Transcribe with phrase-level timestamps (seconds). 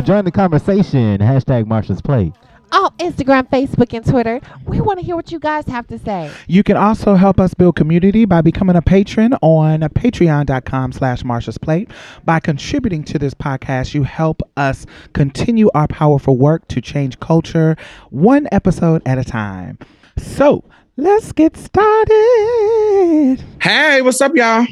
[0.00, 1.18] Yo, join the conversation.
[1.18, 2.32] Hashtag Marsha's Plate.
[2.72, 6.30] On Instagram, Facebook, and Twitter, we want to hear what you guys have to say.
[6.46, 11.58] You can also help us build community by becoming a patron on patreon.com slash Marsha's
[11.58, 11.90] Plate.
[12.24, 17.76] By contributing to this podcast, you help us continue our powerful work to change culture
[18.08, 19.78] one episode at a time.
[20.16, 20.64] So
[20.96, 23.44] let's get started.
[23.60, 24.66] Hey, what's up, y'all?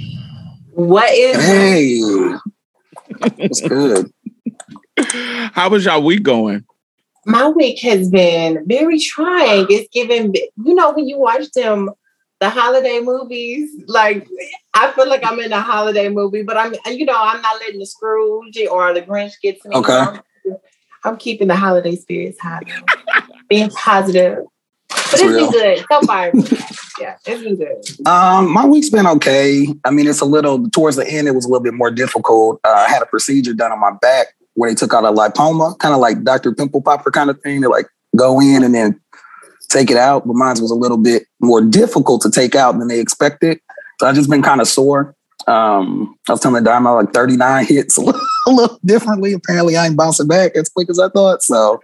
[0.71, 2.01] What is Hey,
[3.37, 4.11] what's good?
[5.53, 6.65] How was y'all week going?
[7.29, 9.67] my week has been very trying.
[9.69, 11.91] It's given you know when you watch them
[12.41, 14.27] the holiday movies, like
[14.75, 17.81] I feel like I'm in a holiday movie, but I'm you know, I'm not letting
[17.81, 19.77] the Scrooge or the Grinch get to me.
[19.77, 19.93] Okay.
[19.93, 20.21] I'm,
[21.05, 22.61] I'm keeping the holiday spirits high.
[23.49, 24.45] Being positive.
[24.89, 25.51] But it's real.
[25.51, 25.85] been good.
[25.91, 26.33] So far.
[26.99, 28.09] yeah, it's been good.
[28.09, 29.67] Um, my week's been okay.
[29.85, 31.29] I mean, it's a little towards the end.
[31.29, 32.61] It was a little bit more difficult.
[32.65, 35.79] Uh, I had a procedure done on my back where they took out a lipoma,
[35.79, 36.53] kind of like Dr.
[36.53, 37.61] Pimple Popper kind of thing.
[37.61, 37.87] They like
[38.17, 39.01] go in and then
[39.69, 40.27] take it out.
[40.27, 43.61] But mine was a little bit more difficult to take out than they expected.
[44.01, 45.15] So I've just been kind of sore.
[45.47, 49.33] Um, I was telling Diamond like 39 hits a little, a little differently.
[49.33, 51.43] Apparently, I ain't bouncing back as quick as I thought.
[51.43, 51.81] So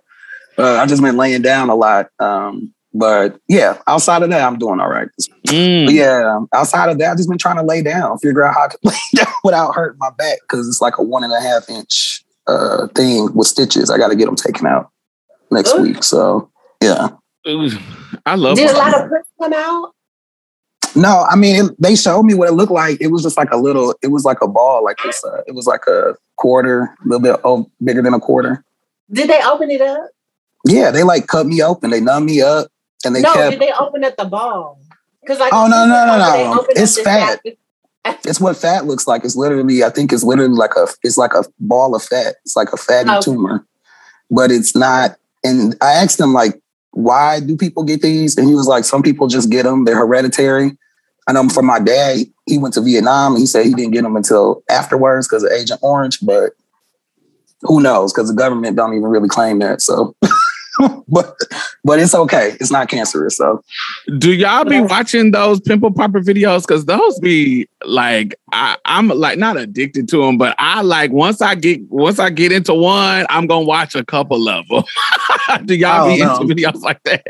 [0.59, 2.09] uh, I've just been laying down a lot.
[2.19, 5.09] Um, but yeah, outside of that, I'm doing all right.
[5.47, 5.93] Mm.
[5.93, 8.69] Yeah, outside of that, I've just been trying to lay down, figure out how I
[8.69, 11.69] can lay down without hurting my back because it's like a one and a half
[11.69, 12.14] inch
[12.47, 13.91] uh, thing with stitches.
[13.91, 14.91] I got to get them taken out
[15.51, 15.83] next Ooh.
[15.83, 16.03] week.
[16.03, 16.51] So
[16.83, 17.09] yeah,
[17.49, 17.71] Ooh,
[18.27, 18.77] I love Did a it.
[18.77, 19.93] lot of press come out?
[20.97, 23.01] no, I mean it, they showed me what it looked like.
[23.01, 23.95] It was just like a little.
[24.03, 25.23] It was like a ball, like this.
[25.25, 28.65] Uh, it was like a quarter, a little bit oh, bigger than a quarter.
[29.11, 30.11] Did they open it up?
[30.67, 31.91] Yeah, they like cut me open.
[31.91, 32.69] They numb me up,
[33.05, 33.51] and they no, kept.
[33.53, 34.81] did they open up the ball?
[35.21, 36.33] Because like Oh, no, no, no, no.
[36.33, 37.41] they opened up It's fat.
[37.45, 37.57] sac-
[38.27, 39.25] It's what fat looks like.
[39.25, 42.37] It's literally, I think it's literally like a, it's like a ball of fat.
[42.45, 43.21] It's like a fatty Okay.
[43.21, 43.67] tumor,
[44.31, 45.17] but it's not.
[45.43, 46.59] And I asked him like,
[46.93, 48.39] why do people get these?
[48.39, 49.85] And he was like, some people just get them.
[49.85, 50.77] They're hereditary.
[51.27, 53.37] I know for my dad, he went to Vietnam.
[53.37, 56.53] He said he didn't get them until afterwards because of Agent Orange, but
[57.63, 58.13] who knows?
[58.13, 59.81] Because the government don't even really claim that.
[59.81, 60.15] So,
[61.09, 61.35] but
[61.85, 62.57] but it's okay.
[62.61, 63.37] It's not cancerous.
[63.37, 63.63] So
[64.19, 64.81] Do y'all be Yeah.
[64.83, 66.63] watching those pimple popper videos?
[66.67, 71.41] Because those be like, I, I'm like not addicted to them, but I like once
[71.41, 74.83] I get once I get into one, I'm gonna watch a couple of them.
[75.67, 76.37] Do y'all Oh, be no.
[76.39, 77.27] into videos like that?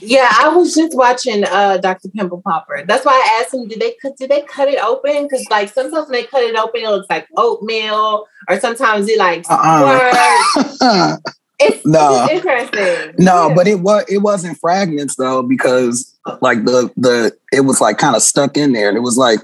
[0.00, 2.08] Yeah, I was just watching uh Dr.
[2.08, 2.84] Pimple Popper.
[2.86, 5.24] That's why I asked him, did they cut did they cut it open?
[5.24, 9.18] Because like sometimes when they cut it open, it looks like oatmeal, or sometimes it
[9.18, 11.16] like Uh-uh.
[11.58, 12.26] It's, No.
[12.28, 13.14] it's interesting.
[13.18, 13.54] No, Yeah.
[13.54, 18.16] but it was it wasn't fragments though because like the the it was like kind
[18.16, 19.40] of stuck in there and it was like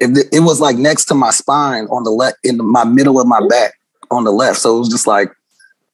[0.00, 3.26] it, it was like next to my spine on the left in my middle of
[3.26, 3.74] my back
[4.10, 5.30] on the left so it was just like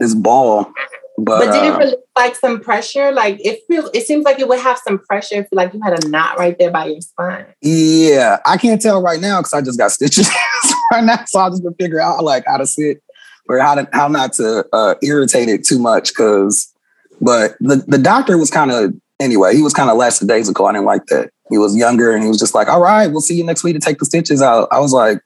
[0.01, 0.73] this ball
[1.19, 3.13] but, But did it uh, relieve like some pressure?
[3.13, 6.03] Like it feel it seems like it would have some pressure if like you had
[6.03, 7.45] a knot right there by your spine.
[7.61, 10.31] yeah I can't tell right now because I just got stitches
[10.93, 13.03] right now so I just been figure out like how to sit
[13.51, 16.73] or how to how not to uh, irritate it too much because
[17.21, 20.67] but the the doctor was kind of anyway he was kind of less days ago
[20.67, 21.31] I didn't like that.
[21.51, 23.75] He was younger and he was just like all right we'll see you next week
[23.75, 24.69] to take the stitches out.
[24.71, 25.21] I was like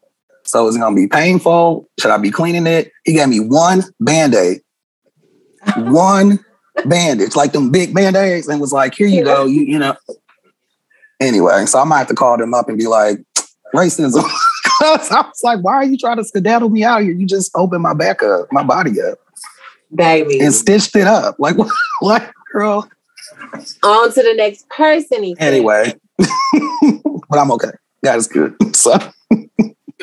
[0.45, 1.87] so is it gonna be painful?
[2.01, 2.91] Should I be cleaning it?
[3.05, 4.61] He gave me one band-aid.
[5.77, 6.45] One
[6.85, 9.97] bandage like them big band-aids and was like here you go you you know.
[11.21, 13.19] Anyway so I might have to call them up and be like
[13.75, 14.23] racism
[14.81, 17.13] Cause I was like, why are you trying to skedaddle me out here?
[17.13, 19.19] You just open my back up, my body up.
[19.95, 20.41] baby.
[20.41, 21.37] and stitched it up.
[21.39, 21.71] Like what?
[22.01, 22.89] What, girl?
[23.83, 25.23] On to the next person.
[25.23, 25.37] He.
[25.39, 27.71] Anyway, but I'm okay.
[28.03, 28.55] God is good.
[28.75, 28.99] So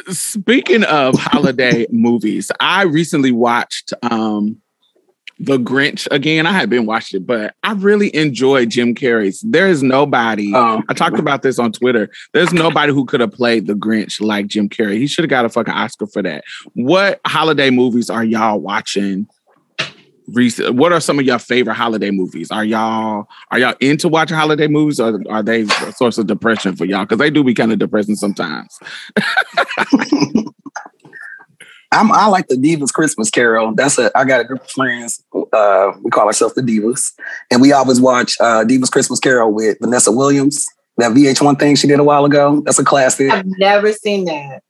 [0.09, 4.60] Speaking of holiday movies, I recently watched um
[5.43, 6.45] The Grinch again.
[6.45, 9.41] I had been watching it, but I really enjoyed Jim Carrey's.
[9.41, 10.53] There is nobody.
[10.53, 12.11] um, I talked about this on Twitter.
[12.31, 14.97] There's nobody who could have played the Grinch like Jim Carrey.
[14.99, 16.43] He should have got a fucking Oscar for that.
[16.73, 19.27] What holiday movies are y'all watching?
[20.27, 22.51] Recent, what are some of your favorite holiday movies?
[22.51, 26.75] Are y'all are y'all into watching holiday movies, or are they a source of depression
[26.75, 27.05] for y'all?
[27.05, 28.77] Because they do be kind of depressing sometimes.
[31.91, 33.75] I'm I like the Divas Christmas Carol.
[33.75, 35.23] That's a I got a group of friends.
[35.53, 37.11] Uh, we call ourselves the Divas,
[37.49, 40.65] and we always watch uh, Divas Christmas Carol with Vanessa Williams.
[40.97, 42.61] That VH1 thing she did a while ago.
[42.65, 43.31] That's a classic.
[43.31, 44.61] I've never seen that.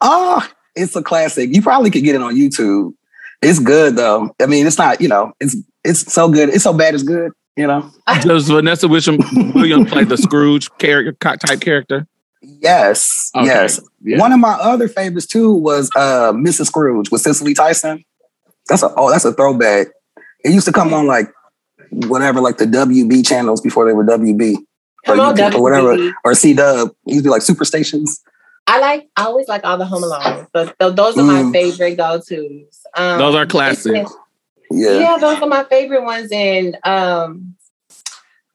[0.00, 1.54] Oh, it's a classic.
[1.54, 2.94] You probably could get it on YouTube.
[3.40, 4.34] It's good though.
[4.40, 5.00] I mean, it's not.
[5.00, 6.50] You know, it's it's so good.
[6.50, 6.94] It's so bad.
[6.94, 7.32] It's good.
[7.56, 7.90] You know.
[8.22, 9.24] Does Vanessa Williams
[9.54, 12.06] Williams play the Scrooge character type character?
[12.42, 13.30] Yes.
[13.36, 13.46] Okay.
[13.46, 13.80] Yes.
[14.02, 14.18] Yeah.
[14.18, 16.66] One of my other favorites too was uh Mrs.
[16.66, 18.04] Scrooge with Cicely Tyson.
[18.68, 19.88] That's a oh, that's a throwback.
[20.44, 21.32] It used to come on like
[21.90, 24.56] whatever, like the WB channels before they were WB
[25.04, 26.90] Come or, on, YouTube or whatever, or C Dub.
[27.06, 28.20] Used to be like superstations.
[28.66, 29.08] I like.
[29.16, 30.46] I always like all the Home Alone.
[30.52, 31.52] But th- those are my Mm.
[31.52, 32.84] favorite go tos.
[32.96, 34.10] Um, Those are classics.
[34.70, 34.98] Yeah.
[35.00, 35.18] Yeah.
[35.18, 36.30] those are my favorite ones.
[36.32, 37.56] And um,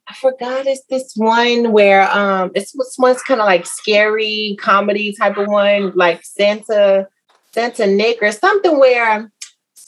[0.07, 5.13] I forgot it's this one where um, it's this one's kind of like scary comedy
[5.13, 7.07] type of one, like Santa,
[7.53, 9.29] Santa Nick or something where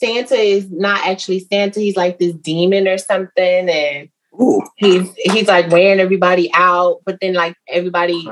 [0.00, 1.78] Santa is not actually Santa.
[1.78, 4.08] He's like this demon or something, and
[4.40, 4.62] Ooh.
[4.76, 8.24] he's he's like wearing everybody out, but then like everybody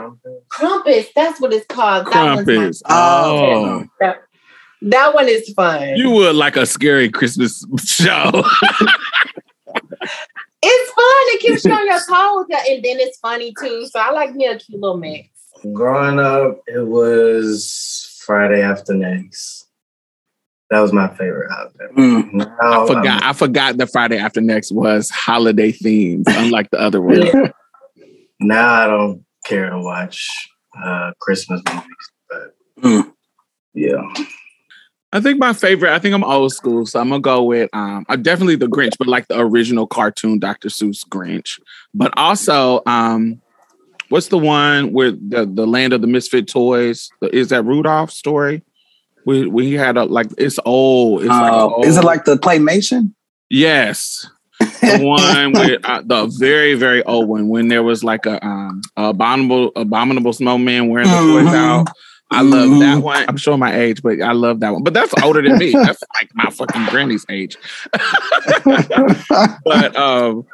[0.51, 2.07] Krampus, that's what it's called.
[2.07, 2.83] That one's Krampus.
[2.89, 3.51] Oh.
[3.51, 4.17] Oh, that,
[4.81, 5.97] that one is fun.
[5.97, 8.31] you would like a scary Christmas show.
[10.63, 11.25] it's fun.
[11.35, 13.87] It keeps you on your toes, and then it's funny too.
[13.89, 15.29] So I like me a cute little mix.
[15.75, 19.68] Growing up, it was Friday After Next.
[20.71, 21.95] That was my favorite holiday.
[21.97, 22.33] Mm.
[22.35, 23.23] Now, I forgot.
[23.25, 27.25] I forgot the Friday after next was holiday themed, unlike the other ones.
[27.35, 27.53] I'm-
[28.41, 30.29] now I don't care to watch
[30.81, 31.85] uh, Christmas movies,
[32.29, 33.13] but Mm.
[33.75, 34.03] yeah.
[35.13, 35.93] I think my favorite.
[35.93, 38.05] I think I'm old school, so I'm gonna go with um.
[38.11, 40.69] I definitely the Grinch, but like the original cartoon Dr.
[40.69, 41.59] Seuss Grinch.
[41.95, 43.41] But also um,
[44.11, 47.09] what's the one where the the land of the misfit toys?
[47.33, 48.63] Is that Rudolph story?
[49.27, 51.21] We we had a like it's old.
[51.23, 53.13] It's like Uh, is it like the claymation?
[53.51, 54.27] yes?
[54.81, 58.81] the one with uh, the very very old one when there was like a um
[58.97, 61.55] abominable abominable snowman wearing the toys Mhm.
[61.55, 61.87] out.
[62.31, 62.81] I love Mhm.
[62.81, 63.25] that one.
[63.29, 64.83] I'm showing my age, but I love that one.
[64.83, 65.71] But that's older than me.
[65.85, 67.57] That's like my fucking granny's age.
[69.65, 70.45] But um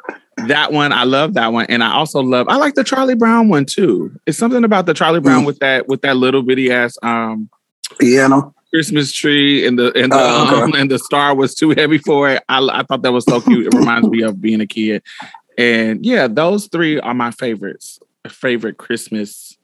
[0.47, 1.65] that one, I love that one.
[1.69, 4.11] And I also love I like the Charlie Brown one too.
[4.25, 5.45] It's something about the Charlie Brown Mm.
[5.47, 7.49] with that with that little bitty ass um
[7.87, 8.53] Piano.
[8.71, 10.61] Christmas tree and the and the okay.
[10.63, 12.43] um, and the star was too heavy for it.
[12.49, 13.67] I, I thought that was so cute.
[13.67, 15.01] It reminds me of being a kid.
[15.57, 17.99] And yeah, those three are my favorites.
[18.27, 19.57] Favorite Christmas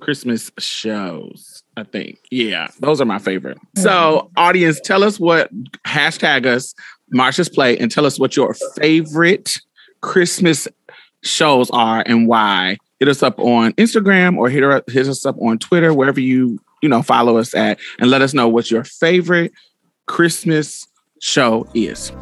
[0.00, 1.62] Christmas shows.
[1.78, 2.18] I think.
[2.30, 3.56] Yeah, those are my favorite.
[3.76, 5.50] So, audience, tell us what
[5.86, 6.74] hashtag us
[7.14, 9.60] Marsha's play and tell us what your favorite
[10.00, 10.68] Christmas
[11.22, 12.76] shows are and why.
[12.98, 16.58] Hit us up on Instagram or hit, her, hit us up on Twitter, wherever you
[16.82, 19.52] you know follow us at, and let us know what your favorite
[20.06, 20.86] Christmas
[21.20, 22.12] show is.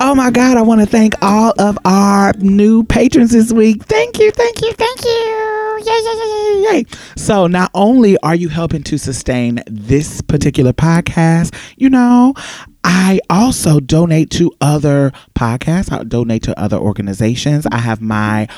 [0.00, 3.82] Oh my God, I want to thank all of our new patrons this week.
[3.84, 5.82] Thank you, thank you, thank you.
[5.84, 6.84] Yay, yay, yay, yay.
[7.16, 12.34] So, not only are you helping to sustain this particular podcast, you know,
[12.90, 17.66] I also donate to other podcasts, I donate to other organizations.
[17.70, 18.48] I have my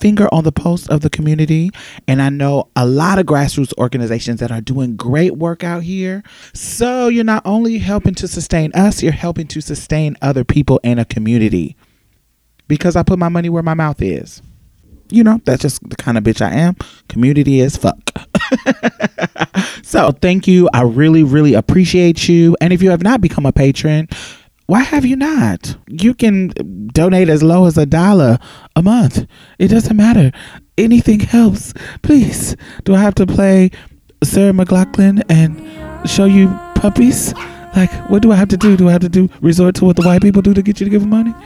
[0.00, 1.70] finger on the pulse of the community.
[2.08, 6.22] And I know a lot of grassroots organizations that are doing great work out here.
[6.54, 10.98] So you're not only helping to sustain us, you're helping to sustain other people in
[10.98, 11.76] a community.
[12.66, 14.40] Because I put my money where my mouth is.
[15.10, 16.76] You know, that's just the kind of bitch I am.
[17.08, 17.98] Community is fuck.
[19.82, 20.68] so thank you.
[20.72, 22.56] I really, really appreciate you.
[22.60, 24.08] And if you have not become a patron,
[24.66, 25.76] why have you not?
[25.88, 26.52] You can
[26.92, 28.38] donate as low as a dollar
[28.76, 29.26] a month.
[29.58, 30.30] It doesn't matter.
[30.78, 31.74] Anything helps.
[32.02, 32.54] Please.
[32.84, 33.70] Do I have to play
[34.22, 37.34] Sarah McLachlan and show you puppies?
[37.74, 38.76] Like, what do I have to do?
[38.76, 40.84] Do I have to do resort to what the white people do to get you
[40.84, 41.32] to give them money?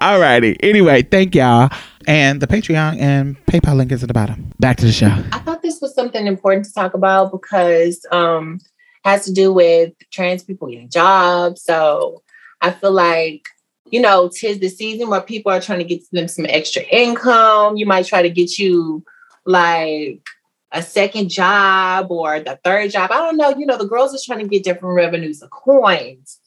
[0.00, 0.56] Alrighty.
[0.60, 1.70] Anyway, thank y'all.
[2.08, 4.50] And the Patreon and PayPal link is at the bottom.
[4.58, 5.14] Back to the show.
[5.30, 8.60] I thought this was something important to talk about because um
[9.04, 11.62] has to do with trans people getting jobs.
[11.62, 12.22] So
[12.62, 13.46] I feel like,
[13.84, 17.76] you know, tis the season where people are trying to get them some extra income.
[17.76, 19.04] You might try to get you
[19.44, 20.26] like
[20.72, 23.10] a second job or the third job.
[23.12, 23.50] I don't know.
[23.50, 26.38] You know, the girls are trying to get different revenues of coins.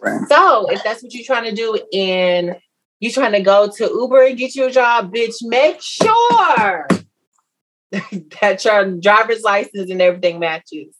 [0.00, 0.20] Right.
[0.28, 2.56] So if that's what you're trying to do and
[3.00, 6.86] you're trying to go to Uber and get you a job, bitch, make sure
[8.40, 10.96] that your driver's license and everything matches.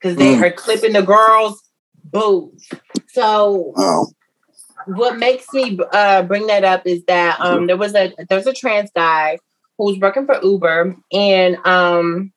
[0.00, 0.42] Because they Mm.
[0.42, 1.60] are clipping the girls'
[2.04, 2.68] boobs.
[3.08, 4.06] So Oh,
[4.86, 8.52] what makes me uh, bring that up is that um, there was a there's a
[8.52, 9.38] trans guy
[9.76, 12.32] who was working for Uber, and um,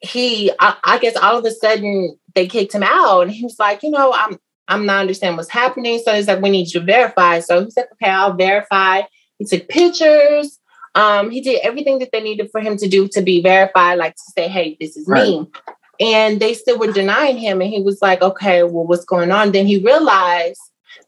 [0.00, 3.58] he I, I guess all of a sudden they kicked him out, and he was
[3.58, 6.00] like, you know, I'm I'm not understanding what's happening.
[6.04, 7.40] So he's like, we need you to verify.
[7.40, 9.02] So he said, okay, I'll verify.
[9.38, 10.58] He took pictures.
[10.94, 14.14] Um, he did everything that they needed for him to do to be verified, like
[14.14, 15.46] to say, hey, this is me.
[16.00, 17.60] And they still were denying him.
[17.60, 19.52] And he was like, okay, well, what's going on?
[19.52, 20.60] Then he realized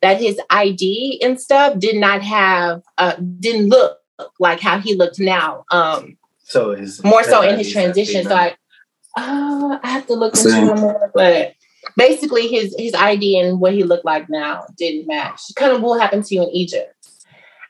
[0.03, 3.99] that his ID and stuff did not have, uh, didn't look
[4.39, 5.65] like how he looked now.
[5.71, 8.25] Um, So his more so in his his transition.
[8.25, 8.57] So I,
[9.17, 10.69] uh, I have to look into Same.
[10.69, 11.55] it more, but
[11.99, 15.43] basically his his ID and what he looked like now didn't match.
[15.57, 16.95] Kind of what happened to you in Egypt.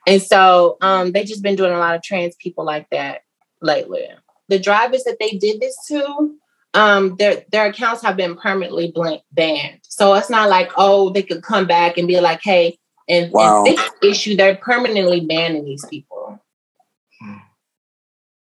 [0.07, 3.21] And so um, they just been doing a lot of trans people like that
[3.61, 4.07] lately.
[4.47, 6.35] The drivers that they did this to,
[6.73, 9.79] um, their their accounts have been permanently blank banned.
[9.83, 12.77] So it's not like oh they could come back and be like hey
[13.09, 13.65] and, Wow.
[13.65, 14.35] and fix issue.
[14.37, 16.39] They're permanently banning these people.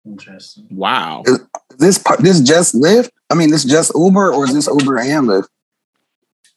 [0.05, 0.67] Interesting.
[0.71, 1.23] Wow.
[1.79, 3.11] this this just Lyft.
[3.31, 5.49] I mean, this just Uber, or is this Uber and Lyft?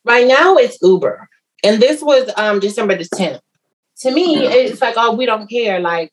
[0.05, 1.27] Right now it's Uber.
[1.63, 3.39] And this was um December the 10th.
[4.01, 4.51] To me, Yeah.
[4.51, 5.79] it's like, oh, we don't care.
[5.79, 6.11] Like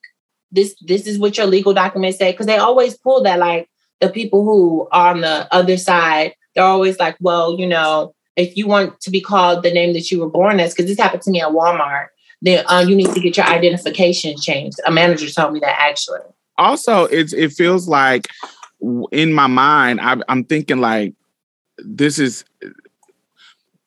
[0.50, 2.32] this, this is what your legal documents say.
[2.32, 3.68] Cause they always pull that, like
[4.00, 8.56] the people who are on the other side, they're always like, well, you know, if
[8.56, 11.22] you want to be called the name that you were born as, because this happened
[11.22, 12.06] to me at Walmart,
[12.40, 14.78] then uh, you need to get your identification changed.
[14.86, 16.20] A manager told me that actually.
[16.58, 18.28] also it's it feels like
[19.12, 21.14] in my mind I, i'm thinking like
[21.78, 22.44] this is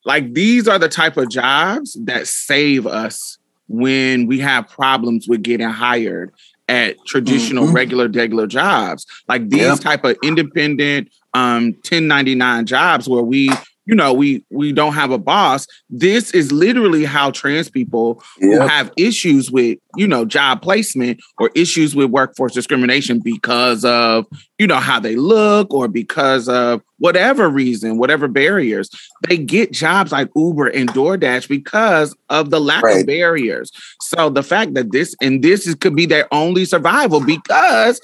[0.06, 5.42] like these are the type of jobs that save us when we have problems with
[5.44, 6.32] getting hired
[6.68, 7.74] at traditional Mhm.
[7.74, 9.80] regular regular jobs like these Yep.
[9.80, 13.50] type of independent um 1099 jobs where we
[13.86, 15.68] you know we we don't have a boss.
[15.90, 21.52] This is literally how trans people who have issues with you know job placement or
[21.56, 24.26] issues with workforce discrimination because of
[24.58, 28.90] you know how they look or because of whatever reason whatever barriers
[29.28, 33.72] they get jobs like uber and doordash because of the lack of barriers.
[34.02, 38.00] So the fact that this and this is, could be their only survival because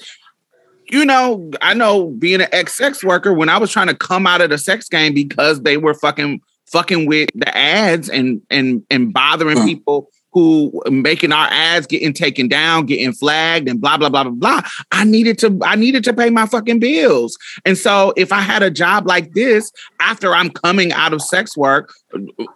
[0.90, 4.26] you know, I know being an ex sex worker, when I was trying to come
[4.26, 8.82] out of the sex game because they were fucking fucking with the ads and and
[8.90, 9.66] and bothering Hmm.
[9.66, 14.32] people who making our ads getting taken down, getting flagged, and blah blah blah blah
[14.32, 14.62] blah.
[14.90, 17.36] I needed to I needed to pay my fucking bills,
[17.66, 19.70] and so if I had a job like this
[20.00, 21.92] after I'm coming out of sex work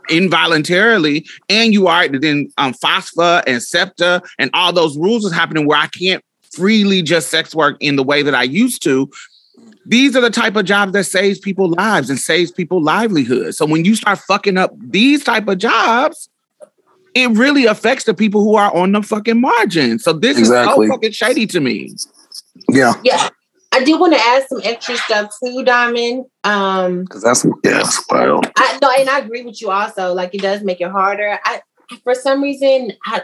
[0.09, 5.67] involuntarily, and you are then um, FOSTA and SESTA and all those rules is happening
[5.67, 6.25] where I can't
[6.57, 9.11] freely just sex work in the way that I used to.
[9.85, 13.57] These are the type of jobs that saves people lives and saves people livelihoods.
[13.57, 16.29] So when you start fucking up these type of jobs,
[17.15, 19.99] it really affects the people who are on the fucking margin.
[19.99, 20.87] So this Exactly.
[20.87, 21.95] is so fucking shady to me.
[22.69, 23.29] Yeah, Yeah.
[23.73, 26.25] I do want to add some extra stuff too, Diamond.
[26.45, 28.51] Um, because that's yeah, it's wild.
[28.57, 30.15] I no, and I agree with you also.
[30.15, 31.39] Like it does make it harder.
[31.45, 31.61] I
[32.03, 33.23] for some reason I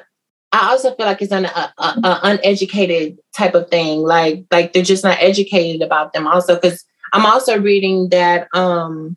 [0.52, 4.02] I also feel like it's an a, a, a uneducated type of thing.
[4.02, 6.26] Like like they're just not educated about them.
[6.26, 9.16] Also, because I'm also reading that um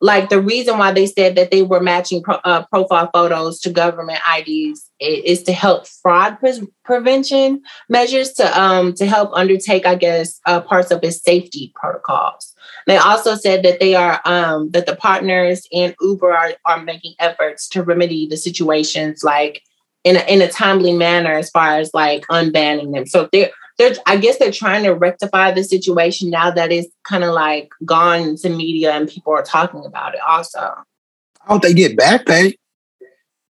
[0.00, 3.70] like the reason why they said that they were matching pro, uh, profile photos to
[3.70, 9.86] government IDs i- is to help fraud pre- prevention measures to um to help undertake
[9.86, 12.54] I guess uh, parts of its safety protocols.
[12.86, 17.14] They also said that they are um, that the partners and Uber are, are making
[17.18, 19.62] efforts to remedy the situations like
[20.08, 23.06] in a, in a timely manner as far as like unbanning them.
[23.06, 27.24] So they're they're I guess they're trying to rectify the situation now that it's kind
[27.24, 30.60] of like gone to media and people are talking about it also.
[30.60, 32.56] I hope they get back pay.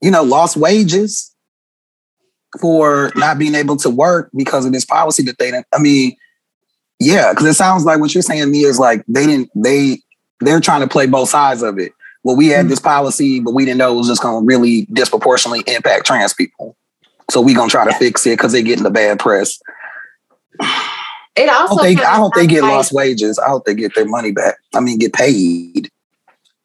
[0.00, 1.32] You know, lost wages
[2.60, 5.66] for not being able to work because of this policy that they didn't.
[5.72, 6.16] I mean,
[6.98, 10.00] yeah, because it sounds like what you're saying to me is like they didn't they
[10.40, 11.92] they're trying to play both sides of it.
[12.24, 12.70] Well, we had hmm.
[12.70, 16.34] this policy, but we didn't know it was just going to really disproportionately impact trans
[16.34, 16.76] people.
[17.30, 19.60] So we gonna try to fix it because they're getting the bad press.
[21.36, 23.38] It I also hope they, I hope they get like- lost wages.
[23.38, 24.56] I hope they get their money back.
[24.74, 25.90] I mean, get paid.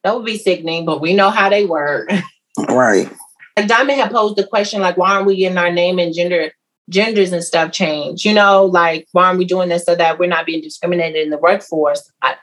[0.04, 2.10] That would be sickening, but we know how they work.
[2.70, 3.10] Right.
[3.58, 6.52] like Diamond had posed the question, like, why aren't we getting our name and gender
[6.88, 8.26] genders and stuff changed?
[8.26, 11.32] You know, like why aren't we doing this so that we're not being discriminated in
[11.32, 12.12] the workforce?
[12.22, 12.36] I,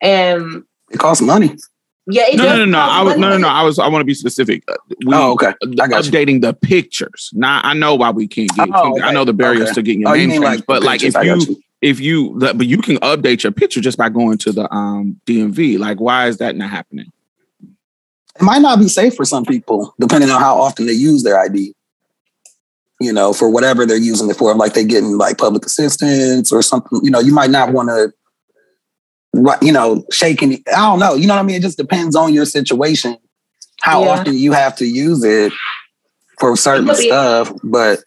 [0.00, 0.62] and
[0.92, 1.56] It costs money.
[2.10, 2.78] Yeah, it No, does no, no, no.
[2.78, 3.48] I was no, no, no.
[3.48, 3.78] I was.
[3.78, 4.64] I want to be specific.
[4.68, 4.74] Uh,
[5.06, 5.52] We, Oh, okay.
[5.80, 6.10] I got you.
[6.10, 7.30] updating the pictures.
[7.34, 8.68] Now I know why we can't get.
[8.72, 9.02] Oh, okay.
[9.02, 9.74] I know the barriers Okay.
[9.74, 11.62] to getting your Oh, name mean changed, like but like if pictures, I got you
[11.80, 15.78] if you but you can update your picture just by going to the um DMV.
[15.78, 17.12] Like why is that not happening?
[18.36, 21.38] It might not be safe for some people, depending on how often they use their
[21.38, 21.74] ID.
[23.00, 26.62] You know, for whatever they're using it for, like they getting like public assistance or
[26.62, 26.98] something.
[27.02, 28.12] You know, you might not want to,
[29.34, 30.62] you know, shaking.
[30.68, 31.14] I don't know.
[31.14, 31.56] You know what I mean?
[31.56, 33.16] It just depends on your situation,
[33.82, 34.10] how Yeah.
[34.10, 35.52] often you have to use it
[36.38, 37.52] for certain be- stuff.
[37.62, 38.00] But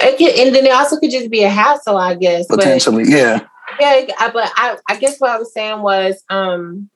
[0.00, 2.46] It could, and then it also could just be a hassle, I guess.
[2.48, 3.40] But potentially, yeah,
[3.78, 6.88] yeah, but I, I guess what I was saying was, um,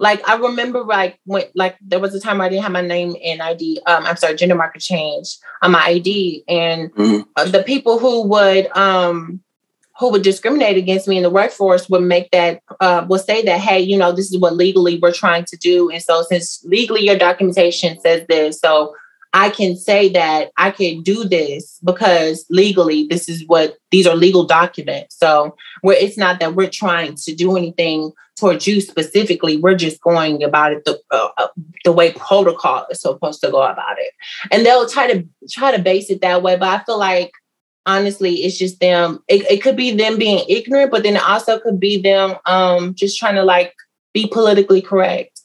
[0.00, 3.14] like I remember like when like there was a time I didn't have my name
[3.24, 3.80] and ID.
[3.86, 7.24] Um, I'm sorry, gender marker change on my ID, and Mhm.
[7.36, 9.40] uh, the people who would um
[9.98, 13.60] who would discriminate against me in the workforce would make that uh will say that
[13.60, 15.90] hey you know this is what legally we're trying to do.
[15.90, 18.94] And so since legally your documentation says this so
[19.34, 24.16] i can say that i can do this because legally this is what these are
[24.16, 25.16] legal documents.
[25.16, 29.56] So where it's not that we're trying to do anything towards you specifically.
[29.56, 31.48] We're just going about it the, uh, uh,
[31.84, 34.12] the way protocol is supposed to go about it.
[34.52, 37.32] And they'll try to try to base it that way but i feel like
[37.88, 41.58] honestly it's just them it, it could be them being ignorant but then it also
[41.58, 43.74] could be them um just trying to like
[44.12, 45.38] be politically correct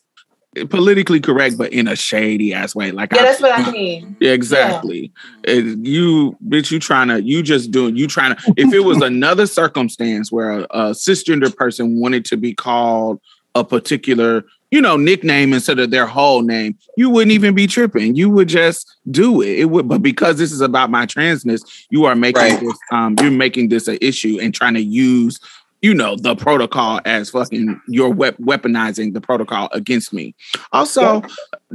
[0.69, 2.91] Politically correct, but in a shady ass way.
[2.91, 5.11] Like yeah I- that's what i mean Yeah, exactly.
[5.43, 8.53] It- you bitch, you trying to you just doing you trying to.
[8.55, 13.19] If it was another circumstance where a, a cisgender person wanted to be called
[13.55, 18.15] a particular, you know, nickname instead of their whole name, you wouldn't even be tripping.
[18.15, 19.59] You would just do it.
[19.59, 22.59] It would, but because this is about my transness, you are making Right.
[22.59, 22.75] this.
[22.91, 25.39] Um, you're making this an issue and trying to use.
[25.83, 30.33] You know the protocol as fucking you're wep- weaponizing the protocol against me.
[30.71, 31.21] Also,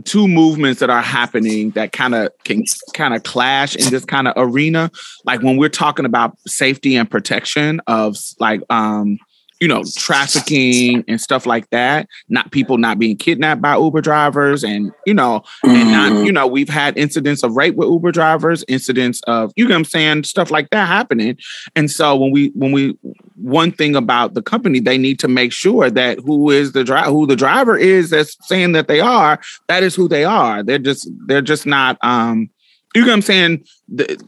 [0.05, 4.27] two movements that are happening that kind of can kind of clash in this kind
[4.27, 4.91] of arena
[5.27, 9.19] like when we're talking about safety and protection of like um
[9.61, 14.63] you know trafficking and stuff like that not people not being kidnapped by uber drivers
[14.65, 16.27] and you know and not Mhm.
[16.27, 19.79] you know we've had incidents of rape with uber drivers incidents of you know what
[19.79, 21.37] i'm saying stuff like that happening.
[21.77, 22.97] And so when we when we
[23.37, 27.11] one thing about the company they need to make sure that who is the driver
[27.11, 30.63] who the driver is that's saying that they are that is who they are.
[30.63, 32.49] They're just they're just not um
[32.95, 33.65] you know what i'm saying?
[33.89, 34.19] The-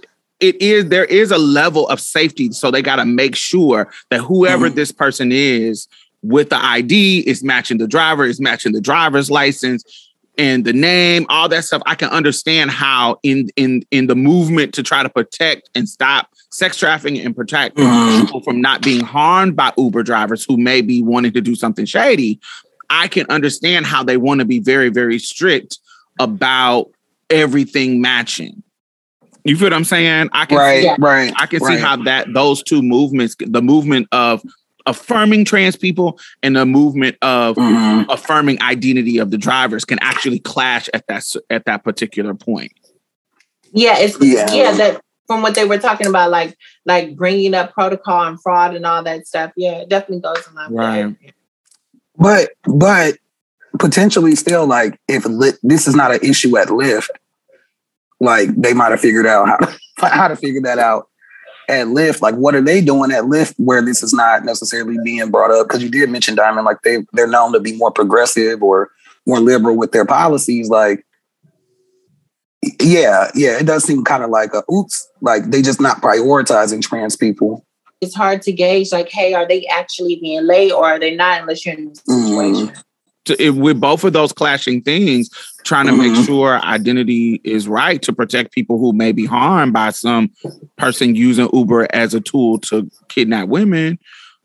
[0.40, 4.20] it is there is a level of safety so they got to make sure that
[4.20, 5.87] whoever this person is
[6.22, 9.85] with the id is matching the driver is matching the driver's license
[10.38, 11.83] and the name all that stuff.
[11.85, 16.29] I can understand how in in in the movement to try to protect and stop
[16.50, 18.22] sex trafficking and protect Mhm.
[18.22, 21.85] people from not being harmed by uber drivers who may be wanting to do something
[21.85, 22.38] shady
[22.88, 25.79] i can understand how they want to be very very strict
[26.18, 26.90] about
[27.29, 28.62] everything matching
[29.44, 31.33] you feel what i'm saying i can right, see, right.
[31.38, 31.76] i can right.
[31.76, 34.42] see how that those two movements the movement of
[34.87, 38.07] affirming trans people and the movement of Mhm.
[38.09, 42.72] affirming identity of the drivers can actually clash at that at that particular point
[43.72, 44.53] yeah it's Yeah.
[44.53, 48.74] yeah, that from what they were talking about like like bringing up protocol and fraud
[48.74, 51.16] and all that stuff yeah it definitely goes in line with Right.
[52.16, 53.16] But but
[53.79, 57.09] potentially still like if Lyft, this is not an issue at Lyft,
[58.20, 59.78] like they might have figured out how to,
[60.09, 61.09] how to figure that out
[61.68, 62.20] at Lyft.
[62.20, 65.66] Like what are they doing at Lyft where this is not necessarily being brought up?
[65.66, 68.90] Because you did mention Diamond, like they they're known to be more progressive or
[69.26, 70.68] more liberal with their policies.
[70.68, 71.04] Like
[72.80, 76.83] yeah, yeah, it does seem kind of like a oops, like they just not prioritizing
[76.83, 77.64] trans people.
[78.02, 81.40] it's hard to gauge like hey are they actually being late or are they not
[81.40, 82.28] unless you're in this mm-hmm.
[82.28, 82.85] situation
[83.26, 85.28] to, if, with both of those clashing things,
[85.64, 86.24] trying to make Mhm.
[86.26, 90.30] sure identity is right to protect people who may be harmed by some
[90.76, 93.98] person using Uber as a tool to kidnap women,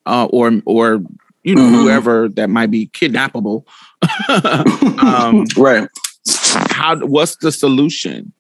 [0.06, 1.02] uh, or or
[1.44, 1.82] you know Mhm.
[1.82, 3.64] whoever that might be kidnappable.
[5.00, 5.88] um, Right.
[6.70, 6.98] how?
[6.98, 8.34] What's the solution?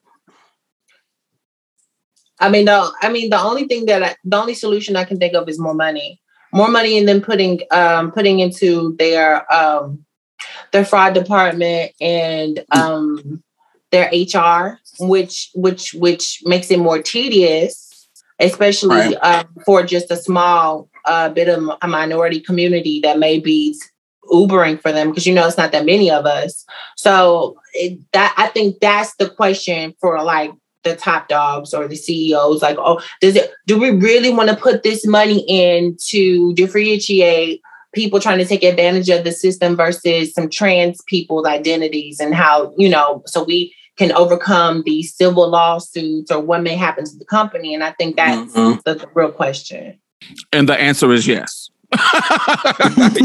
[2.40, 5.18] I mean, the I mean, the only thing that I, the only solution I can
[5.18, 6.20] think of is more money,
[6.52, 10.06] more money, and then putting um putting into their um
[10.72, 13.44] their fraud department and um
[13.92, 18.08] their HR, which which which makes it more tedious,
[18.40, 19.18] especially Right.
[19.22, 23.76] uh, for just a small uh, bit of a minority community that may be
[24.32, 26.66] Ubering for them because you know it's not that many of us.
[26.98, 30.52] So it, that I think that's the question for like
[30.84, 32.62] the top dogs or the CEOs.
[32.62, 33.52] Like, oh, does it?
[33.68, 37.62] Do we really want to put this money in to differentiate?
[37.96, 42.74] People trying to take advantage of the system versus some trans people's identities and how
[42.78, 47.26] you know so we can overcome these civil lawsuits or what may happen to the
[47.26, 48.84] company and i think that's Mhm.
[48.84, 49.98] the, the real question
[50.52, 51.70] And the answer is yes.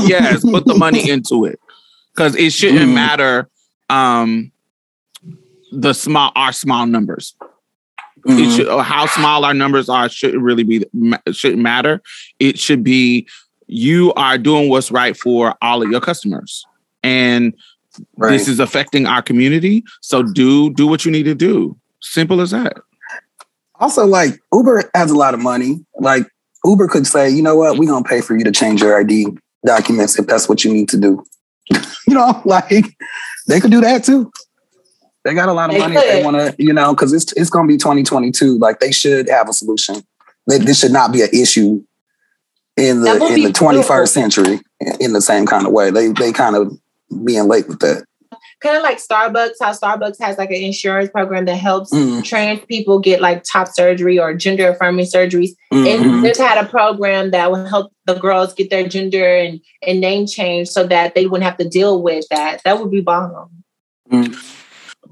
[0.07, 1.59] yes, put the money into it.
[2.15, 2.95] Because it shouldn't Mhm.
[2.95, 3.49] matter
[3.89, 4.53] um
[5.73, 7.35] the small our small numbers.
[8.27, 8.57] It Mhm.
[8.57, 10.85] should how small our numbers are shouldn't really be
[11.33, 12.03] shouldn't matter.
[12.39, 13.27] It should be
[13.71, 16.65] you are doing what's right for all of your customers.
[17.03, 17.55] And
[18.17, 18.31] Right.
[18.31, 19.85] this is affecting our community.
[20.01, 21.77] So do do what you need to do.
[22.01, 22.75] Simple as that.
[23.81, 25.85] Also, like Uber has a lot of money.
[25.99, 26.27] Like
[26.65, 29.27] Uber could say, you know what, we're gonna pay for you to change your ID
[29.67, 31.25] documents if that's what you need to do.
[31.71, 32.87] you know, like
[33.49, 34.31] they could do that too.
[35.25, 37.33] They got a lot of They money if they want to, you know, because it's
[37.33, 38.57] it's gonna be 2022.
[38.59, 40.03] Like they should have a solution.
[40.47, 41.85] They, this should not be an issue
[42.81, 44.61] in the in the 21st century
[45.01, 45.91] in- the same kind of way.
[45.91, 46.73] They they kind of
[47.25, 48.05] being late with that.
[48.63, 52.23] kind of like starbucks how starbucks has like an insurance program that helps Mhm.
[52.23, 55.87] trans people get like top surgery or gender affirming surgeries Mhm.
[55.87, 60.01] and they've had a program that would help the girls get their gender and, and
[60.03, 63.49] name change so that they wouldn't have to deal with that that would be bomb
[64.13, 64.37] Mhm.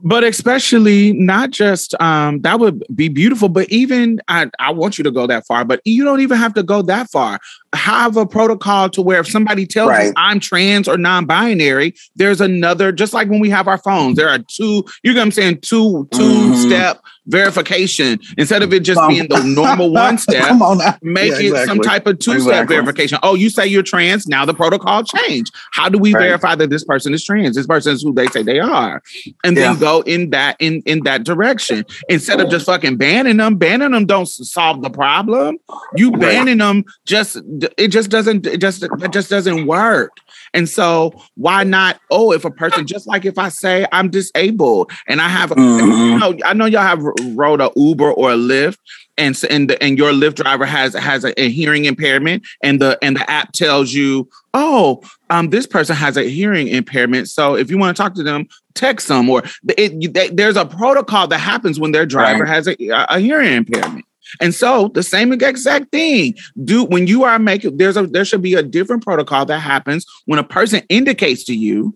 [0.02, 5.04] But especially not just um that would be beautiful but even I, I want you
[5.04, 7.38] to go that far but you don't even have to go that far
[7.74, 10.12] have a protocol to where if somebody tells you Right.
[10.16, 14.38] i'm trans or non-binary there's another just like when we have our phones there are
[14.38, 16.66] two you know what i'm saying two two Mhm.
[16.66, 21.60] step verification instead of it just Come- being the normal one step on, make Yeah,
[21.62, 22.76] it some type of two-step Exactly.
[22.76, 23.18] verification.
[23.22, 25.50] Oh, you say you're trans, now the protocol change.
[25.72, 26.22] How do we Right.
[26.22, 27.54] verify that this person is trans?
[27.54, 29.02] This person is who they say they are.
[29.44, 31.84] And then go in that in in that direction.
[32.08, 35.58] Instead of just fucking banning them, banning them don't solve the problem.
[35.96, 36.20] You Right.
[36.20, 37.36] banning them just
[37.76, 40.12] it just doesn't it just it just doesn't work.
[40.54, 42.00] And so why not?
[42.10, 46.12] Oh, if a person just like if I say I'm disabled and I have Mhm.
[46.12, 47.02] you know, I know y'all have
[47.34, 48.78] rode a Uber or a Lyft,
[49.16, 52.98] and and the, and your Lyft driver has has a, a hearing impairment, and the
[53.02, 57.28] and the app tells you, oh, um, this person has a hearing impairment.
[57.28, 59.42] So if you want to talk to them, text them, or
[59.76, 62.48] it, they, there's a protocol that happens when their driver Right.
[62.54, 62.76] has a,
[63.10, 64.04] a hearing impairment.
[64.40, 66.34] And so the same exact thing.
[66.64, 70.06] Do when you are making there's a there should be a different protocol that happens
[70.26, 71.94] when a person indicates to you,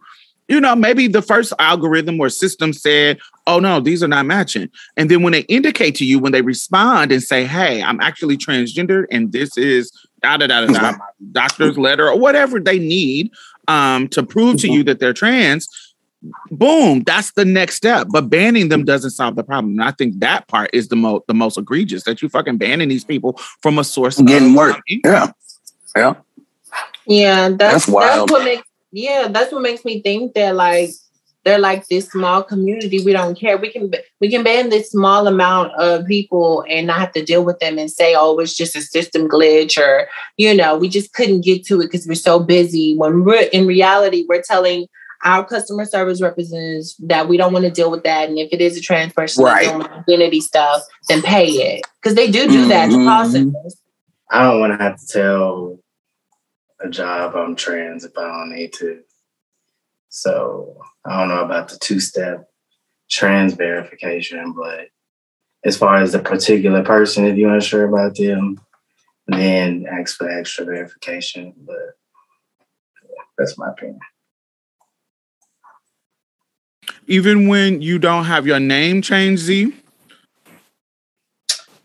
[0.48, 4.68] you know, maybe the first algorithm or system said, oh no, these are not matching.
[4.96, 8.36] And then when they indicate to you, when they respond and say, hey, I'm actually
[8.36, 9.90] transgender and this is
[10.22, 10.94] da da da da
[11.32, 13.30] doctor's letter or whatever they need
[13.68, 15.68] um, to prove to you that they're trans,
[16.50, 18.08] boom, that's the next step.
[18.11, 19.72] But banning them doesn't solve the problem.
[19.72, 22.88] And I think that part is the most the most egregious that you fucking banning
[22.88, 24.80] these people from a source Getting of work.
[24.87, 25.30] Yeah.
[25.96, 26.14] Yeah.
[27.06, 28.30] Yeah, that's That's that's, wild.
[28.30, 30.90] what makes yeah, that's what makes me think that like
[31.44, 33.04] they're like this small community.
[33.04, 33.56] We don't care.
[33.56, 37.44] We can we can ban this small amount of people and not have to deal
[37.44, 41.12] with them and say, oh, it's just a system glitch or you know, we just
[41.14, 42.96] couldn't get to it because we're so busy.
[42.96, 44.87] When we're in reality, we're telling
[45.24, 48.28] our customer service representatives that we don't want to deal with that.
[48.28, 49.64] And if it is a trans person Right.
[49.64, 51.87] dealing with identity stuff, then pay it.
[52.00, 53.30] Because they do do that to call Mhm.
[53.30, 53.76] centers.
[54.30, 55.78] I don't want to have to tell
[56.80, 59.02] a job I'm trans if I don't need to.
[60.08, 62.48] So I don't know about the two step
[63.11, 64.88] trans verification, but
[65.64, 68.61] as far as the particular person, if you're unsure about them,
[69.28, 71.54] then ask for extra verification.
[71.56, 71.94] But
[73.38, 74.00] that's my opinion.
[77.06, 79.74] Even when you don't have your name changed, Z,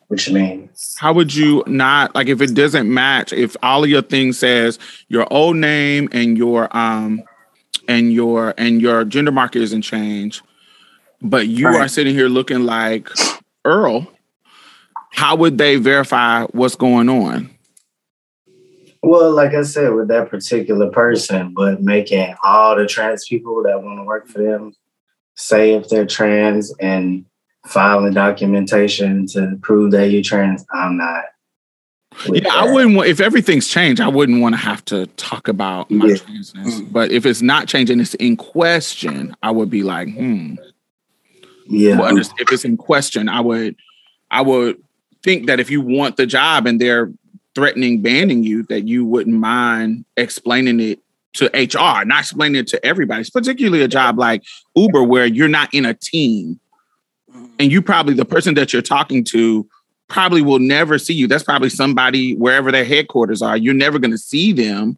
[0.08, 0.70] What you mean?
[0.98, 4.78] how would you not like if it doesn't match if all of your things says
[5.08, 7.24] your old name and your um
[7.88, 10.44] and your and your gender marker isn't changed
[11.22, 11.82] but you Right.
[11.82, 13.10] are sitting here looking like
[13.66, 14.08] earl
[15.12, 17.50] how would they verify what's going on
[19.04, 23.82] Well, like I said, with that particular person, but making all the trans people that
[23.82, 24.74] want to work for them
[25.38, 27.24] say if they're trans and
[27.66, 31.26] filing documentation to prove that you're trans, I'm not.
[32.34, 35.92] yeah i wouldn't want if everything's changed i wouldn't want to have to talk about
[35.92, 36.16] my Yeah.
[36.16, 40.56] transness but if it's not changing it's in question i would be like hmm
[41.68, 42.00] Yeah.
[42.00, 43.76] Well, if it's in question, I would,
[44.32, 44.82] I would
[45.22, 47.12] think that if you want the job and they're
[47.56, 51.00] threatening banning you, that you wouldn't mind explaining it
[51.38, 53.22] to HR, not explaining it to everybody.
[53.22, 54.44] It's particularly a job like
[54.76, 56.60] Uber where you're not in a team,
[57.60, 59.68] and you probably the person that you're talking to
[60.08, 61.28] probably will never see you.
[61.28, 63.58] That's probably somebody wherever their headquarters are.
[63.58, 64.98] You're never going to see them.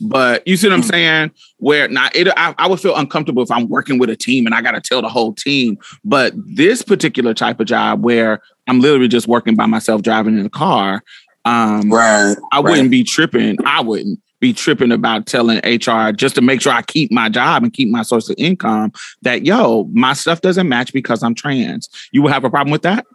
[0.00, 1.30] But you see what I'm saying?
[1.56, 4.54] Where now it, I, I would feel uncomfortable if I'm working with a team and
[4.54, 5.78] I got to tell the whole team.
[6.04, 10.44] But this particular type of job where I'm literally just working by myself, driving in
[10.44, 11.02] a car,
[11.46, 12.36] um, Right.
[12.52, 13.56] I wouldn't be tripping.
[13.64, 17.62] I wouldn't be tripping about telling HR just to make sure I keep my job
[17.62, 18.92] and keep my source of income.
[19.22, 21.88] That yo, my stuff doesn't match because I'm trans.
[22.12, 23.06] You will have a problem with that?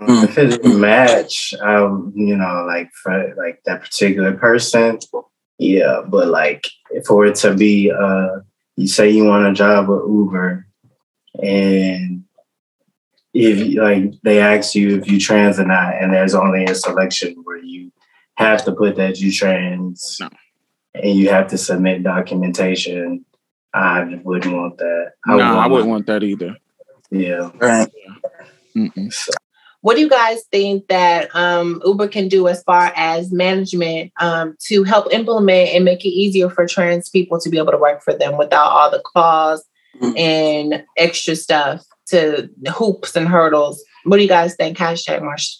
[0.00, 4.98] Um, if it didn't match, um, you know, like for like that particular person,
[5.58, 6.02] yeah.
[6.06, 6.66] But like
[7.06, 8.40] for it to be, uh,
[8.76, 10.66] you say you want a job with Uber,
[11.42, 12.24] and
[13.34, 17.34] if like they ask you if you trans or not, and there's only a selection
[17.44, 17.92] where you
[18.40, 20.28] have to put that you trans, No.
[20.94, 23.24] and you have to submit documentation.
[23.72, 25.12] I wouldn't want that.
[25.26, 26.56] no, I wouldn't want that either.
[27.10, 27.50] Yeah.
[27.60, 27.88] Right.
[28.76, 29.28] Mm-mm.
[29.82, 34.54] What do you guys think that um, Uber can do as far as management um,
[34.68, 38.02] to help implement and make it easier for trans people to be able to work
[38.02, 39.64] for them without all the clause
[40.00, 40.16] Mm.
[40.18, 43.82] and extra stuff to hoops and hurdles?
[44.04, 44.78] What do you guys think?
[44.78, 45.58] Hashtag March.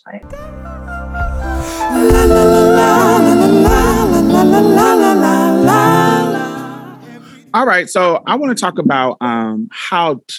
[7.52, 10.36] All right, so I want to talk about um, how t-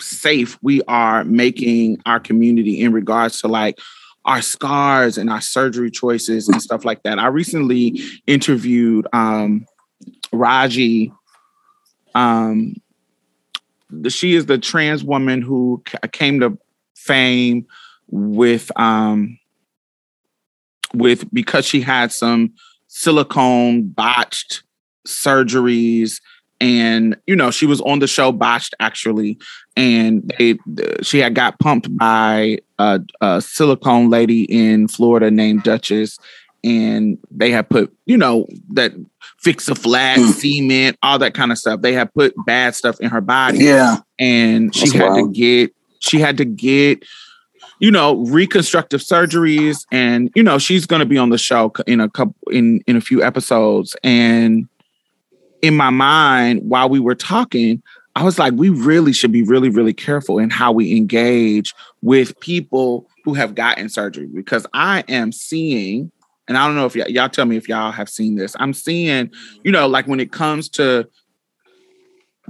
[0.00, 3.78] safe we are making our community in regards to like
[4.24, 7.18] our scars and our surgery choices and stuff like that.
[7.18, 9.66] I recently interviewed um,
[10.32, 11.12] Raji.
[12.14, 12.74] Um,
[14.08, 16.58] she is the trans woman who ca- came to
[16.94, 17.66] fame
[18.08, 19.38] with um,
[20.94, 22.52] with because she had some
[22.88, 24.62] silicone botched
[25.06, 26.20] surgeries
[26.60, 29.38] and you know she was on the show botched actually
[29.76, 30.56] and they
[31.02, 36.18] she had got pumped by a, a silicone lady in florida named duchess
[36.64, 38.92] and they had put you know that
[39.38, 40.32] fix a flat Mm.
[40.32, 43.98] cement all that kind of stuff they had put bad stuff in her body Yeah.
[44.18, 47.04] and she That's had to get she had to get
[47.78, 52.00] you know reconstructive surgeries and you know she's going to be on the show in
[52.00, 53.96] a couple in in a few episodes.
[54.02, 54.68] And
[55.62, 57.82] in my mind while we were talking
[58.14, 62.38] i was like we really should be really really careful in how we engage with
[62.40, 66.10] people who have gotten surgery because i am seeing
[66.48, 68.74] and i don't know if y- y'all tell me if y'all have seen this i'm
[68.74, 69.30] seeing
[69.64, 71.08] you know like when it comes to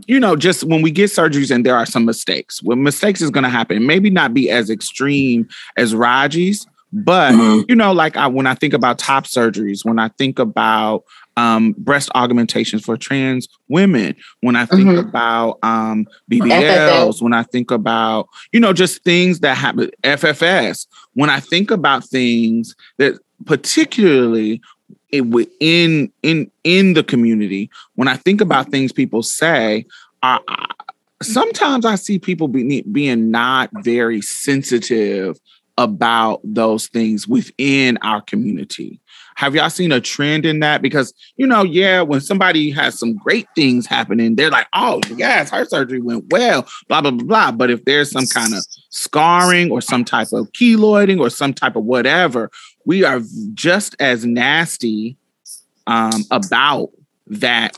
[0.06, 3.30] you know, just when we get surgeries and there are some mistakes, when mistakes is
[3.30, 7.64] going to happen, maybe not be as extreme as Raji's, but Mhm.
[7.68, 11.04] you know, like I, when I think about top surgeries, when I think about
[11.38, 15.08] um, breast augmentations for trans women, when I think Mhm.
[15.08, 21.28] about um, BBLs, when I think about, you know, just things that happen, FFS, when
[21.28, 24.62] I think about things that particularly
[25.10, 29.86] it, within in in the community, when I think about things people say,
[30.22, 30.66] I, I,
[31.22, 35.38] sometimes I see people be, being not very sensitive
[35.78, 39.00] about those things within our community.
[39.36, 40.80] Have y'all seen a trend in that?
[40.80, 45.50] Because, you know, yeah, when somebody has some great things happening, they're like, oh, yes,
[45.50, 47.52] her surgery went well, blah, blah, blah, blah.
[47.52, 51.76] But if there's some kind of scarring or some type of keloiding or some type
[51.76, 52.50] of whatever,
[52.86, 53.20] we are
[53.52, 55.18] just as nasty
[55.86, 56.90] um, about
[57.26, 57.76] that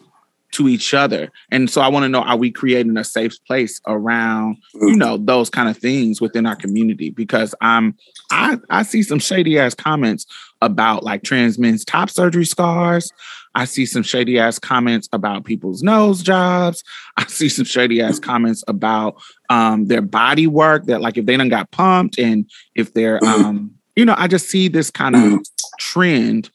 [0.51, 1.31] to each other.
[1.51, 5.19] And so I want to know, are we creating a safe place around, you know,
[5.19, 7.11] those kind of things within our community?
[7.11, 7.97] Because I'm
[8.31, 10.27] I I see some shady ass comments
[10.63, 13.13] about like trans men's top surgery scars.
[13.55, 16.83] I see some shady ass comments about people's nose jobs.
[17.17, 19.17] I see some shady ass comments about
[19.51, 23.78] um their body work that like if they done got pumped and if they're um
[23.99, 25.41] you know, I just see this kind of
[25.81, 26.51] trend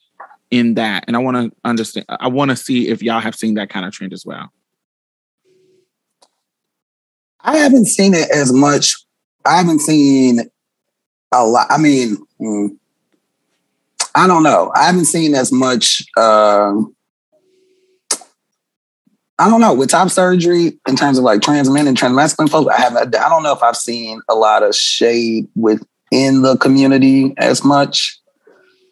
[0.50, 1.04] in that.
[1.06, 3.84] And I want to understand, I want to see if y'all have seen that kind
[3.84, 4.50] of trend as well.
[7.42, 8.96] I haven't seen it as much.
[9.44, 10.40] I haven't seen
[11.32, 11.66] a lot.
[11.68, 12.78] I mean, mm,
[14.14, 14.72] I don't know.
[14.74, 16.02] I haven't seen as much.
[16.16, 16.96] Um,
[19.38, 22.48] I don't know with top surgery in terms of like trans men and trans masculine
[22.48, 22.74] folks.
[22.74, 23.14] I haven't.
[23.14, 25.46] I don't know if I've seen a lot of shade
[26.10, 28.18] within the community as much,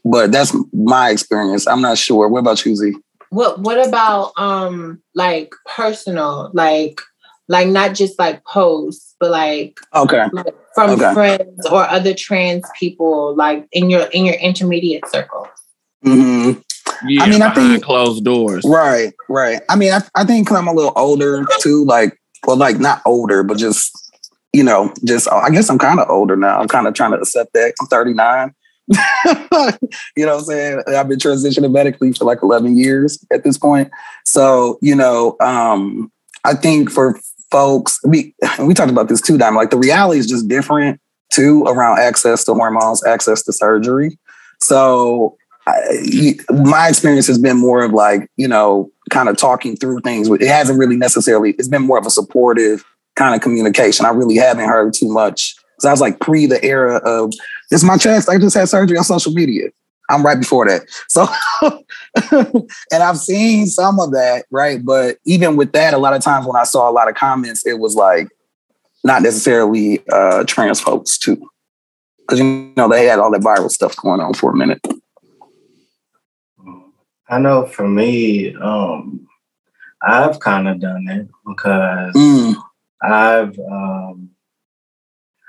[0.05, 1.67] but that's my experience.
[1.67, 2.29] I'm not sure.
[2.29, 2.93] What about you, Z?
[3.31, 7.01] What What about um like personal like
[7.49, 10.25] like not just like posts, but like Okay.
[10.33, 11.13] like from Okay.
[11.15, 15.49] friends or other trans people, like in your in your intermediate circle.
[16.05, 16.61] Mm-hmm.
[17.09, 18.65] Yeah, I mean, I think- closed doors.
[18.67, 19.61] Right, right.
[19.69, 23.03] I mean, I, I think 'cause I'm a little older too, like, well, like not
[23.05, 23.91] older, but just,
[24.53, 26.61] you know, just, I guess I'm kind of older now.
[26.61, 27.75] I'm kind of trying to accept that.
[27.81, 28.55] I'm 39.
[30.17, 30.83] you know I'm saying?
[30.89, 33.91] I've been transitioning medically for like 11 years at this point.
[34.25, 36.13] So, you know, um,
[36.45, 37.19] I think for
[37.51, 41.65] folks, we, we talked about this too, Diamond, like the reality is just different too
[41.65, 44.19] around access to hormones, access to surgery.
[44.61, 45.37] So
[45.67, 50.29] I, my experience has been more of like, you know, kind of talking through things.
[50.29, 52.85] It hasn't really necessarily, it's been more of a supportive
[53.17, 54.07] kind of communication.
[54.07, 55.55] I really haven't heard too much.
[55.77, 57.33] Because I was like pre the era of,
[57.71, 58.29] it's my chest.
[58.29, 59.71] I just had surgery on social media.
[60.11, 60.83] I'm right before that.
[61.09, 61.27] So,
[62.93, 64.85] and I've seen some of that, right?
[64.85, 67.67] But even with that, a lot of times when I saw a lot of comments,
[67.67, 68.29] it was like
[69.05, 71.49] not necessarily uh, trans folks too.
[72.19, 74.81] Because, you know, they had all that viral stuff going on for a minute.
[77.29, 79.27] I know for me, um,
[80.03, 82.57] I've kind of done it because Mm,
[83.03, 84.31] I've um,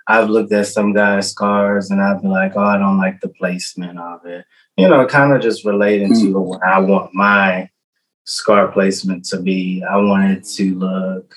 [0.07, 3.29] I've looked at some guys' scars and I've been like, oh, I don't like the
[3.29, 4.45] placement of it.
[4.75, 7.69] You know, kind of just relating to what I want my
[8.25, 9.83] scar placement to be.
[9.87, 11.35] I want it to look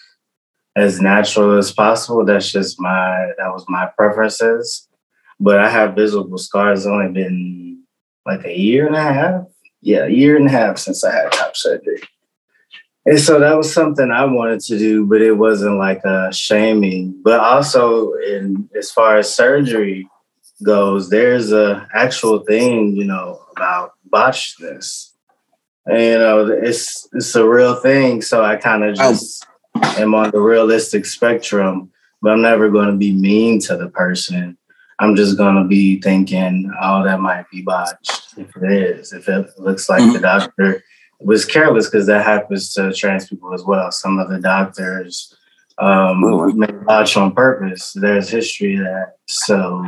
[0.75, 2.25] as natural as possible.
[2.25, 4.89] That's just my that was my preferences.
[5.39, 6.81] But I have visible scars.
[6.81, 7.83] It's only been
[8.25, 9.45] like a year and a half.
[9.83, 12.03] Yeah, a year and a half since I had top surgery.
[13.07, 17.21] And so that was something I wanted to do, but it wasn't like a shaming.
[17.23, 20.09] But also, in as far as surgery
[20.65, 25.13] goes, there's a actual thing, you know, about botchedness.
[25.87, 28.23] And, you know, it's it's a real thing.
[28.23, 29.13] So I kind of oh.
[29.13, 29.47] just
[29.99, 34.59] am on the realistic spectrum, but I'm never going to be mean to the person.
[34.99, 38.35] I'm just going to be thinking, oh, that might be botched.
[38.37, 40.23] If it is, if it looks like the mm-hmm.
[40.23, 40.83] doctor
[41.21, 43.91] was careless, because that happens to trans people as well.
[43.91, 45.35] Some of the doctors
[45.79, 46.21] um,
[46.59, 47.93] may botch on purpose.
[47.93, 49.17] There's history of that.
[49.27, 49.85] So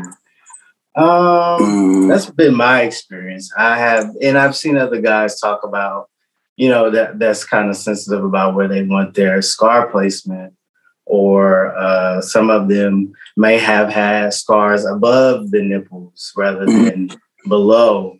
[0.96, 3.52] um, that's been my experience.
[3.56, 6.08] I have, and I've seen other guys talk about,
[6.56, 10.54] you know, that that's kind of sensitive about where they want their scar placement,
[11.06, 17.10] or uh, some of them may have had scars above the nipples rather than
[17.48, 18.18] below.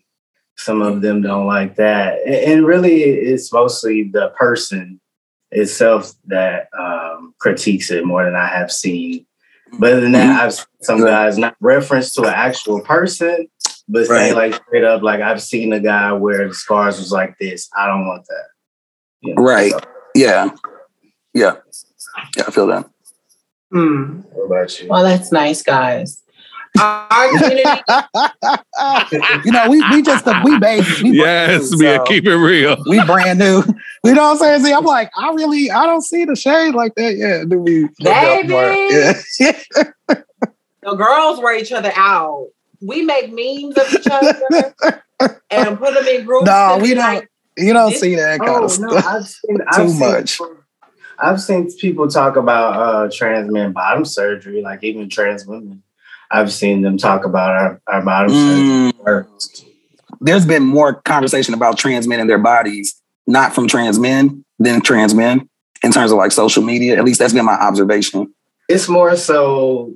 [0.58, 5.00] Some of them don't like that, and, and really, it's mostly the person
[5.50, 9.24] itself that um, critiques it more than I have seen.
[9.78, 13.48] But other than that, I've seen some guys not reference to an actual person,
[13.88, 14.34] but say Right.
[14.52, 17.68] like straight up, like I've seen a guy where the scars was like this.
[17.76, 18.44] I don't want that.
[19.20, 19.42] You know?
[19.42, 19.72] Right.
[20.14, 20.50] yeah.
[21.34, 21.56] Yeah.
[22.36, 22.88] Yeah, I feel that.
[23.70, 24.20] Hmm.
[24.32, 24.88] What about you?
[24.88, 26.22] Well, that's nice, guys.
[26.78, 27.64] Our community,
[29.44, 31.02] you know, we we just we babies.
[31.02, 32.76] We Yes, new, man, so keep it real.
[32.88, 33.62] we brand new.
[34.04, 34.64] You know what I'm saying?
[34.64, 37.16] See, I'm like, I really, I don't see the shade like that.
[37.16, 37.48] yet.
[37.48, 37.88] do we?
[38.00, 38.52] Baby.
[39.40, 39.52] Yeah.
[40.82, 42.48] the girls wear each other out.
[42.80, 44.74] We make memes of each other
[45.50, 46.46] and put them in groups.
[46.46, 47.14] No, we don't.
[47.14, 49.04] like, You don't see that kind Oh of no, stuff.
[49.06, 50.38] I've seen, Too I've seen much.
[50.38, 50.54] people-
[51.20, 55.82] I've seen people talk about uh, trans men bottom surgery, like even trans women.
[56.30, 59.26] I've seen them talk about our, our bottom Mm.
[60.20, 64.80] There's been more conversation about trans men and their bodies, not from trans men than
[64.80, 65.48] trans men
[65.82, 66.96] in terms of like social media.
[66.98, 68.34] At least that's been my observation.
[68.68, 69.94] It's more so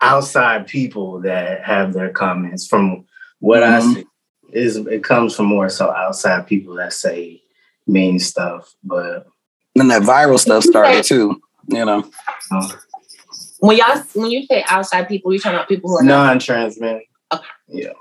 [0.00, 2.66] outside people that have their comments.
[2.66, 3.06] From
[3.40, 3.94] what I Mhm.
[3.94, 4.06] see,
[4.52, 7.42] is it comes from more so outside people that say
[7.86, 8.74] mean stuff.
[8.84, 9.26] But
[9.74, 11.40] Then that viral stuff started too.
[11.68, 12.04] You know.
[13.66, 17.00] When y'all when you say outside people, you're talking about people who are non-trans men,
[17.68, 17.92] yeah.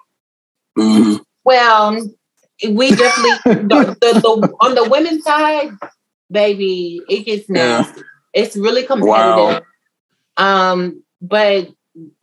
[0.78, 1.21] Mhm.
[1.45, 2.10] Well,
[2.69, 5.71] we definitely the, the, the on the women's side,
[6.32, 7.91] baby, it gets Yeah.
[8.33, 9.08] It's really competitive.
[9.08, 9.62] Wow.
[10.38, 11.69] Um, but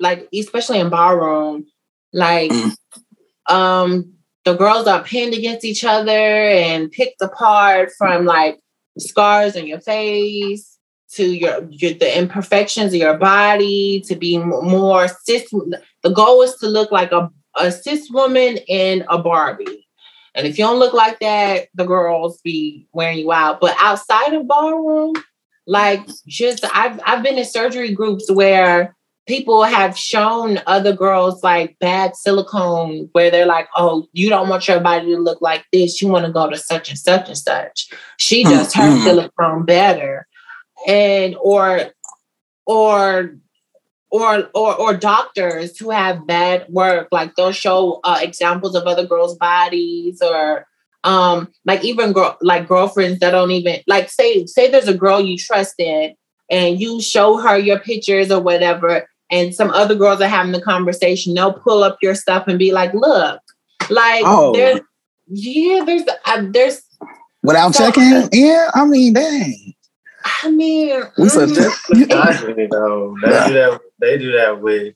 [0.00, 1.66] like especially in ballroom,
[2.12, 2.72] like Mm.
[3.48, 8.58] um the girls are pinned against each other and picked apart from like
[8.98, 10.78] scars on your face
[11.14, 15.50] to your, your the imperfections of your body to be more cis
[16.02, 19.86] the goal is to look like a, a cis woman in a barbie
[20.34, 24.32] and if you don't look like that the girls be wearing you out but outside
[24.34, 25.12] of ballroom
[25.66, 28.94] like just i've i've been in surgery groups where
[29.26, 34.66] people have shown other girls like bad silicone where they're like, oh, you don't want
[34.66, 36.02] your body to look like this.
[36.02, 37.90] You want to go to such and such and such.
[38.16, 39.04] She does her Mhm.
[39.04, 40.26] silicone better.
[40.86, 41.90] And or
[42.66, 43.36] or
[44.10, 49.06] or or or doctors who have bad work like they'll show uh, examples of other
[49.06, 50.66] girls bodies or
[51.04, 55.20] um like even girl like girlfriends that don't even like say say there's a girl
[55.20, 56.14] you trust in
[56.50, 60.60] and you show her your pictures or whatever and some other girls are having the
[60.60, 63.40] conversation they'll pull up your stuff and be like look
[63.88, 64.52] like Oh.
[64.52, 64.80] there's
[65.28, 66.82] yeah there's uh, there's
[67.42, 68.70] Without So- checking, yeah.
[68.74, 69.72] I mean, dang.
[70.24, 72.34] I mean We said mm, that.
[72.34, 73.16] Misogyny, though.
[73.22, 73.80] They do that.
[74.00, 74.94] They do that with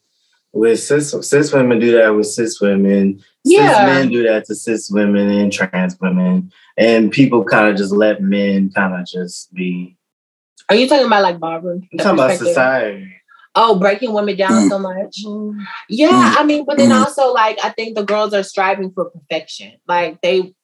[0.52, 1.80] with cis cis women.
[1.80, 3.22] Do that with cis women.
[3.44, 3.68] Yeah.
[3.68, 7.92] Cis men do that to cis women and trans women, and people kind of just
[7.92, 9.96] let men kind of just be.
[10.68, 11.74] are you talking about like Barbara?
[11.92, 13.10] I'm talking about society.
[13.56, 14.68] Oh, breaking women down Mm.
[14.68, 15.18] so much.
[15.88, 17.04] Yeah, I mean, but then Mm.
[17.04, 19.72] also like I think the girls are striving for perfection.
[19.86, 20.54] Like they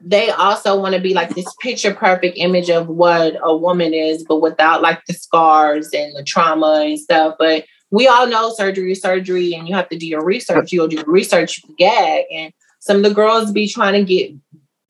[0.00, 4.24] they also want to be like this picture perfect image of what a woman is,
[4.24, 7.36] but without like the scars and the trauma and stuff.
[7.38, 10.72] But we all know surgery is surgery and you have to do your research.
[10.72, 12.24] You'll do your research, you gag.
[12.32, 14.32] And some of the girls be trying to get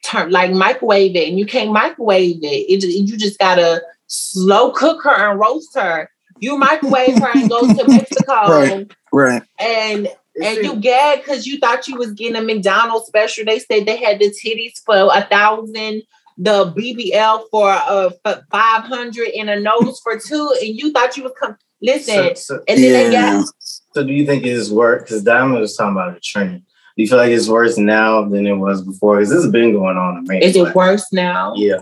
[0.05, 2.47] turn like microwave it and you can't microwave it.
[2.47, 6.11] it you just gotta slow cook her and roast her.
[6.41, 8.91] You microwave her and go to Mexico Right.
[9.13, 9.43] Right.
[9.59, 10.09] and
[10.43, 13.45] and you gag because you thought you was getting a McDonald's special.
[13.45, 16.03] They said they had the titties for a thousand,
[16.37, 18.11] the BBL for uh
[18.51, 21.57] five hundred, and a nose for two, and you thought you was come.
[21.81, 23.39] Listen, So, so, and then they Yeah.
[23.39, 25.03] got so do you think it's worse?
[25.03, 26.63] Because Diamond was talking about a trend.
[26.97, 29.17] Do you feel like it's worse now than it was before?
[29.17, 30.27] Because this has been going on.
[30.43, 31.55] Is it worse now?
[31.55, 31.79] Yeah.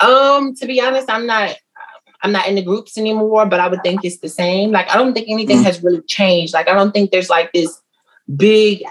[0.00, 1.56] Um, to be honest, I'm not.
[2.24, 4.70] I'm not in the groups anymore, but I would think it's the same.
[4.72, 5.64] Like, I don't think anything Mm.
[5.64, 6.54] has really changed.
[6.54, 7.80] Like, I don't think there's like this
[8.34, 8.82] big,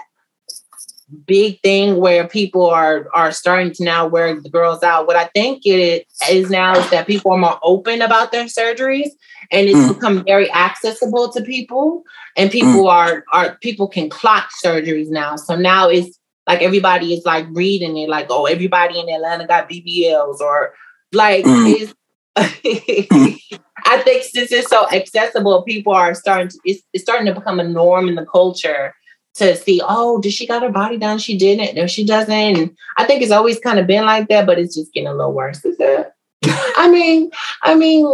[1.26, 5.06] big thing where people are are starting to now wear the girls out.
[5.06, 9.10] What I think it is now is that people are more open about their surgeries,
[9.50, 9.94] and it's Mm.
[9.94, 12.04] become very accessible to people.
[12.36, 15.36] And people are are people can clock surgeries now.
[15.36, 19.68] So now it's like everybody is like reading it, like, oh, everybody in Atlanta got
[19.68, 20.72] BBLs or
[21.12, 21.66] like Mm.
[21.80, 21.94] it's
[23.86, 27.60] I think since it's so accessible, people are starting to it's, it's starting to become
[27.60, 28.94] a norm in the culture
[29.34, 31.18] to see, oh, did she got her body done?
[31.18, 31.74] She didn't.
[31.74, 32.32] No, she doesn't.
[32.32, 35.14] And I think it's always kind of been like that, but it's just getting a
[35.14, 35.64] little worse.
[35.64, 36.12] Is it?
[36.76, 37.30] I mean,
[37.62, 38.06] I mean,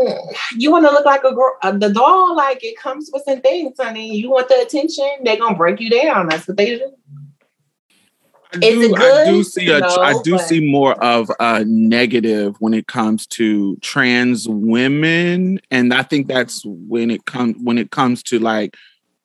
[0.57, 2.37] you want to look like a girl, uh, the doll.
[2.37, 4.15] Like it comes with some things, honey.
[4.15, 6.29] You want the attention, they're gonna break you down.
[6.29, 6.93] That's what they do.
[8.53, 11.31] I Is do, it I do see a, No, I do but- see more of
[11.39, 17.57] a negative when it comes to trans women, and I think that's when it comes
[17.63, 18.77] when it comes to like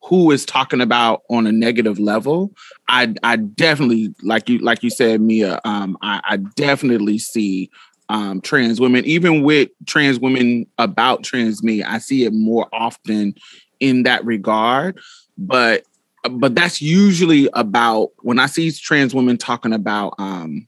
[0.04, 2.52] who is talking about on a negative level.
[2.88, 5.60] I I definitely like you like you said, Mia.
[5.66, 7.70] Um, I, I definitely see
[8.10, 11.82] um trans women, even with trans women about trans me.
[11.82, 13.34] I see it more often
[13.80, 15.00] in that regard,
[15.38, 15.84] but
[16.30, 20.68] but that's usually about when I see trans women talking about um,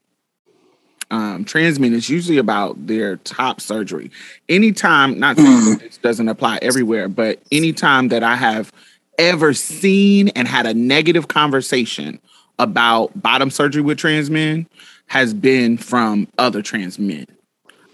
[1.09, 4.11] um, trans men, it's usually about their top surgery.
[4.49, 8.71] Anytime, not saying that this doesn't apply everywhere, but anytime that I have
[9.17, 12.19] ever seen and had a negative conversation
[12.59, 14.67] about bottom surgery with trans men
[15.07, 17.25] has been from other trans men.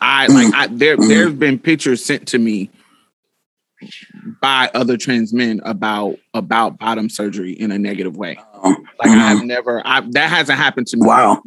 [0.02, 0.98] I like I, there.
[0.98, 2.70] There have been pictures sent to me
[4.42, 8.38] by other trans men about about bottom surgery in a negative way.
[8.56, 9.82] Oh, Like I have never.
[9.86, 11.06] I, that hasn't happened to me.
[11.08, 11.42] Wow.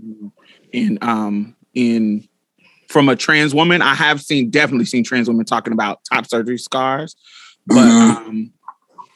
[0.73, 2.27] In um in
[2.89, 6.59] from a trans woman, I have seen definitely seen trans women talking about top surgery
[6.59, 7.17] scars,
[7.67, 8.17] but Mhm.
[8.17, 8.53] um,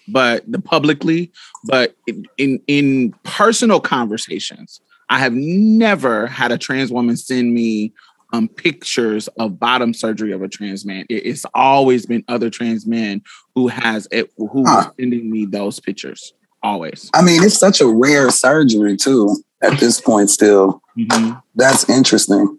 [0.09, 1.31] but the publicly,
[1.67, 7.93] but in, in in personal conversations, I have never had a trans woman send me
[8.33, 11.05] um pictures of bottom surgery of a trans man.
[11.09, 13.23] It- it's always been other trans men
[13.55, 14.91] who has it who was Huh.
[14.99, 16.33] sending me those pictures.
[16.63, 17.11] Always.
[17.15, 19.37] I mean, it's such a rare surgery too.
[19.63, 21.43] At this point, still, Mhm.
[21.55, 22.59] that's interesting.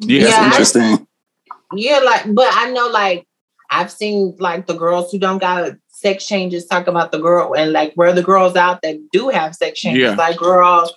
[0.00, 0.22] Yeah.
[0.22, 1.06] That's Yeah, I- interesting.
[1.74, 3.26] Yeah, like, but I know, like,
[3.70, 7.72] I've seen like the girls who don't got sex changes talk about the girl and
[7.72, 10.02] like where the girls out that do have sex changes.
[10.02, 10.14] Yeah.
[10.14, 10.90] Like, girl,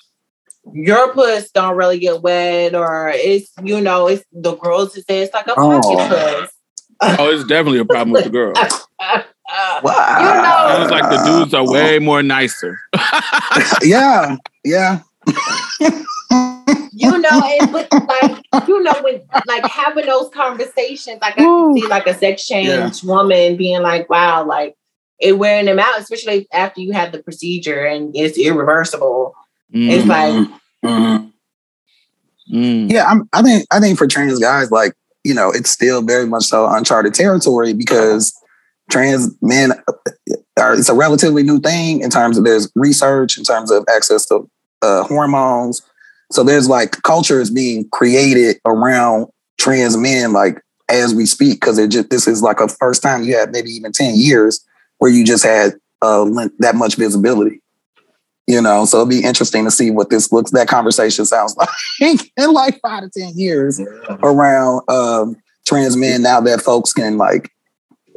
[0.73, 5.21] your puss don't really get wet, or it's you know, it's the girls who say
[5.21, 6.07] it's like a pocket Oh.
[6.09, 7.17] puss.
[7.19, 8.53] Oh, it's definitely a problem with the girl.
[9.83, 10.77] Wow.
[10.77, 12.79] Sounds like the dudes are way more nicer.
[13.81, 14.99] yeah, yeah.
[16.93, 21.75] you know, and but like you know, when like having those conversations, like I can
[21.75, 22.91] see like a sex change Yeah.
[23.03, 24.75] woman being like, wow, like
[25.19, 29.35] it wearing them out, especially after you had the procedure and it's irreversible.
[29.73, 30.47] It's Mm, like
[30.85, 31.31] Mhm.
[32.51, 32.91] mm.
[32.91, 34.93] Yeah, I'm, I think I think for trans guys, like
[35.23, 38.33] you know, it's still very much so uncharted territory because
[38.89, 39.71] trans men
[40.59, 44.25] are it's a relatively new thing in terms of there's research in terms of access
[44.27, 44.49] to
[44.81, 45.81] uh, hormones.
[46.31, 49.27] So there's like cultures being created around
[49.59, 50.59] trans men like
[50.89, 53.69] as we speak because it just this is like a first time you had maybe
[53.69, 54.65] even 10 years
[54.97, 56.25] where you just had uh,
[56.59, 57.60] that much visibility
[58.47, 61.55] you know so it'll be interesting to see what this looks that conversation sounds
[62.01, 63.79] like in like five to ten years
[64.23, 65.35] around um,
[65.65, 67.51] trans men now that folks can like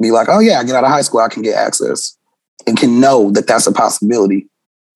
[0.01, 2.17] be like oh yeah i get out of high school i can get access
[2.67, 4.47] and can know that that's a possibility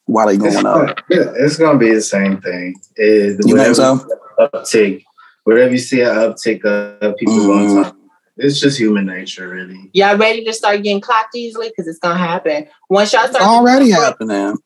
[0.06, 4.06] while they going up yeah, it's gonna be the same thing it, you think so
[4.40, 5.04] uptick
[5.44, 7.48] wherever you see an uptick of people mm.
[7.48, 8.00] going to
[8.40, 9.90] it's just human nature, really.
[9.94, 11.68] Y'all ready to start getting clocked easily?
[11.70, 12.68] Because it's gonna happen.
[12.90, 14.58] Once y'all start it's already happening.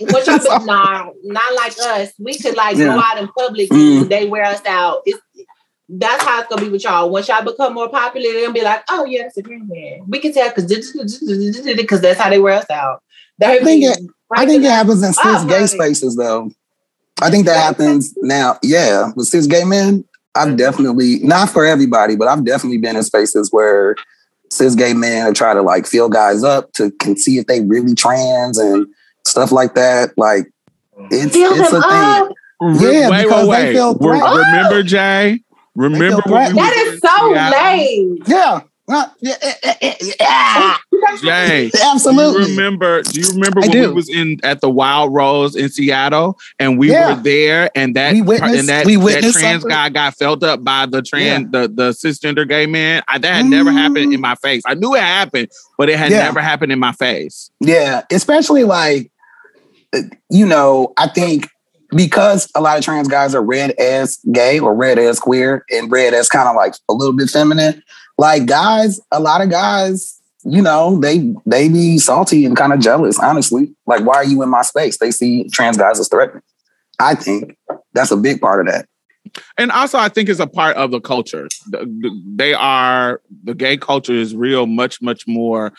[0.00, 2.12] What y'all been, nah, not like us.
[2.18, 2.94] We could like yeah.
[2.94, 4.08] go out in public mm.
[4.08, 5.02] they wear us out.
[5.04, 5.20] It's,
[5.88, 7.10] that's how it's gonna be with y'all.
[7.10, 10.04] Once y'all become more popular, they're gonna be like, oh yeah, that's a green man.
[10.08, 10.66] We can tell because
[11.76, 13.02] because that's how they wear us out.
[13.42, 13.98] I think it,
[14.34, 16.50] I think it happens in cis oh, gay spaces though.
[17.20, 18.58] I think that happens now.
[18.62, 23.02] Yeah, with cis gay men, I've definitely not for everybody, but I've definitely been in
[23.02, 23.96] spaces where
[24.50, 27.60] cis gay men are trying to like fill guys up to can see if they
[27.60, 28.86] really trans and
[29.24, 30.16] stuff like that.
[30.16, 30.46] Like
[31.10, 32.34] it's feel it's a thing.
[32.80, 35.40] Yeah, wait, because wait, they feel Re- remember Jay?
[35.74, 38.18] Remember that is so lame.
[38.26, 38.60] Yeah.
[38.88, 39.36] Uh, yeah,
[39.80, 40.76] yeah,
[41.22, 42.44] Jay, absolutely.
[42.44, 43.02] Do you remember?
[43.02, 46.90] Do you remember when we was in at the Wild Rose in Seattle and we
[46.90, 47.14] yeah.
[47.14, 49.70] were there and that we witnessed, and that, we witnessed that trans something.
[49.70, 51.60] guy got felt up by the trans yeah.
[51.60, 53.04] the the cisgender gay man?
[53.06, 53.50] I, that had mm.
[53.50, 54.62] never happened in my face.
[54.66, 55.48] I knew it happened,
[55.78, 56.24] but it had yeah.
[56.24, 57.52] never happened in my face.
[57.60, 59.11] Yeah, especially like
[60.30, 61.48] you know, I think
[61.94, 65.90] because a lot of trans guys are read as gay or read as queer and
[65.90, 67.82] read as kind of like a little bit feminine,
[68.18, 72.80] like guys, a lot of guys, you know, they they be salty and kind of
[72.80, 73.74] jealous, honestly.
[73.86, 74.98] Like, why are you in my space?
[74.98, 76.42] They see trans guys as threatening.
[76.98, 77.56] I think
[77.92, 78.88] that's a big part of that.
[79.56, 81.48] And also, I think it's a part of the culture.
[81.70, 85.72] They are the gay culture is real, much, much more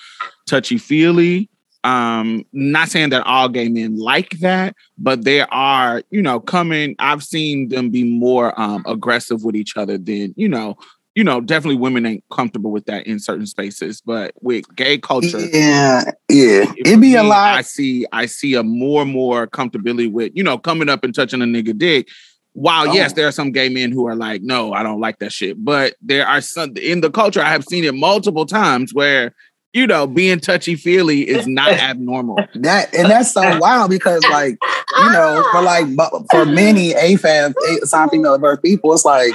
[0.48, 1.50] touchy feely
[1.84, 6.96] um not saying that all gay men like that but there are you know coming
[7.00, 10.78] i've seen them be more um aggressive with each other than you know
[11.16, 15.40] you know definitely women ain't comfortable with that in certain spaces but with gay culture
[15.40, 16.66] yeah yeah.
[16.78, 17.56] it'd be me, a lot.
[17.56, 21.14] I see i see a more and more comfortability with you know coming up and
[21.14, 22.08] touching a nigga dick.
[22.56, 22.94] While oh.
[22.94, 25.64] yes there are some gay men who are like no i don't like that shit
[25.64, 29.34] but there are some in the culture i have seen it multiple times where
[29.74, 32.38] you know, being touchy feely is not abnormal.
[32.56, 34.58] That and that's so wild because, like,
[34.98, 35.88] you know, for like
[36.32, 39.34] for many AFAB, assigned female birth people, it's like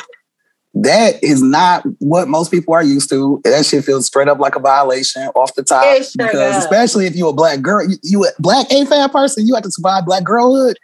[0.74, 3.40] that is not what most people are used to.
[3.44, 5.84] That shit feels straight up like a violation off the top.
[5.84, 6.64] Sure because does.
[6.64, 9.70] especially if you're a black girl, you, you a black AFAB person, you have to
[9.70, 10.78] survive black girlhood.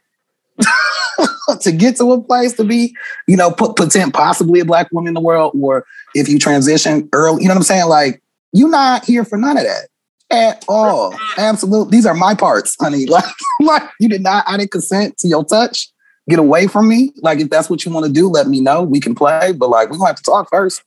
[1.60, 2.94] to get to a place to be,
[3.26, 5.84] you know, put pretend possibly a black woman in the world, or
[6.14, 7.88] if you transition early, you know what I'm saying?
[7.88, 8.22] Like
[8.54, 9.88] you're not here for none of that
[10.30, 11.14] at all.
[11.36, 11.90] Absolutely.
[11.90, 13.06] These are my parts, honey.
[13.14, 13.24] Like,
[13.60, 15.90] like you did not, I didn't consent to your touch.
[16.28, 17.12] Get away from me.
[17.16, 18.82] Like, if that's what you want to do, let me know.
[18.82, 20.82] We can play, but like, we're gonna have to talk first.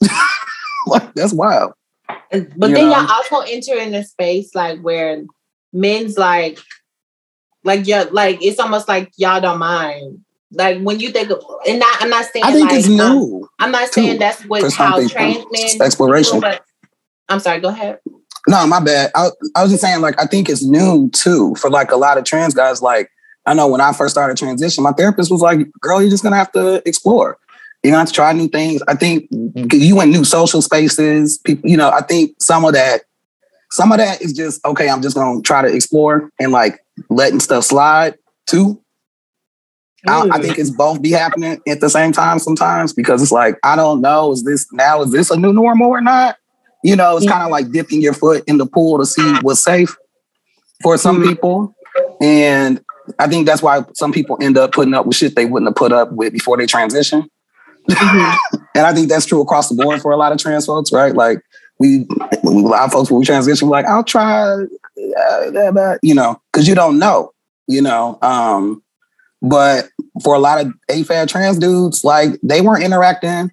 [0.86, 1.72] like, that's wild.
[2.30, 3.00] But you then know?
[3.00, 5.24] y'all also enter in a space like where
[5.72, 6.58] men's like,
[7.64, 10.20] like yeah, like it's almost like y'all don't mind.
[10.52, 12.44] Like when you think of, and not, I'm not saying.
[12.44, 13.42] I think like, it's new.
[13.42, 16.40] Um, I'm not saying that's what how trans men exploration.
[17.28, 17.98] I'm sorry, go ahead.
[18.46, 19.10] No, my bad.
[19.14, 22.18] I, I was just saying, like, I think it's new too for like a lot
[22.18, 22.82] of trans guys.
[22.82, 23.10] Like,
[23.46, 26.36] I know when I first started transition, my therapist was like, girl, you're just gonna
[26.36, 27.38] have to explore.
[27.82, 28.82] You know, have to try new things.
[28.88, 29.66] I think mm-hmm.
[29.72, 33.02] you in new social spaces, people, you know, I think some of that,
[33.70, 37.40] some of that is just, okay, I'm just gonna try to explore and like letting
[37.40, 38.16] stuff slide
[38.46, 38.80] too.
[40.06, 43.56] I, I, think it's both be happening at the same time sometimes because it's like,
[43.62, 46.36] I don't know, is this now, is this a new normal or not?
[46.84, 49.60] You know, it's kind of like dipping your foot in the pool to see what's
[49.60, 49.96] safe
[50.82, 51.30] for some mm-hmm.
[51.30, 51.74] people.
[52.20, 52.84] And
[53.18, 55.76] I think that's why some people end up putting up with shit they wouldn't have
[55.76, 57.26] put up with before they transition.
[57.88, 58.56] Mm-hmm.
[58.74, 61.14] and I think that's true across the board for a lot of trans folks, right?
[61.14, 61.38] Like
[61.78, 66.38] we, a lot of folks when we transition, we're like, I'll try, uh, you know,
[66.52, 67.32] because you don't know,
[67.66, 68.18] you know.
[68.20, 68.82] Um,
[69.40, 69.88] but
[70.22, 73.52] for a lot of AFAB trans dudes, like they weren't interacting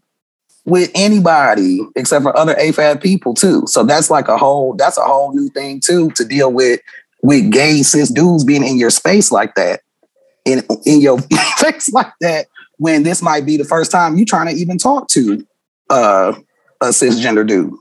[0.66, 3.64] with anybody except for other AFAB people too.
[3.68, 6.80] So that's like a whole that's a whole new thing too to deal with
[7.24, 9.82] with gay cis dudes being in your space like that,
[10.46, 11.20] in in your
[11.58, 12.48] face like that
[12.78, 15.46] when this might be the first time you're trying to even talk to
[15.90, 16.34] uh,
[16.82, 17.74] a cisgender dude.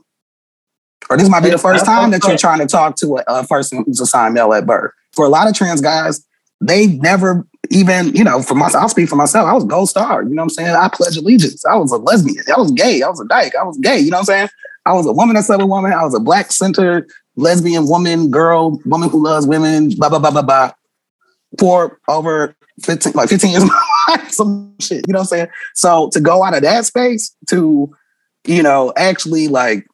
[1.09, 3.47] Or this might be the first time that you're trying to talk to a, a
[3.47, 4.91] person who's assigned male at birth.
[5.13, 6.25] For a lot of trans guys,
[6.61, 9.47] they never even, you know, for myself, I'll speak for myself.
[9.47, 10.23] I was gold star.
[10.23, 10.75] You know what I'm saying?
[10.75, 11.65] I pledge allegiance.
[11.65, 12.43] I was a lesbian.
[12.53, 13.01] I was gay.
[13.01, 13.55] I was a dyke.
[13.55, 13.99] I was gay.
[13.99, 14.49] You know what I'm saying?
[14.85, 15.93] I was a woman that slept with woman.
[15.93, 20.31] I was a black centered lesbian woman, girl, woman who loves women, blah, blah, blah,
[20.31, 20.71] blah, blah.
[21.59, 23.63] For over 15, like 15 years
[24.29, 25.07] some shit.
[25.07, 25.47] You know what I'm saying?
[25.73, 27.93] So to go out of that space to,
[28.45, 29.87] you know, actually like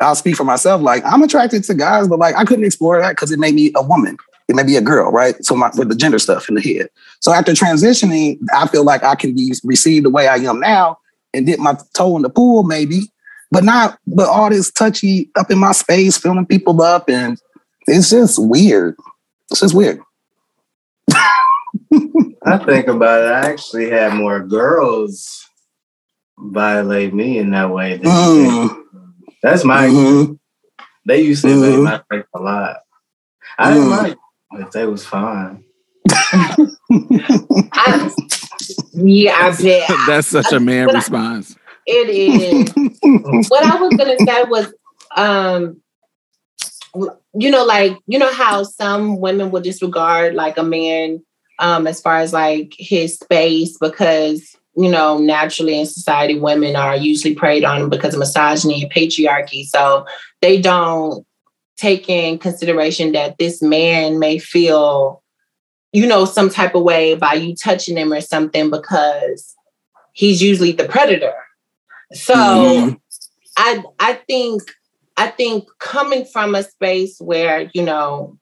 [0.00, 0.80] I'll speak for myself.
[0.80, 3.72] Like I'm attracted to guys, but like I couldn't explore that because it made me
[3.76, 4.16] a woman.
[4.50, 5.36] It made be a girl, right?
[5.44, 6.88] So my, with the gender stuff in the head.
[7.20, 10.98] So after transitioning, I feel like I can be received the way I am now
[11.32, 13.02] and dip my toe in the pool, maybe,
[13.52, 14.00] but not.
[14.08, 17.40] But all this touchy up in my space, filling people up, and
[17.86, 18.96] it's just weird.
[19.52, 20.00] It's just weird.
[21.12, 23.32] I think about it.
[23.32, 25.46] I actually had more girls
[26.38, 28.82] violate me in that way than Mm,
[29.44, 29.86] That's my.
[29.86, 30.38] mhm.
[31.06, 31.64] They used to Mhm.
[31.64, 32.78] invade my face a lot.
[33.58, 33.98] I didn't Mm.
[34.02, 34.18] like,
[34.50, 35.64] but they was fine.
[37.72, 38.10] I,
[38.92, 41.56] yeah, I bet That's such a man response.
[41.86, 42.72] it is.
[43.50, 44.72] what I was gonna say was,
[45.16, 45.80] um,
[47.34, 51.22] you know, like you know how some women will disregard like a man,
[51.58, 56.96] um, as far as like his space because you know naturally in society women are
[56.96, 60.06] usually preyed on because of misogyny and patriarchy, so
[60.40, 61.26] they don't
[61.80, 65.22] take in consideration that this man may feel,
[65.92, 69.54] you know, some type of way by you touching him or something because
[70.12, 71.34] he's usually the predator.
[72.12, 73.00] So Mhm.
[73.56, 74.62] I I think
[75.16, 78.38] I think coming from a space where, you know,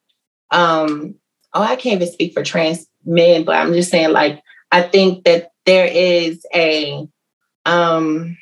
[0.51, 1.15] um,
[1.55, 5.25] oh, I can't even speak for trans men, but I'm just saying like I think
[5.25, 7.07] that there is a
[7.67, 8.37] um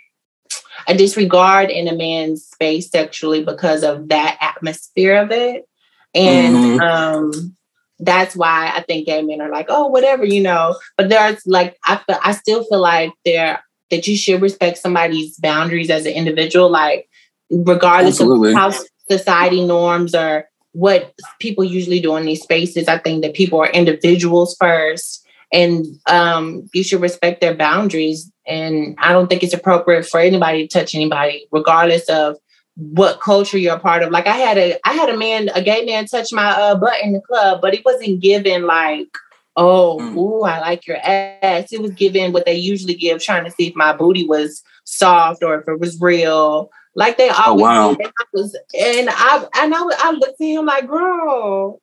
[0.89, 5.69] a disregard in a man's space sexually because of that atmosphere of it.
[6.15, 6.81] And Mhm.
[6.81, 7.57] um
[7.99, 10.77] that's why I think gay men are like, oh, whatever, you know.
[10.99, 15.37] But there's like I feel I still feel like there that you should respect somebody's
[15.39, 17.09] boundaries as an individual, like
[17.51, 18.51] regardless Absolutely.
[18.51, 18.73] of how
[19.11, 22.89] society norms or what people usually do in these spaces.
[22.89, 28.31] I think that people are individuals first, and um, you should respect their boundaries.
[28.47, 32.37] And I don't think it's appropriate for anybody to touch anybody, regardless of
[32.77, 34.11] what culture you're a part of.
[34.11, 37.03] Like I had a I had a man, a gay man, touch my uh, butt
[37.03, 39.09] in the club, but he wasn't given like,
[39.57, 40.17] oh, Mm.
[40.17, 41.73] ooh, I like your ass.
[41.73, 45.43] It was given what they usually give, trying to see if my booty was soft
[45.43, 46.71] or if it was real.
[46.95, 47.95] Like they always wow.
[47.95, 47.99] do.
[48.05, 51.81] And I was, and I and I, I looked at him like, girl,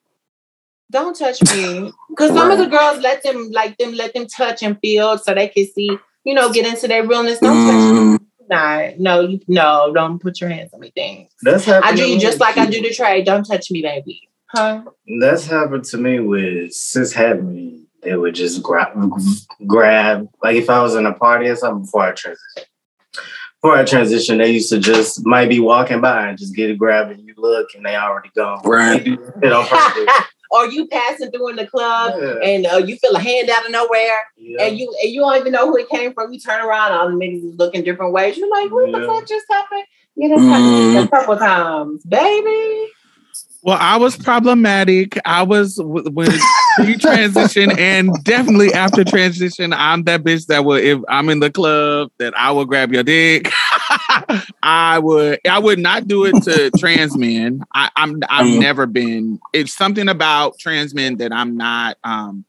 [0.92, 1.92] don't touch me.
[2.10, 5.34] Because some of the girls let them like them let them touch and feel so
[5.34, 7.40] they can see, you know, get into their realness.
[7.40, 8.00] Don't touch me.
[8.18, 8.20] Mm,
[8.50, 10.92] Nah, no, you no, don't put your hands on me.
[10.94, 11.32] Things.
[11.44, 11.98] That's I happened.
[11.98, 12.22] do to you me.
[12.22, 13.26] just like I do the trade.
[13.26, 14.28] Don't touch me, baby.
[14.48, 14.84] Huh?
[15.22, 17.86] That's happened to me with cis het me.
[18.02, 18.90] They would just grab,
[19.66, 20.28] grab.
[20.44, 22.64] Like if I was in a party or something before I transition.
[23.62, 26.76] Before I transition, they used to just might be walking by and just get a
[26.76, 28.62] grab and you look and they already gone.
[28.66, 29.00] Right.
[29.06, 30.26] They do it on purpose.
[30.54, 32.36] or you passing through in the club Yeah.
[32.48, 34.64] and uh, you feel a hand out of nowhere Yeah.
[34.66, 36.32] and you and you don't even know who it came from.
[36.32, 38.38] You turn around, all the niggas is looking different ways.
[38.38, 39.84] You're like, what the fuck just happened?
[40.16, 41.04] You know, Mm.
[41.04, 42.88] a couple times, baby.
[43.64, 45.18] Well, I was problematic.
[45.26, 46.30] I was when
[46.76, 49.72] pre-transition and definitely after transition.
[49.74, 53.04] I'm that bitch that will if I'm in the club that I will grab your
[53.04, 53.50] dick.
[54.64, 55.40] I would.
[55.48, 57.62] I would not do it to trans men.
[57.76, 58.22] I, I'm.
[58.30, 58.60] I've Mhm.
[58.60, 59.40] never been.
[59.52, 61.98] It's something about trans men that I'm not.
[62.04, 62.46] Um,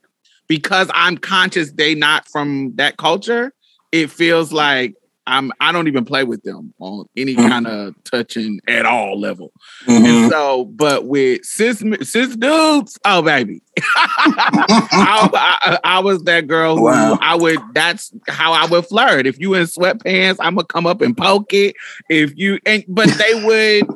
[0.49, 3.53] because I'm conscious they not from that culture.
[3.93, 4.95] It feels like
[5.27, 5.53] I'm.
[5.61, 7.49] I don't even play with them on any Mhm.
[7.49, 9.53] kind of touching at all level.
[9.87, 10.05] mhm.
[10.05, 16.77] And so, but with cis cis dudes, oh baby, I, I, I was that girl
[16.77, 17.19] who Wow.
[17.21, 17.59] I would.
[17.75, 19.27] That's how I would flirt.
[19.27, 21.75] If you in sweatpants, I'm gonna come up and poke it.
[22.09, 23.89] If you and but they would,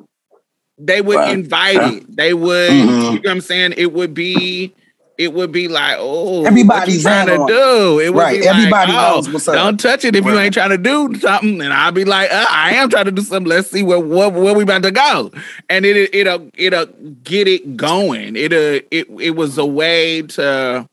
[0.79, 1.31] they would Wow.
[1.33, 2.17] invite it.
[2.17, 2.71] They would.
[2.71, 2.89] Mhm.
[2.89, 3.75] You know what I'm saying?
[3.77, 4.75] It would be.
[5.19, 7.99] It would be like, oh, Everybody's trying to do?
[7.99, 8.41] It would Right.
[8.41, 9.57] be like, Everybody oh, knows what's up.
[9.57, 11.61] don't touch it if you ain't trying to do something.
[11.61, 13.49] And I'll be like, uh, I am trying to do something.
[13.51, 15.33] Let's see where where, where we about to go.
[15.69, 16.87] And it it'll it'll
[17.25, 18.37] get it going.
[18.37, 20.89] It'll it it was a way to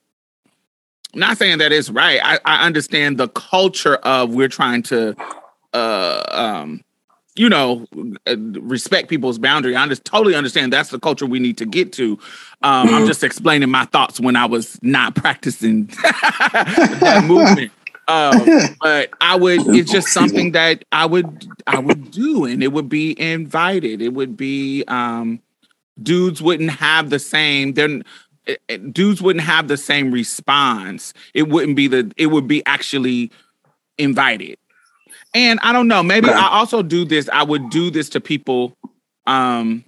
[1.14, 2.20] not saying that it's right.
[2.24, 5.16] I, I understand the culture of we're trying to
[5.74, 6.24] uh
[6.64, 6.82] um
[7.36, 7.86] you know
[8.28, 9.76] uh, respect people's boundary.
[9.76, 12.20] I just totally understand that's the culture we need to get to.
[12.64, 13.06] Um, I'm Mhm.
[13.06, 15.86] just explaining my thoughts when I was not practicing
[17.02, 17.72] that movement.
[18.08, 19.74] um, but I would.
[19.74, 21.56] It's just something that I would.
[21.68, 24.02] I would do, and it would be invited.
[24.02, 24.84] It would be.
[24.88, 25.42] um
[26.02, 27.74] Dudes wouldn't have the same.
[27.74, 28.02] They're
[28.48, 31.14] eh, eh, dudes wouldn't have the same response.
[31.34, 32.12] It wouldn't be the.
[32.18, 33.32] It would be actually
[33.98, 34.58] invited.
[35.36, 36.02] And I don't know.
[36.02, 36.30] Maybe.
[36.30, 37.30] I also do this.
[37.32, 38.74] I would do this to people.
[39.28, 39.84] Um,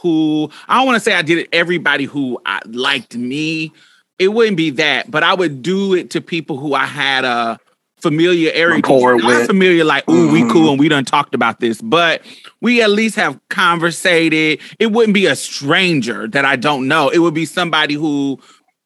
[0.00, 3.72] who I don't want to say I did it everybody who I, liked me.
[4.18, 7.58] It wouldn't be that, but I would do it to people who I had a
[8.00, 8.82] familiarity.
[8.82, 9.46] Rapport Not with.
[9.46, 10.50] familiar, like, ooh, we Mhm.
[10.52, 12.20] cool and we done talked about this, but
[12.60, 14.60] we at least have conversated.
[14.78, 17.08] It wouldn't be a stranger that I don't know.
[17.08, 18.38] It would be somebody who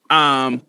[0.09, 0.61] um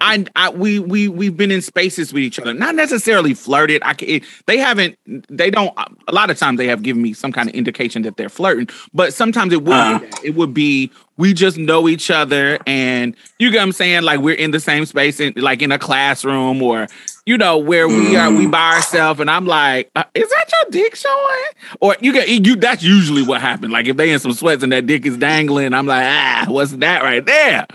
[0.00, 3.82] I, I we we we've been in spaces with each other, not necessarily flirted.
[3.84, 4.98] I it, they haven't.
[5.28, 5.76] They don't.
[6.08, 8.68] A lot of times they have given me some kind of indication that they're flirting,
[8.92, 9.72] but sometimes it would.
[9.72, 9.98] Uh.
[9.98, 10.24] be that.
[10.24, 10.90] It would be
[11.20, 14.02] we just know each other, and you get what I'm saying.
[14.02, 16.86] Like we're in the same space, in like in a classroom, or
[17.26, 18.30] you know where we are.
[18.30, 21.44] We by ourselves, and I'm like, uh, is that your dick showing?
[21.80, 22.56] Or you get you.
[22.56, 23.70] That's usually what happened.
[23.70, 26.72] Like if they in some sweats and that dick is dangling, I'm like, ah, what's
[26.72, 27.66] that right there?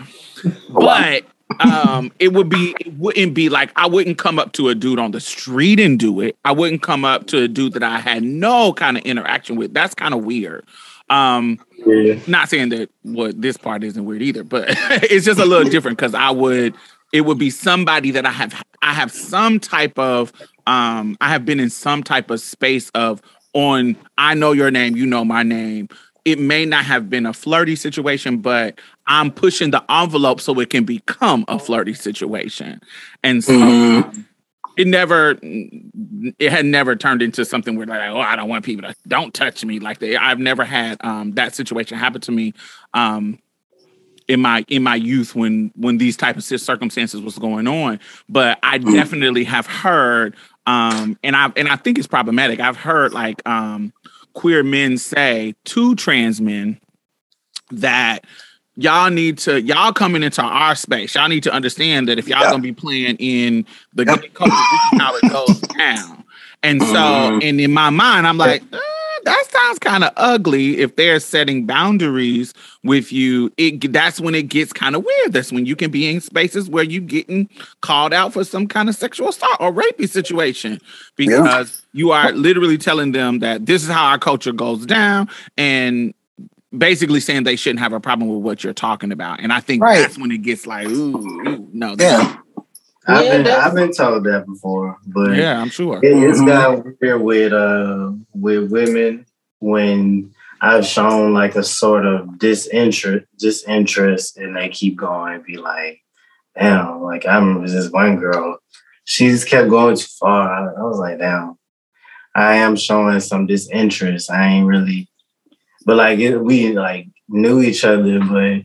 [0.70, 1.24] But
[1.60, 4.98] um it would be it wouldn't be like I wouldn't come up to a dude
[4.98, 6.36] on the street and do it.
[6.44, 9.72] I wouldn't come up to a dude that I had no kind of interaction with.
[9.72, 10.64] That's kind of weird.
[11.08, 12.16] Um Yeah.
[12.26, 15.98] not saying that what this part isn't weird either, but it's just a little different
[15.98, 16.74] because I would
[17.12, 20.32] it would be somebody that I have I have some type of
[20.66, 23.22] um I have been in some type of space of
[23.54, 25.88] on I know your name, you know my name.
[26.26, 30.70] It may not have been a flirty situation, but I'm pushing the envelope so it
[30.70, 32.80] can become a flirty situation.
[33.22, 34.04] And so Mhm.
[34.08, 34.26] um,
[34.76, 35.38] it never
[36.38, 39.32] it had never turned into something where like, oh, I don't want people to don't
[39.32, 42.52] touch me like they I've never had um that situation happen to me
[42.92, 43.38] um
[44.28, 48.00] in my in my youth when when these type of circumstances was going on.
[48.28, 50.34] But I definitely have heard
[50.66, 52.58] um and I and I think it's problematic.
[52.60, 53.92] I've heard like um
[54.36, 56.78] queer men say to trans men
[57.70, 58.20] that
[58.76, 61.14] y'all need to y'all coming into our space.
[61.14, 62.50] Y'all need to understand that if y'all Yeah.
[62.50, 64.20] gonna be playing in the Yep.
[64.22, 66.22] gay culture, this is how it goes down.
[66.62, 67.42] And so, Mhm.
[67.42, 68.78] and in my mind, I'm like, eh,
[69.26, 70.78] that sounds kind of ugly.
[70.78, 72.54] If they're setting boundaries
[72.84, 75.32] with you, it that's when it gets kind of weird.
[75.32, 77.48] That's when you can be in spaces where you're getting
[77.80, 80.80] called out for some kind of sexual assault or rapey situation
[81.16, 86.14] because you are literally telling them that this is how our culture goes down and
[86.76, 89.40] basically saying they shouldn't have a problem with what you're talking about.
[89.40, 89.98] And I think Right.
[89.98, 92.36] that's when it gets like, ooh, ooh no, Yeah.
[93.08, 95.98] I've Yeah, been that's- I've been told that before, but yeah, I'm sure.
[96.02, 96.46] It, it's Mhm.
[96.46, 99.26] gotten weird with uh with women
[99.60, 100.30] when
[100.60, 106.00] I've shown like a sort of disinterest disinterest and they keep going and be like,
[106.58, 108.58] damn, like I remember this one girl,
[109.04, 110.50] she just kept going too far.
[110.50, 111.56] I, I was like, damn,
[112.34, 114.30] I am showing some disinterest.
[114.30, 115.08] I ain't really
[115.84, 118.62] but like it, we like knew each other, but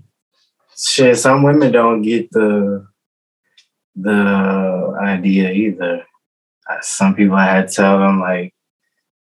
[0.75, 2.87] shit, some women don't get the
[3.95, 6.05] the idea either
[6.81, 8.53] some people I had to tell them like,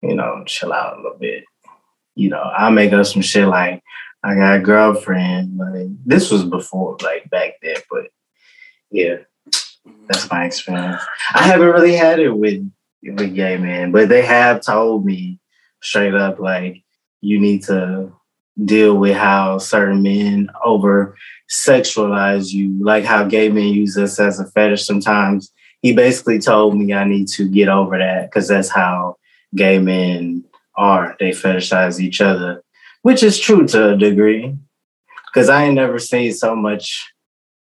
[0.02, 1.44] you know, chill out a little bit.
[2.16, 3.82] You know, I make up some shit like
[4.24, 5.58] I got a girlfriend.
[5.58, 8.08] Like this was before, like back then, but
[8.92, 9.18] yeah,
[10.08, 11.02] that's my experience.
[11.34, 12.70] I haven't really had it with
[13.02, 15.40] with gay men, but they have told me
[15.82, 16.84] straight up like
[17.22, 18.12] you need to
[18.66, 21.16] deal with how certain men over
[21.50, 26.78] sexualize you, like how gay men use us as a fetish sometimes he basically told
[26.78, 29.18] me I need to get over that because that's how
[29.56, 30.44] gay men
[30.76, 31.16] are.
[31.20, 32.64] They fetishize each other,
[33.02, 34.56] which is true to a degree.
[35.28, 37.08] Because I ain't never seen so much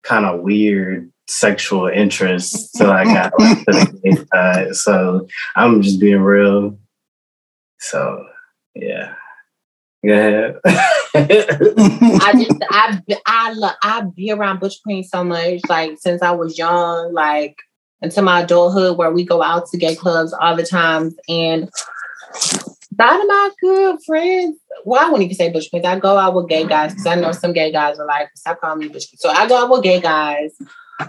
[0.04, 4.76] kind of weird sexual interest till I got like, to the gay side.
[4.76, 6.80] So I'm just being real.
[7.80, 8.26] So
[8.74, 9.16] yeah.
[10.06, 10.60] Go ahead.
[10.66, 16.32] I just I I lo- I be around Butch Queen so much, like since I
[16.32, 17.56] was young, like
[18.02, 21.70] into my adulthood, where we go out to gay clubs all the times, and
[22.98, 24.58] none of my good friends.
[24.86, 25.86] Well, I wouldn't even say Butch Queens.
[25.86, 28.60] I go out with gay guys because I know some gay guys are like, stop
[28.60, 29.20] calling me Butch Queen.
[29.20, 30.58] So I go out with gay guys.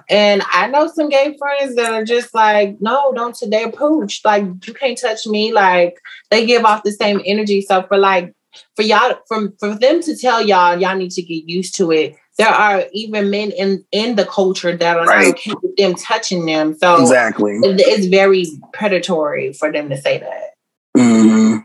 [0.08, 4.20] And I know some gay friends that are just like, no, don't they're pooch.
[4.24, 5.52] Like you can't touch me.
[5.52, 5.98] Like
[6.30, 7.60] they give off the same energy.
[7.60, 8.34] So for like
[8.76, 12.16] for y'all from for them to tell y'all y'all need to get used to it
[12.38, 15.26] there are even men in in the culture that are Right.
[15.26, 17.52] not okay with them touching them so Exactly.
[17.62, 20.50] it- it's very predatory for them to say that
[20.96, 21.58] hmm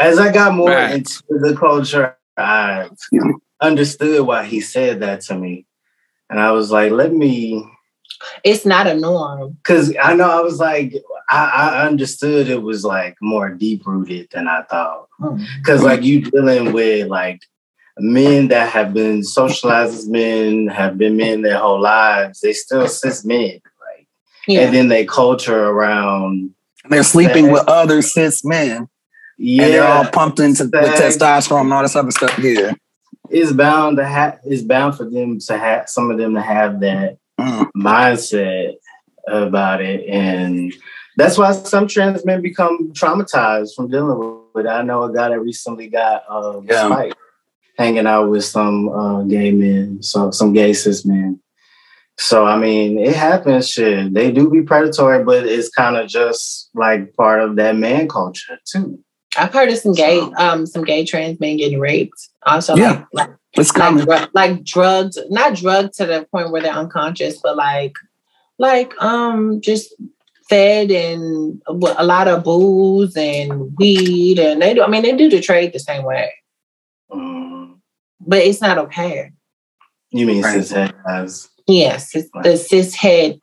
[0.00, 0.94] As I got more Right.
[0.94, 2.90] into the culture, I
[3.60, 5.66] understood why he said that to me.
[6.30, 7.64] And I was like, let me
[8.44, 9.58] It's not a norm.
[9.64, 10.94] Cause I know I was like,
[11.30, 15.08] I, I understood it was like more deep rooted than I thought.
[15.18, 15.42] Hmm.
[15.64, 17.40] Cause like you dealing with like
[17.98, 22.88] men that have been socialized as men, have been men their whole lives, they still
[22.88, 24.06] cis men, right?
[24.46, 24.60] Yeah.
[24.60, 26.54] And then they culture around
[26.88, 28.88] They're sleeping with other cis men,
[29.36, 31.16] yeah, and they're all pumped into with Sex.
[31.16, 32.38] testosterone and all this other stuff.
[32.38, 32.72] Yeah.
[33.30, 36.80] it's bound to have it's bound for them to have some of them to have
[36.80, 37.70] that Mm.
[37.76, 38.74] mindset
[39.28, 40.72] about it and
[41.16, 44.68] that's why some trans men become traumatized from dealing with it.
[44.68, 46.86] I know a guy that recently got uh, Yeah.
[46.86, 47.16] spiked
[47.76, 51.40] hanging out with some uh, gay men, so some gay cis men.
[52.18, 53.68] So I mean, it happens.
[53.68, 58.08] Shit, they do be predatory, but it's kind of just like part of that man
[58.08, 58.98] culture too.
[59.36, 62.28] I've heard of some gay, um, some gay trans men getting raped.
[62.46, 63.04] Also, Yeah.
[63.12, 64.04] like, like, It's like, coming.
[64.04, 67.94] dru- like drugged, not drugged to the point where they're unconscious, but like,
[68.58, 69.94] like, um, just
[70.48, 71.72] fed and a
[72.04, 74.82] lot of booze and weed, and they do.
[74.82, 76.32] I mean, they do the trade the same way,
[77.12, 77.76] Mm.
[78.20, 79.30] but it's not okay.
[80.10, 80.64] You mean Right.
[80.64, 81.48] cis guys?
[81.66, 83.38] Yes, it's the cis head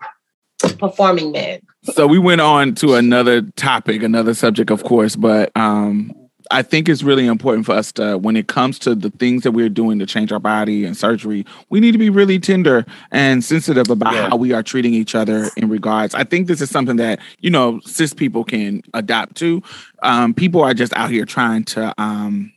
[0.79, 1.59] performing men.
[1.83, 6.11] So we went on to another topic, another subject, of course, but um,
[6.51, 9.51] I think it's really important for us to, when it comes to the things that
[9.51, 13.43] we're doing to change our body and surgery, we need to be really tender and
[13.43, 14.29] sensitive about Yeah.
[14.29, 16.13] how we are treating each other in regards.
[16.15, 19.61] I think this is something that, you know, cis people can adapt to.
[20.03, 22.51] Um, people are just out here trying to, um,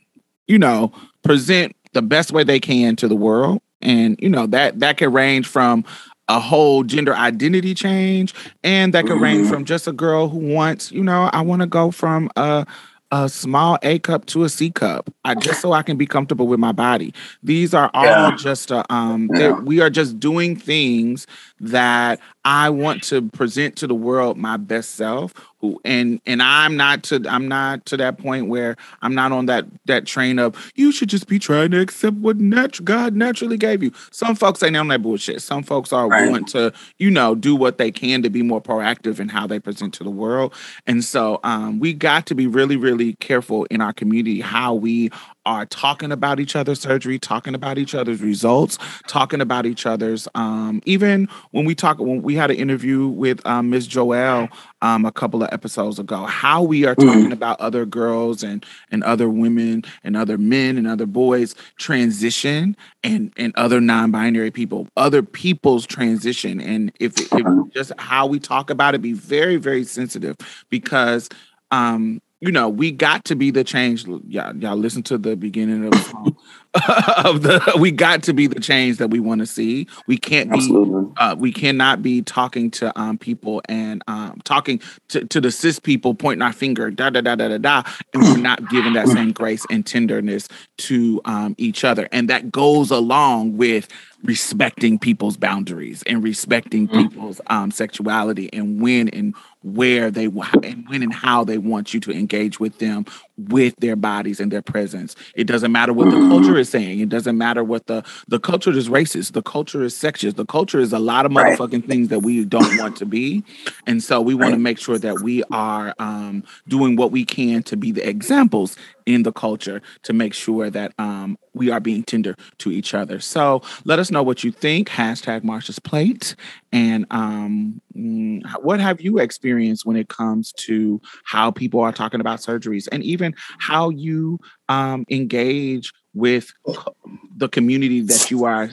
[0.47, 0.91] you know,
[1.23, 3.61] present the best way they can to the world.
[3.81, 5.85] And, you know, that that can range from
[6.27, 9.49] a whole gender identity change and that could range Mhm.
[9.49, 12.67] from just a girl who wants, you know, I want to go from a
[13.11, 16.47] a small A cup to a C cup, I, just so I can be comfortable
[16.47, 17.13] with my body.
[17.41, 18.35] These are all Yeah.
[18.35, 19.59] just uh, um, Yeah.
[19.59, 21.25] we are just doing things
[21.61, 25.33] that I want to present to the world my best self.
[25.59, 29.45] Who and and I'm not to I'm not to that point where I'm not on
[29.47, 33.57] that that train of you should just be trying to accept what nat- God naturally
[33.57, 33.91] gave you.
[34.11, 35.41] Some folks ain't on that bullshit.
[35.41, 36.31] Some folks are Right.
[36.31, 39.59] want to you know do what they can to be more proactive in how they
[39.59, 40.53] present to the world.
[40.87, 45.09] And so um, we got to be really really careful in our community how we
[45.49, 48.77] are talking about each other's surgery, talking about each other's results,
[49.07, 53.45] talking about each other's um, even when we talk when we had an interview with
[53.47, 53.87] um, Ms.
[53.89, 54.49] Joelle
[54.83, 57.05] um, a couple of episodes ago, how we are Mhm.
[57.05, 62.77] talking about other girls and and other women and other men and other boys transition
[63.03, 67.63] and and other non-binary people, other people's transition, and if, if Uh-huh.
[67.73, 70.37] just how we talk about it, be very very sensitive
[70.69, 71.29] because
[71.71, 74.05] um you know we got to be the change.
[74.05, 76.37] Y'all, y'all listen to the beginning of the song
[77.25, 79.87] of the we got to be the change that we want to see.
[80.05, 80.69] We can't be
[81.17, 85.79] uh, we cannot be talking to um, people and um, talking to, to the cis
[85.79, 89.07] people, pointing our finger, da da da da da da, and we're not giving that
[89.07, 90.47] same grace and tenderness
[90.77, 93.87] to um, each other, and that goes along with
[94.23, 101.03] respecting people's boundaries and respecting people's um, sexuality and when and where they and when
[101.03, 103.05] and how they want you to engage with them
[103.37, 105.15] with their bodies and their presence.
[105.35, 106.99] It doesn't matter what the culture is saying.
[106.99, 109.33] It doesn't matter what the the culture is racist.
[109.33, 110.35] The culture is sexist.
[110.35, 111.57] The culture is a lot of Right.
[111.59, 113.43] motherfucking things that we don't want to be,
[113.87, 117.63] and so we want to make sure that we are um, doing what we can
[117.63, 122.03] to be the examples in the culture to make sure that um, we are being
[122.03, 123.19] tender to each other.
[123.19, 124.87] So let us know what you think.
[124.89, 126.35] Hashtag Marsha's Plate.
[126.71, 132.21] And um, mm, what have you experienced when it comes to how people are talking
[132.21, 134.39] about surgeries and even how you
[134.69, 136.95] um, engage with co-
[137.35, 138.69] the community that you are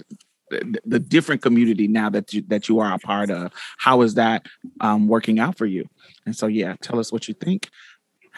[0.51, 3.53] the, the different community now that you that you are a part of.
[3.79, 4.47] How is that
[4.81, 5.89] um, working out for you?
[6.25, 7.69] And so yeah tell us what you think.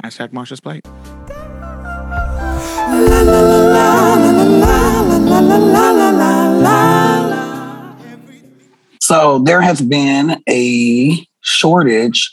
[0.03, 0.87] Hashtag marsha's plate.
[9.01, 12.31] So there has been a shortage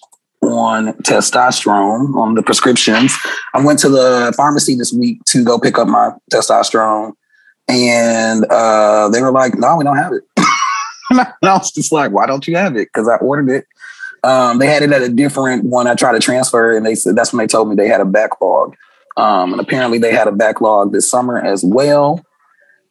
[0.48, 3.16] on testosterone on the prescriptions.
[3.54, 7.14] I went to the pharmacy this week to go pick up my testosterone,
[7.68, 10.24] and uh, they were like, "No, we don't have it."
[11.10, 13.66] and I was just like, "Why don't you have it?" Because I ordered it.
[14.24, 15.88] Um, they had it at a different one.
[15.88, 18.06] I tried to transfer, and they said that's when they told me they had a
[18.06, 18.76] backlog.
[19.18, 22.26] Um, and apparently, they had a backlog this summer as well.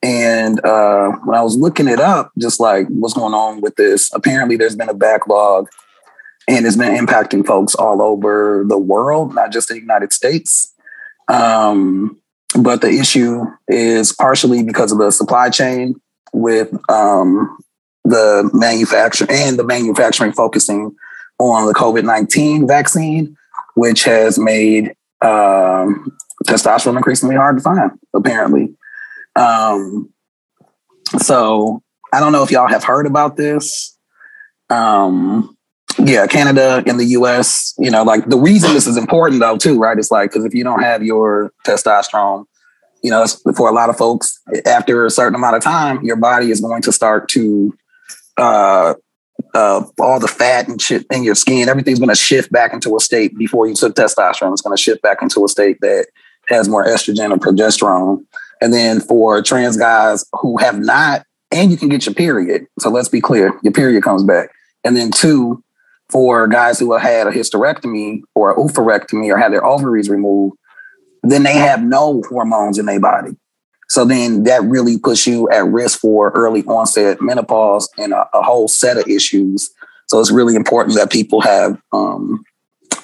[0.05, 4.13] And uh, when I was looking it up, just like what's going on with this,
[4.13, 5.69] apparently there's been a backlog
[6.49, 10.73] and it's been impacting folks all over the world, not just the United States.
[11.29, 12.21] Um,
[12.59, 16.01] but the issue is partially because of the supply chain
[16.33, 17.59] with um,
[18.05, 20.95] the manufacturer and the manufacturing focusing
[21.39, 23.37] on the COVID 19 vaccine,
[23.75, 28.75] which has made um, testosterone increasingly hard to find, apparently.
[29.37, 30.11] Um,
[31.19, 31.83] so
[32.13, 33.97] I don't know if y'all have heard about this.
[34.71, 35.57] Um,
[36.05, 39.79] yeah, Canada and the US, you know, like the reason this is important though, too,
[39.79, 39.99] right?
[39.99, 42.45] It's like, because if you don't have your testosterone,
[43.03, 43.27] you know,
[43.57, 46.83] for a lot of folks, after a certain amount of time, your body is going
[46.83, 47.77] to start to,
[48.37, 48.95] uh,
[49.55, 52.97] uh, all the fat and shit in your skin, everything's going to shift back into
[52.97, 54.53] a state before you took testosterone.
[54.53, 56.07] It's going to shift back into a state that
[56.49, 58.25] has more estrogen or progesterone.
[58.61, 62.67] And then for trans guys who have not, and you can get your period.
[62.79, 64.51] So let's be clear, your period comes back.
[64.83, 65.64] And then two,
[66.15, 70.57] for guys who have had a hysterectomy or a oophorectomy or had their ovaries removed,
[71.25, 73.33] then they have no hormones in their body.
[73.89, 78.43] So then that really puts you at risk for early onset menopause and a, a
[78.43, 79.71] whole set of issues.
[80.07, 82.45] So it's really important that people have um,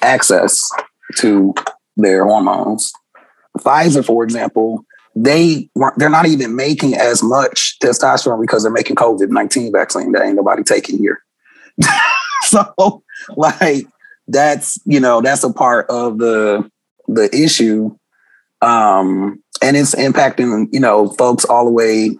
[0.01, 0.69] access
[1.17, 1.53] to
[1.97, 2.93] their hormones.
[3.59, 4.85] Pfizer, for example,
[5.15, 10.23] they they're not even making as much testosterone because they're making COVID nineteen vaccine that
[10.23, 11.21] ain't nobody taking here.
[12.43, 13.03] so
[13.35, 13.87] like
[14.27, 16.69] that's you know that's a part of the
[17.07, 17.95] the issue
[18.61, 22.11] um and it's impacting you know folks all the way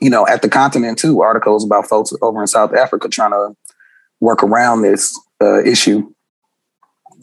[0.00, 3.54] you know at the continent too articles about folks over in south africa trying to
[4.20, 6.12] work around this uh, issue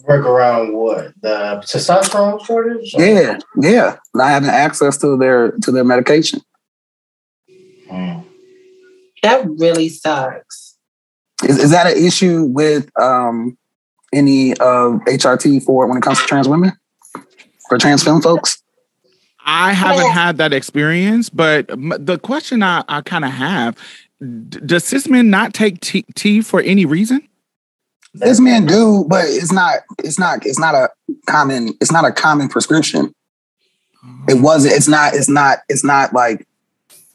[0.04, 1.12] Work around what?
[1.20, 2.94] The testosterone shortage?
[2.96, 6.40] yeah yeah not having access to their to their medication
[7.88, 8.20] Hmm.
[9.22, 10.67] That really sucks.
[11.44, 13.56] Is, is that an issue with um
[14.12, 16.72] any of hrt for when it comes to trans women
[17.68, 18.62] for trans film folks
[19.48, 23.78] I haven't had that experience, but the question I, I kind of have:
[24.20, 27.26] d- Does cis men not take tea, tea for any reason?
[28.12, 29.78] This men do, but it's not.
[30.04, 30.44] It's not.
[30.44, 30.90] It's not a
[31.26, 31.68] common.
[31.80, 33.14] It's not a common prescription.
[34.28, 34.74] It wasn't.
[34.74, 35.14] It's not.
[35.14, 35.60] It's not.
[35.70, 36.46] It's not like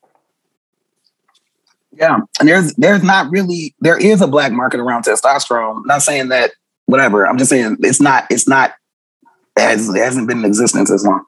[1.97, 5.85] Yeah, and there's there's not really there is a black market around testosterone.
[5.85, 6.51] not saying that
[6.85, 7.25] whatever.
[7.25, 8.73] I'm just saying it's not it's not
[9.57, 11.25] as it hasn't been in existence as long,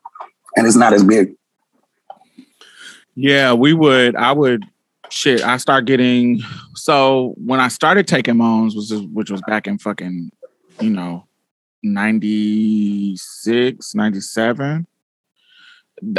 [0.55, 1.33] and it's not as big.
[3.15, 4.15] Yeah, we would.
[4.15, 4.65] I would.
[5.09, 6.41] Shit, I start getting.
[6.75, 10.31] So when I started taking Moans, was which was back in fucking,
[10.79, 11.25] you know,
[11.81, 14.85] 96, 97.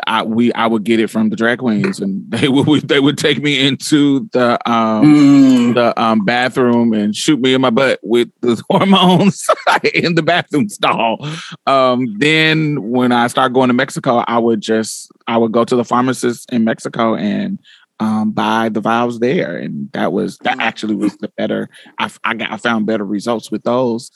[0.06, 3.18] I we I would get it from the drag queens, and they would they would
[3.18, 8.00] take me into the um Mm, the um bathroom and shoot me in my butt
[8.02, 9.46] with the hormones
[9.94, 11.26] in the bathroom stall.
[11.66, 15.76] Um, then when I started going to Mexico, I would just I would go to
[15.76, 17.58] the pharmacist in Mexico and
[18.00, 21.68] um, buy the vials there, and that was that actually was the better.
[21.98, 24.10] I, f- I got I found better results with those.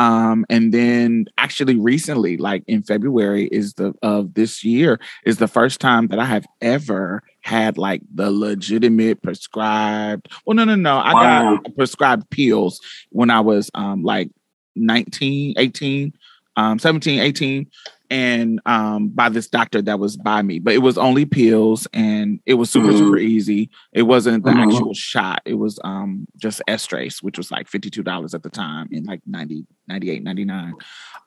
[0.00, 5.46] Um, and then actually recently, like in February, is the of this year is the
[5.46, 10.28] first time that I have ever had like the legitimate prescribed.
[10.46, 10.96] Well, no, no, no.
[10.96, 11.56] I Wow.
[11.60, 12.80] got prescribed pills
[13.10, 14.30] when I was um like
[14.74, 16.14] 19, 18,
[16.56, 17.66] um, 17, 18
[18.10, 22.40] and um by this doctor that was by me but it was only pills and
[22.44, 22.98] it was super Mhm.
[22.98, 24.62] super easy it wasn't the Mhm.
[24.62, 29.04] actual shot it was um just estrace which was like $52 at the time in
[29.04, 30.74] like 90 98 99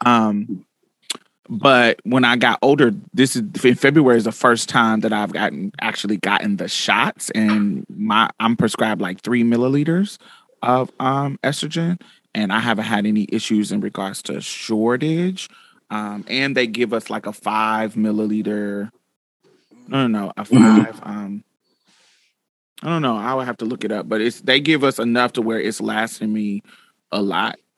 [0.05, 0.65] um
[1.49, 5.33] but when i got older this is in february is the first time that i've
[5.33, 10.17] gotten actually gotten the shots and my i'm prescribed like three milliliters
[10.61, 11.99] of um estrogen
[12.35, 15.49] and i haven't had any issues in regards to shortage
[15.89, 18.89] um, and they give us like a five milliliter.
[19.87, 20.85] No, no, no, a Mhm.
[20.85, 20.99] five.
[21.03, 21.43] Um,
[22.81, 23.15] I don't know.
[23.17, 25.59] I would have to look it up, but it's they give us enough to where
[25.59, 26.61] it's lasting me
[27.11, 27.57] a lot.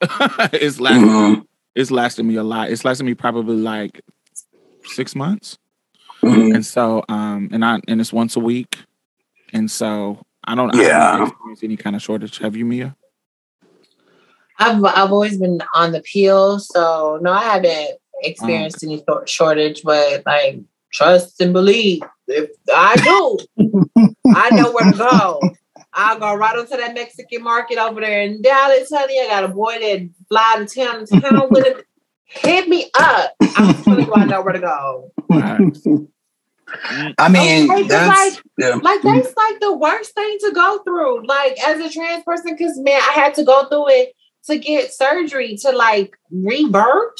[0.52, 1.08] it's lasting.
[1.08, 1.46] Mhm.
[1.74, 2.70] It's lasting me a lot.
[2.70, 4.00] It's lasting me probably like
[4.84, 5.58] six months,
[6.22, 6.54] Mhm.
[6.54, 8.78] and so um, and I and it's once a week,
[9.52, 10.74] and so I don't.
[10.74, 11.10] I Yeah.
[11.12, 12.38] haven't experienced any kind of shortage.
[12.38, 12.96] Have you, Mia?
[14.58, 18.84] I've I've always been on the peel, so no, I haven't experienced mm.
[18.84, 19.82] any short- shortage.
[19.82, 20.60] But like,
[20.92, 22.02] trust and believe.
[22.28, 23.38] If I do,
[24.34, 25.40] I know where to go.
[25.92, 29.18] I'll go right onto that Mexican market over there in Dallas, honey.
[29.20, 31.84] I got a boy that fly to town, town with it.
[32.24, 33.34] Hit me up.
[33.40, 35.12] I'm telling you, I know where to go.
[37.18, 38.74] I mean, Okay, like, yeah.
[38.82, 41.26] Like that's like the worst thing to go through.
[41.26, 44.15] Like as a trans person, because man, I had to go through it
[44.46, 47.12] to get surgery to like rebirth.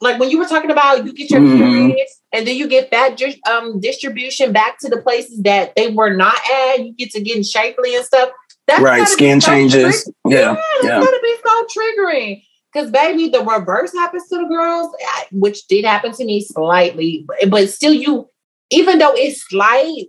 [0.00, 1.56] Like when you were talking about you get your Mhm.
[1.58, 3.20] periods and then you get that
[3.50, 6.84] um distribution back to the places that they were not at.
[6.84, 8.28] You get to getting shapely and stuff.
[8.66, 9.08] That's right.
[9.08, 10.04] Skin so changes.
[10.26, 10.32] triggering.
[10.32, 10.54] Yeah.
[10.54, 10.98] that's Yeah.
[11.04, 12.42] gonna be so triggering.
[12.72, 14.94] Because baby, the reverse happens to the girls,
[15.32, 18.28] which did happen to me slightly, but- but still, you
[18.70, 20.08] even though it's slight,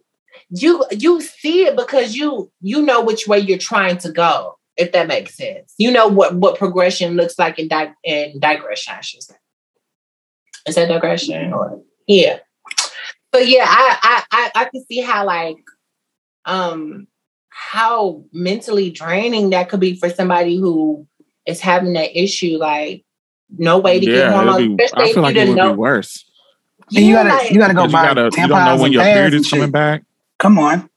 [0.50, 4.57] you you see it because you you know which way you're trying to go.
[4.78, 8.94] If that makes sense, you know what what progression looks like in di- in digression.
[8.98, 9.36] I should say.
[10.68, 12.40] Is that digression or yeah?
[13.32, 15.58] But yeah, I I I, I can see how like
[16.46, 17.08] um
[17.50, 21.08] how mentally draining that could be for somebody who
[21.46, 22.58] is having that issue.
[22.58, 23.04] Like
[23.58, 25.72] no way to get it'd hormones, be- I feel like it would know.
[25.72, 26.24] be worse.
[26.96, 28.92] And you gotta like, you gotta go 'Cause you buy gotta, you don't know when
[28.94, 30.04] your pads period is coming back.
[30.40, 30.90] Come on.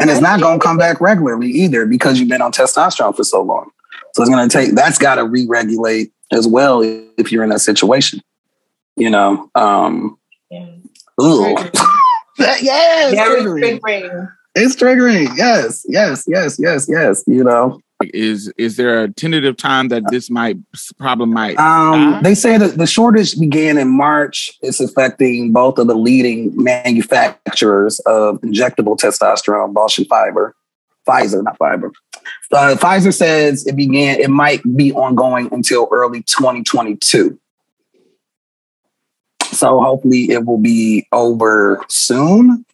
[0.00, 3.42] And it's not gonna come back regularly either because you've been on testosterone for so
[3.42, 3.70] long.
[4.14, 8.20] So it's gonna take that's gotta re-regulate as well if you're in that situation.
[8.96, 9.50] You know.
[9.54, 10.18] Um
[10.50, 10.66] Yeah.
[12.60, 13.80] yeah, it's Very triggering.
[13.80, 14.32] triggering.
[14.54, 15.36] It's triggering.
[15.36, 17.24] Yes, yes, yes, yes, yes.
[17.26, 17.80] You know.
[18.02, 20.56] Is is there a tentative time that this might
[20.98, 21.58] problem might?
[21.58, 24.52] Um, they say that the shortage began in March.
[24.62, 30.54] It's affecting both of the leading manufacturers of injectable testosterone, Bausch and Fiber,
[31.06, 31.92] Pfizer, not Fiber.
[32.52, 34.18] Uh, Pfizer says it began.
[34.18, 37.38] It might be ongoing until early 2022.
[39.52, 42.64] So hopefully it will be over soon.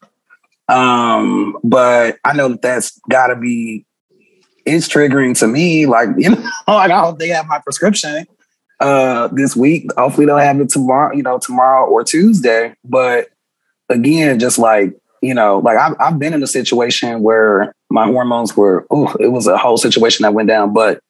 [0.68, 3.86] Um, but I know that that's got to be
[4.66, 5.86] it's triggering to me.
[5.86, 8.26] Like, you know, like I hope they have my prescription
[8.80, 9.90] uh this week.
[9.96, 12.74] Hopefully they'll have it tomorrow, you know, tomorrow or Tuesday.
[12.84, 13.28] But
[13.88, 18.56] again, just like, you know, like I've, I've been in a situation where my hormones
[18.56, 20.74] were, oh, it was a whole situation that went down.
[20.74, 21.00] But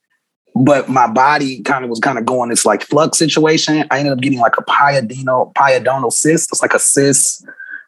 [0.55, 3.85] but my body kind of was kind of going this like flux situation.
[3.91, 6.51] I ended up getting like a pyadonal pyadonal cyst.
[6.53, 7.45] It's like a cyst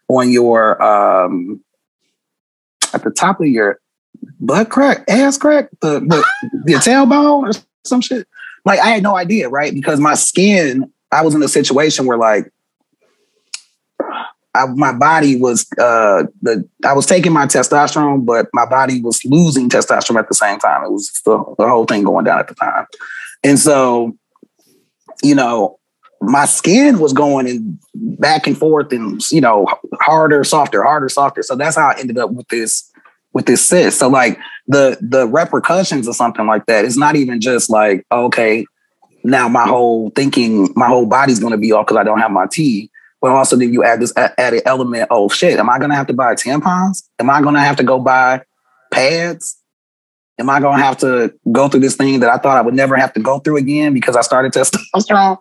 [0.08, 1.62] on your um
[2.92, 3.78] at the top of your
[4.40, 6.24] butt crack, ass crack, the the,
[6.64, 8.26] the tailbone or some shit.
[8.64, 9.72] Like I had no idea, right?
[9.72, 12.50] Because my skin, I was in a situation where like
[14.54, 19.24] I, my body was uh the I was taking my testosterone, but my body was
[19.24, 20.84] losing testosterone at the same time.
[20.84, 22.86] It was the, the whole thing going down at the time.
[23.44, 24.16] And so,
[25.22, 25.78] you know,
[26.20, 29.66] my skin was going in back and forth and you know
[30.00, 31.42] harder, softer, harder, softer.
[31.42, 32.87] So that's how I ended up with this
[33.32, 33.98] with this cyst.
[33.98, 38.66] So like the the repercussions of something like that, it's not even just like, okay,
[39.24, 42.46] now my whole thinking, my whole body's gonna be off because I don't have my
[42.50, 42.90] T.
[43.20, 46.12] But also then you add this added element, oh shit, am I gonna have to
[46.12, 47.02] buy tampons?
[47.18, 48.42] Am I gonna have to go buy
[48.92, 49.56] pads?
[50.38, 52.96] Am I gonna have to go through this thing that I thought I would never
[52.96, 55.38] have to go through again because I started testosterone?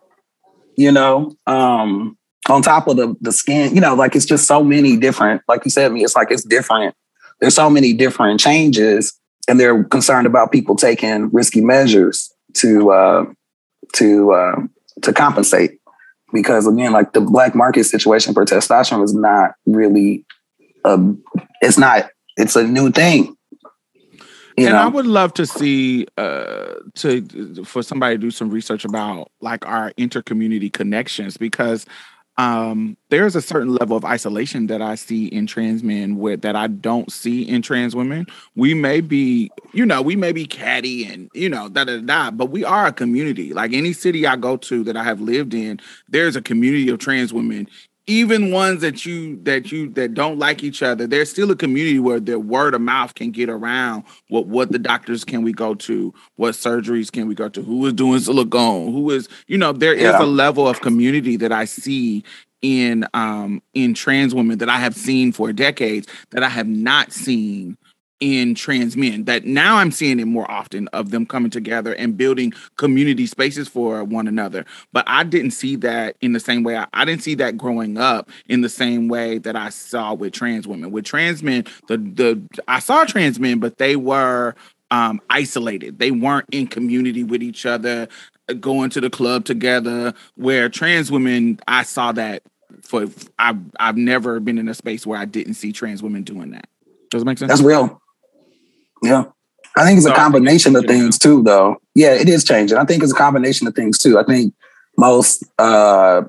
[0.75, 2.17] You know, um,
[2.49, 5.63] on top of the the skin, you know, like it's just so many different, like
[5.65, 6.95] you said, me, it's like it's different.
[7.39, 9.13] There's so many different changes,
[9.47, 13.25] and they're concerned about people taking risky measures to uh
[13.93, 14.55] to uh,
[15.03, 15.79] to compensate
[16.33, 20.25] because again, like the black market situation for testosterone is not really
[20.83, 20.97] a,
[21.61, 23.35] it's not it's a new thing.
[24.57, 24.81] You and know?
[24.81, 29.65] I would love to see uh to for somebody to do some research about like
[29.67, 31.85] our intercommunity connections because
[32.37, 36.55] um there's a certain level of isolation that I see in trans men with that
[36.55, 38.27] I don't see in trans women.
[38.55, 42.31] We may be, you know, we may be catty and you know, da da da,
[42.31, 43.53] but we are a community.
[43.53, 46.99] Like any city I go to that I have lived in, there's a community of
[46.99, 47.67] trans women
[48.07, 51.99] even ones that you that you that don't like each other there's still a community
[51.99, 55.75] where their word of mouth can get around what what the doctors can we go
[55.75, 59.73] to what surgeries can we go to who is doing silicone who is you know
[59.73, 60.23] there is Yeah.
[60.23, 62.23] a level of community that i see
[62.61, 67.11] in um in trans women that i have seen for decades that i have not
[67.11, 67.77] seen
[68.19, 72.17] in trans men that now i'm seeing it more often of them coming together and
[72.17, 76.77] building community spaces for one another but I didn't see that in the same way.
[76.77, 80.33] I, I didn't see that growing up in the same way that I saw with
[80.33, 80.91] trans women.
[80.91, 84.55] With trans men, the the I saw trans men, but they were
[84.91, 85.99] um, isolated.
[85.99, 88.07] They weren't in community with each other,
[88.49, 90.13] uh, going to the club together.
[90.35, 92.43] Where trans women, I saw that
[92.81, 93.07] for
[93.37, 96.67] I've I've never been in a space where I didn't see trans women doing that.
[97.09, 97.49] Does it make sense?
[97.49, 98.01] That's real.
[99.03, 99.25] Yeah.
[99.75, 101.77] I think it's a combination of things too, though.
[101.93, 102.77] Yeah, it is changing.
[102.77, 104.17] I think it's a combination of things too.
[104.17, 104.53] I think
[104.97, 106.23] most uh,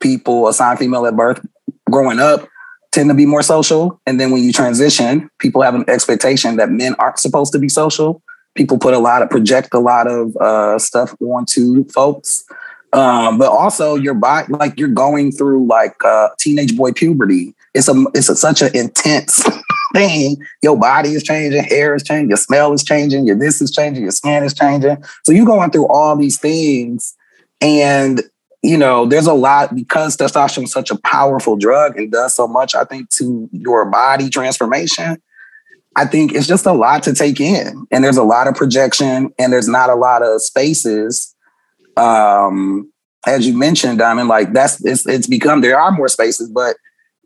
[0.00, 1.44] people assigned female at birth
[1.90, 2.48] growing up
[2.92, 4.00] tend to be more social.
[4.06, 7.68] And then when you transition, people have an expectation that men aren't supposed to be
[7.68, 8.22] social.
[8.54, 12.44] People put a lot of project a lot of uh, stuff onto folks.
[12.92, 17.54] Um, but also your body, like you're going through like uh, teenage boy puberty.
[17.72, 19.42] It's a it's a, such an intense
[19.92, 20.36] thing.
[20.62, 24.02] Your body is changing, hair is changing, your smell is changing, your this is changing,
[24.02, 25.02] your skin is changing.
[25.24, 27.14] So you're going through all these things,
[27.60, 28.22] and
[28.62, 32.46] you know there's a lot because testosterone is such a powerful drug and does so
[32.46, 32.74] much.
[32.74, 35.20] I think to your body transformation.
[35.94, 39.30] I think it's just a lot to take in, and there's a lot of projection,
[39.38, 41.32] and there's not a lot of spaces
[41.96, 42.90] um
[43.26, 46.76] as you mentioned diamond like that's it's it's become there are more spaces but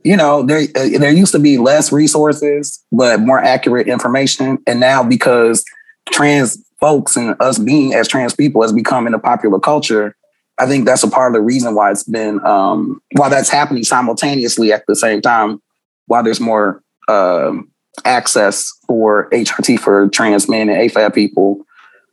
[0.07, 4.59] you know there uh, there used to be less resources but more accurate information.
[4.66, 5.65] And now because
[6.11, 10.15] trans folks and us being as trans people has become in the popular culture
[10.61, 13.83] i think that's a part of the reason why it's been um why that's happening
[13.83, 15.61] simultaneously at the same time
[16.07, 17.69] while there's more um
[18.05, 21.65] access for hrt for trans men and afab people.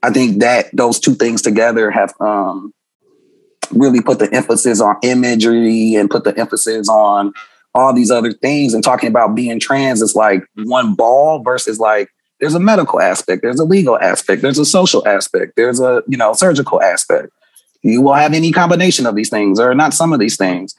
[0.02, 2.74] I think that those two things together have um,
[3.72, 7.34] really put the emphasis on imagery and put the emphasis on
[7.76, 8.74] all these other things.
[8.74, 12.10] And talking about being trans is like one ball versus like
[12.40, 16.18] there's a medical aspect, there's a legal aspect, there's a social aspect, there's a you
[16.18, 17.30] know surgical aspect.
[17.82, 20.76] You will have any combination of these things, or not some of these things.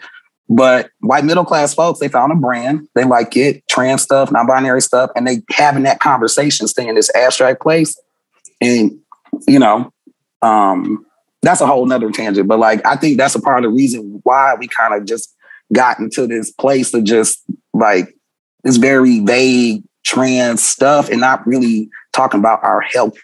[0.49, 4.83] But white middle class folks, they found a brand, they like it, trans stuff, non-binary
[4.83, 7.99] stuff, and they having that conversation, stay in this abstract place.
[8.61, 8.99] And
[9.49, 9.93] you know,
[10.43, 11.05] um,
[11.43, 12.49] that's a whole nother tangent.
[12.49, 15.35] But like, I think that's a part of the reason why we kind of just
[15.75, 17.43] got into this place of just
[17.75, 18.15] like
[18.63, 23.17] this very vague trans stuff and not really talking about our health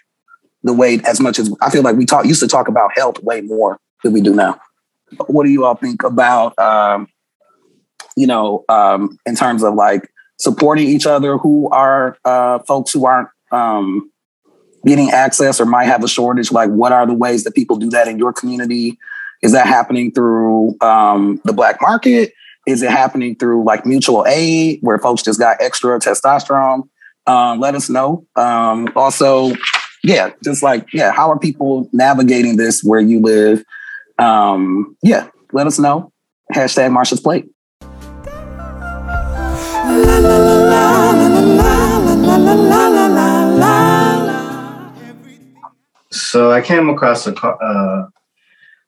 [0.63, 3.21] the way as much as I feel like we talk used to talk about health
[3.23, 4.59] way more than we do now.
[5.27, 7.07] What do you all think about um,
[8.15, 13.05] you know, um, in terms of like supporting each other who are uh folks who
[13.05, 14.11] aren't um
[14.85, 16.51] getting access or might have a shortage?
[16.51, 18.97] Like what are the ways that people do that in your community?
[19.41, 22.33] Is that happening through um, the black market
[22.67, 26.83] is it happening through like mutual aid where folks just got extra testosterone?
[27.27, 28.25] Um, let us know.
[28.35, 29.53] Um, also
[30.03, 33.63] yeah just like yeah how are people navigating this where you live?
[34.17, 36.11] Um, yeah let us know.
[36.53, 37.45] Hashtag marsha's plate.
[46.11, 48.07] So I came across a uh,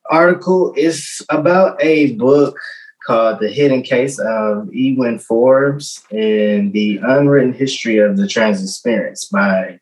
[0.10, 0.74] article.
[0.76, 2.58] It's about a book
[3.06, 9.26] called "The Hidden Case of Ewan Forbes and the Unwritten History of the Trans Experience"
[9.26, 9.80] by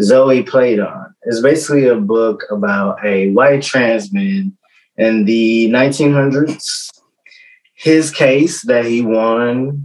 [0.00, 1.12] Zoe Playdon.
[1.22, 4.56] It's basically a book about a white trans man
[4.96, 6.90] in the 1900s.
[7.74, 9.84] His case that he won,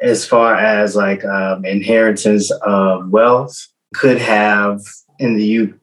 [0.00, 3.56] as far as like um, inheritance of wealth,
[3.94, 4.80] could have
[5.18, 5.80] in the U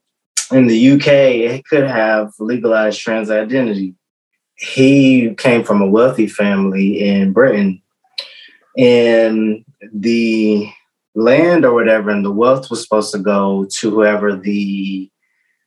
[0.52, 3.96] in the UK, it could have legalized trans identity.
[4.58, 7.82] He came from a wealthy family in Britain,
[8.78, 9.64] and
[9.94, 10.70] the
[11.16, 15.10] land or whatever, and the wealth was supposed to go to whoever the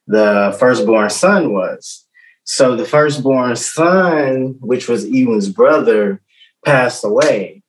[0.07, 2.07] the firstborn son was.
[2.45, 6.21] So the firstborn son, which was Ewan's brother,
[6.65, 7.63] passed away.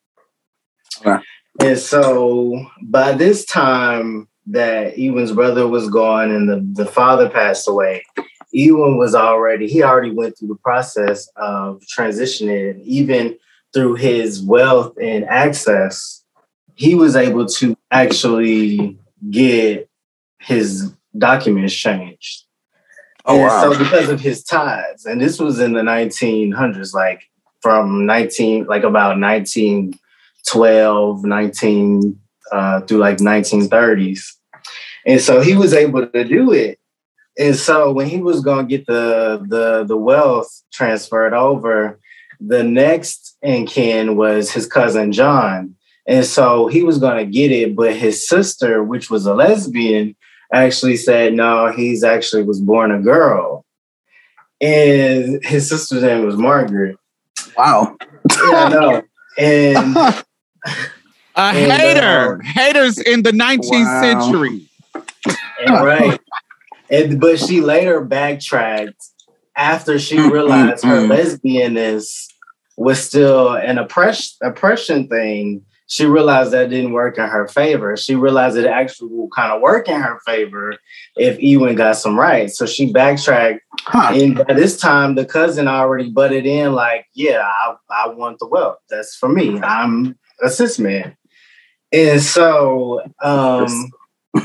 [1.06, 1.24] Okay.
[1.60, 7.68] And so by this time that Ewan's brother was gone and the, the father passed
[7.68, 8.04] away,
[8.52, 13.38] Ewan was already, he already went through the process of transitioning, even
[13.74, 16.24] through his wealth and access,
[16.76, 18.98] he was able to actually
[19.30, 19.90] get
[20.40, 22.44] his documents changed.
[23.26, 23.62] Oh And wow.
[23.62, 27.30] So because of his ties, and this was in the 1900s, like
[27.62, 32.20] from 19, like about 1912, 19
[32.52, 34.36] uh, through like 1930s.
[35.06, 36.80] And so he was able to do it.
[37.42, 42.00] And so when he was going to get the, the, the wealth transferred over,
[42.40, 45.76] the next in kin was his cousin John.
[46.08, 50.16] And so he was going to get it, but his sister, which was a lesbian,
[50.54, 53.66] actually said, no, he's actually was born a girl.
[54.62, 56.96] And his sister's name was Margaret.
[57.58, 57.98] Wow.
[58.52, 59.04] Yeah, I know.
[59.40, 59.96] And
[61.36, 62.36] A And, hater.
[62.36, 64.02] um, Haters in the 19th Wow.
[64.02, 64.70] century.
[65.66, 66.20] And right.
[66.92, 69.02] And but she later backtracked
[69.56, 71.10] after she Mm, realized her mm.
[71.10, 72.28] lesbianness
[72.78, 75.64] was still an oppress- oppression thing.
[75.88, 77.98] She realized that didn't work in her favor.
[77.98, 80.76] She realized it actually will kind of work in her favor
[81.18, 82.58] if Ewan got some rights.
[82.58, 83.60] So she backtracked.
[83.82, 84.14] Huh.
[84.16, 88.48] And by this time, the cousin already butted in, like, yeah, I, I want the
[88.48, 88.78] wealth.
[88.90, 89.60] That's for me.
[89.60, 91.18] I'm a cis man.
[91.92, 93.92] And so um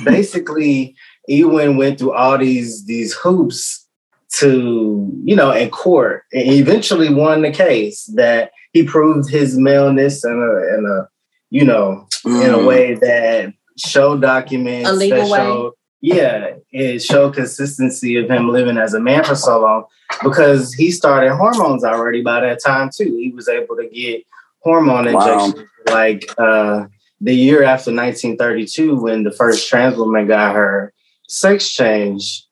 [0.05, 0.97] basically
[1.29, 3.87] Ewan went through all these these hoops
[4.35, 10.25] to, you know, in court and eventually won the case that he proved his maleness
[10.25, 11.09] in a in a,
[11.51, 12.67] you know, in a Mm.
[12.67, 15.71] way that showed documents A legal that way?
[16.03, 19.85] yeah, it showed consistency of him living as a man for so long
[20.23, 23.17] because he started hormones already by that time too.
[23.17, 24.25] He was able to get
[24.61, 25.21] hormone Wow.
[25.47, 26.87] injections like uh
[27.21, 30.93] the year after 1932 when the first trans woman got her
[31.29, 32.45] sex change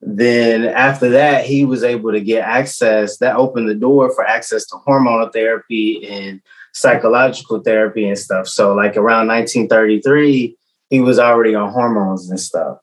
[0.00, 4.64] then after that he was able to get access that opened the door for access
[4.66, 6.40] to hormonal therapy and
[6.72, 10.56] psychological therapy and stuff so like around 1933
[10.90, 12.78] he was already on hormones and stuff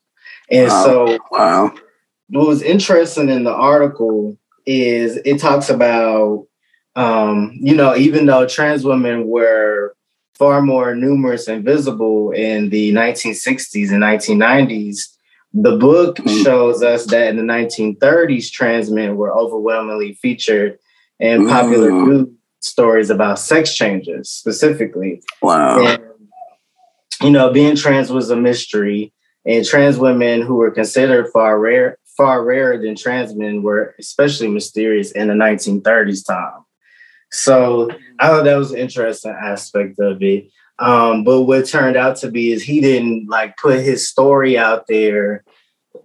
[0.52, 0.84] and Wow.
[0.84, 1.74] so Wow.
[2.30, 6.46] what was interesting in the article is it talks about
[6.98, 9.96] um, you know even though trans women were
[10.34, 15.15] far more numerous and visible in the 1960s and 1990s
[15.56, 16.44] the book Mhm.
[16.44, 20.78] shows us that in the 1930s trans men were overwhelmingly featured
[21.20, 22.08] in popular Mm.
[22.08, 22.28] news
[22.60, 25.80] stories about sex changes specifically Wow.
[25.86, 26.02] and,
[27.22, 29.14] you know, being trans was a mystery,
[29.46, 34.48] and trans women who were considered far rare, far rarer than trans men were especially
[34.50, 36.64] mysterious in the 1930s time.
[37.32, 40.48] So I thought that was an interesting aspect of it.
[40.80, 44.88] Um, but what turned out to be is he didn't like put his story out
[44.88, 45.44] there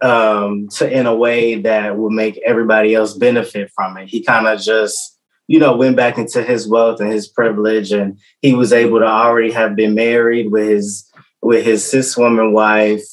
[0.01, 4.07] um, to in a way that would make everybody else benefit from it.
[4.07, 8.17] He kind of just, you know, went back into his wealth and his privilege, and
[8.41, 11.11] he was able to already have been married with his
[11.41, 13.03] with his cis woman wife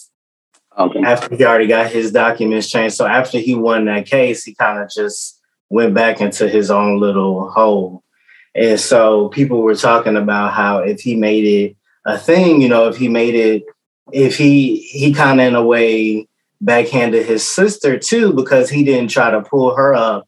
[0.79, 1.01] Okay.
[1.01, 2.95] after he already got his documents changed.
[2.95, 5.41] So after he won that case, he kind of just
[5.71, 8.05] went back into his own little hole.
[8.55, 11.77] And so people were talking about how if he made it
[12.07, 13.65] a thing, you know, if he made it,
[14.13, 16.27] if he he kind of in a way
[16.61, 20.27] backhanded his sister too, because he didn't try to pull her up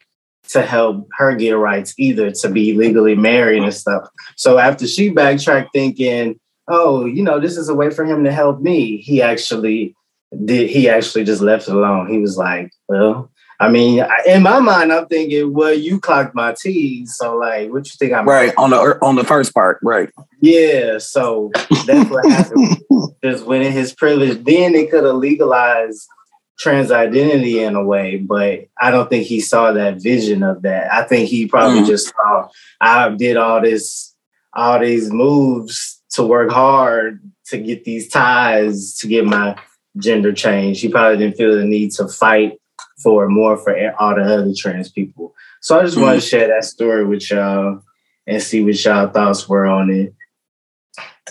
[0.51, 4.09] to help her get rights either to be legally married and stuff.
[4.37, 6.39] So after she backtracked thinking,
[6.69, 9.95] oh, you know, this is a way for him to help me, he actually
[10.45, 12.09] did he actually just left it alone.
[12.09, 13.31] He was like, well,
[13.61, 17.87] I mean, in my mind, I'm thinking, well, you clocked my T's, so like, what
[17.87, 19.79] you think I'm Right on the on the first part.
[19.83, 20.09] Right.
[20.41, 21.51] Yeah, so
[21.87, 22.79] that's what happened.
[23.23, 24.43] Just winning his privilege.
[24.45, 26.09] Then they could have legalized
[26.59, 30.93] trans identity in a way, but I don't think he saw that vision of that.
[30.93, 31.87] I think he probably Mm.
[31.87, 32.49] just saw
[32.81, 34.15] I did all this,
[34.55, 39.57] all these moves to work hard to get these ties to get my
[39.99, 40.81] gender change.
[40.81, 42.60] He probably didn't feel the need to fight
[43.03, 45.35] for more for all the other trans people.
[45.61, 47.83] So I just want to share that story with y'all
[48.27, 50.15] and see what y'all thoughts were on it.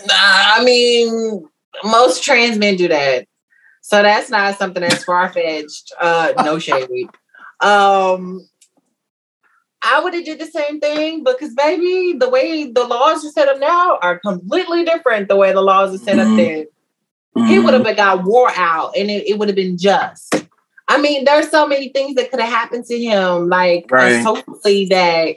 [0.06, 1.48] Nah, I mean,
[1.84, 3.26] most trans men do that.
[3.82, 5.92] So that's not something that's far fetched.
[6.00, 7.08] Uh, no shade.
[7.60, 8.46] Um,
[9.82, 13.48] I would have did the same thing because, baby, the way the laws are set
[13.48, 15.28] up now are completely different.
[15.28, 16.30] The way the laws are set Mhm.
[16.30, 20.34] up then, he would have got wore out, and it, it would have been just.
[20.90, 24.24] I mean, there's so many things that could have happened to him, like Right.
[24.24, 25.36] that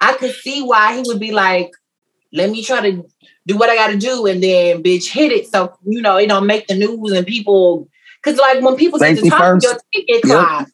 [0.00, 1.70] I could see why he would be like,
[2.32, 3.04] "Let me try to
[3.46, 6.28] do what I got to do," and then bitch hit it, so you know it
[6.28, 7.88] don't make the news and people.
[8.22, 10.68] Because like when people Safety to talk, your ticket Yep.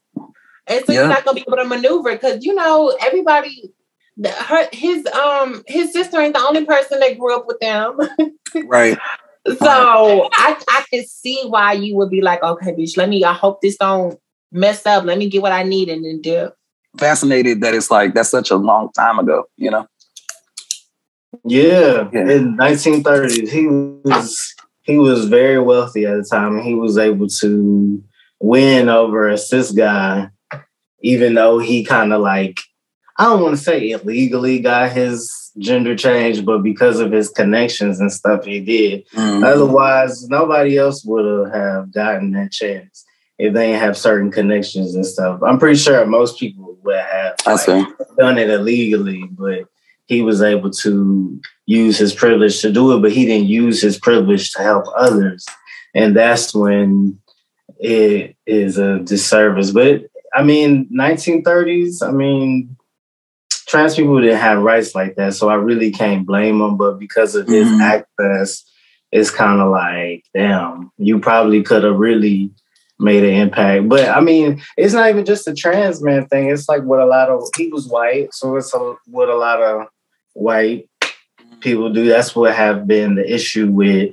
[0.68, 1.00] and so Yep.
[1.00, 3.72] you're not gonna be able to maneuver because you know everybody.
[4.24, 7.98] Her, his um his sister ain't the only person that grew up with them.
[8.66, 8.98] Right.
[9.47, 13.24] So I I can see why you would be like, okay, bitch, let me.
[13.24, 14.19] I hope this don't
[14.52, 15.05] mess up.
[15.05, 16.55] Let me get what I need and then dip.
[16.98, 19.86] Fascinated that it's like that's such a long time ago, you know?
[21.44, 22.31] Yeah, Yeah.
[22.31, 27.28] in 1930s, he was he was very wealthy at the time, and he was able
[27.28, 28.02] to
[28.40, 30.28] win over a cis guy,
[31.01, 32.60] even though he kind of like
[33.18, 38.01] I don't want to say illegally got his gender changed, but because of his connections
[38.01, 39.06] and stuff, he did.
[39.10, 39.44] Mhm.
[39.44, 43.05] Otherwise, nobody else would have gotten that chance
[43.39, 45.40] if they have certain connections and stuff.
[45.43, 47.86] I'm pretty sure most people would have like,
[48.18, 49.64] done it illegally, but
[50.06, 53.98] he was able to use his privilege to do it, but he didn't use his
[53.98, 55.47] privilege to help others.
[55.94, 57.18] And that's when
[57.78, 59.70] it is a disservice.
[59.70, 62.76] But I mean, 1930s, I mean,
[63.72, 65.32] trans people didn't have rights like that.
[65.32, 66.76] So I really can't blame him.
[66.76, 67.80] But because of his Mhm.
[67.80, 68.64] access,
[69.10, 72.50] it's kind of like, damn, you probably could have really
[73.00, 73.88] made an impact.
[73.88, 76.50] But I mean, it's not even just a trans man thing.
[76.50, 79.62] It's like what a lot of he was white, so it's a, what a lot
[79.62, 79.86] of
[80.34, 80.86] white
[81.60, 82.06] people do.
[82.06, 84.12] That's what have been the issue with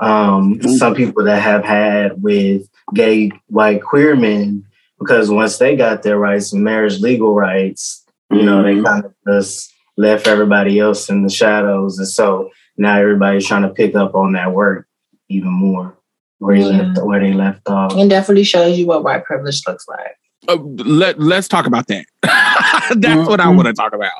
[0.00, 4.64] um, some people that have had with gay white queer men
[4.98, 8.84] because once they got their rights, marriage legal rights, you know, they Mhm.
[8.84, 13.68] kind of just left everybody else in the shadows, and so now everybody's trying to
[13.70, 14.86] pick up on that work
[15.28, 15.94] even more
[16.38, 16.82] where he Yeah.
[16.82, 17.96] left where they left off.
[17.96, 20.14] It definitely shows you what white privilege looks like.
[20.46, 22.04] Uh, let let's talk about that.
[22.22, 23.56] That's what I Mhm.
[23.56, 24.12] want to talk about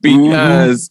[0.00, 0.90] because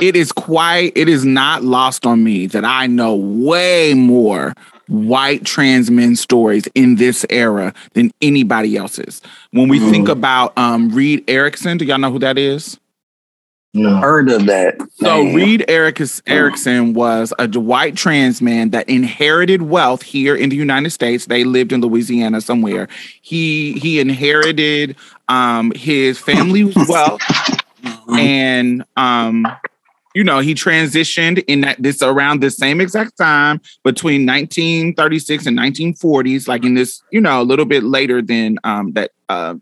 [0.00, 4.52] it is quite it is not lost on me that I know way more
[4.88, 9.20] white trans men stories in this era than anybody else's.
[9.50, 9.90] When we Mhm.
[9.90, 12.78] think about um Reed Erickson, do y'all know who that is?
[13.74, 13.96] No.
[13.96, 14.78] Heard of that.
[14.94, 15.34] So name.
[15.34, 20.90] Reed Eric- Erickson was a white trans man that inherited wealth here in the United
[20.90, 21.26] States.
[21.26, 22.88] They lived in Louisiana somewhere.
[23.20, 24.96] He he inherited
[25.28, 27.20] um his family's wealth
[28.08, 29.46] and um
[30.16, 35.58] you know he transitioned in that this around the same exact time between 1936 and
[35.58, 39.54] 1940s like in this you know a little bit later than um that uh,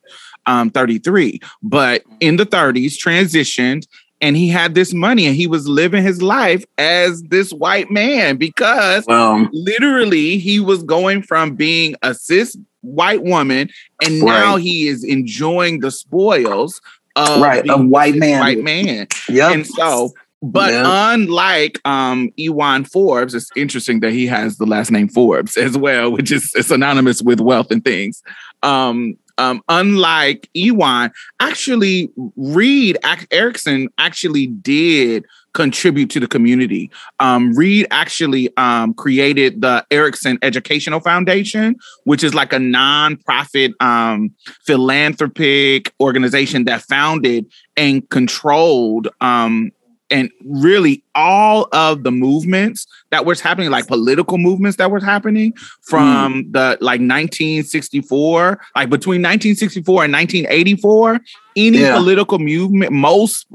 [0.46, 3.86] um 33 but in the 30s transitioned
[4.20, 8.36] and he had this money and he was living his life as this white man
[8.36, 13.70] because Well, literally he was going from being a cis white woman
[14.04, 16.80] and now he is enjoying the spoils
[17.16, 18.40] of Right, a white man.
[18.40, 19.52] white man yep.
[19.52, 20.12] and so
[20.52, 21.14] but Yeah.
[21.14, 26.12] unlike um Ewan Forbes, it's interesting that he has the last name Forbes as well,
[26.12, 28.22] which is synonymous with wealth and things.
[28.62, 31.10] Um, um, unlike Ewan,
[31.40, 36.88] actually, Reed Ac- Erickson actually did contribute to the community.
[37.18, 44.30] Um, Reed actually um, created the Erickson Educational Foundation, which is like a nonprofit um,
[44.64, 47.46] philanthropic organization that founded
[47.76, 49.70] and controlled um,
[50.14, 55.52] and really all of the movements that was happening, like political movements that was happening
[55.82, 61.20] from the like 1964, like between 1964 and 1984,
[61.56, 61.96] any Yeah.
[61.96, 63.46] political movement, most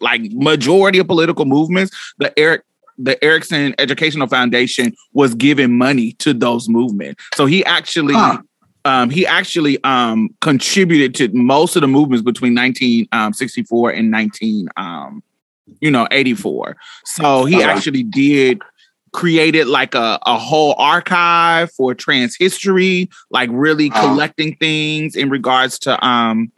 [0.00, 2.62] like majority of political movements, the Eric
[3.00, 7.22] the Erickson Educational Foundation was giving money to those movements.
[7.34, 8.38] So he actually Huh.
[8.84, 15.22] um, he actually um, contributed to most of the movements between 1964 and 19 um,
[15.80, 17.64] you know 84 so he Okay.
[17.64, 18.60] actually did
[19.12, 24.00] created like a, a whole archive for trans history like really Wow.
[24.00, 26.52] collecting things in regards to um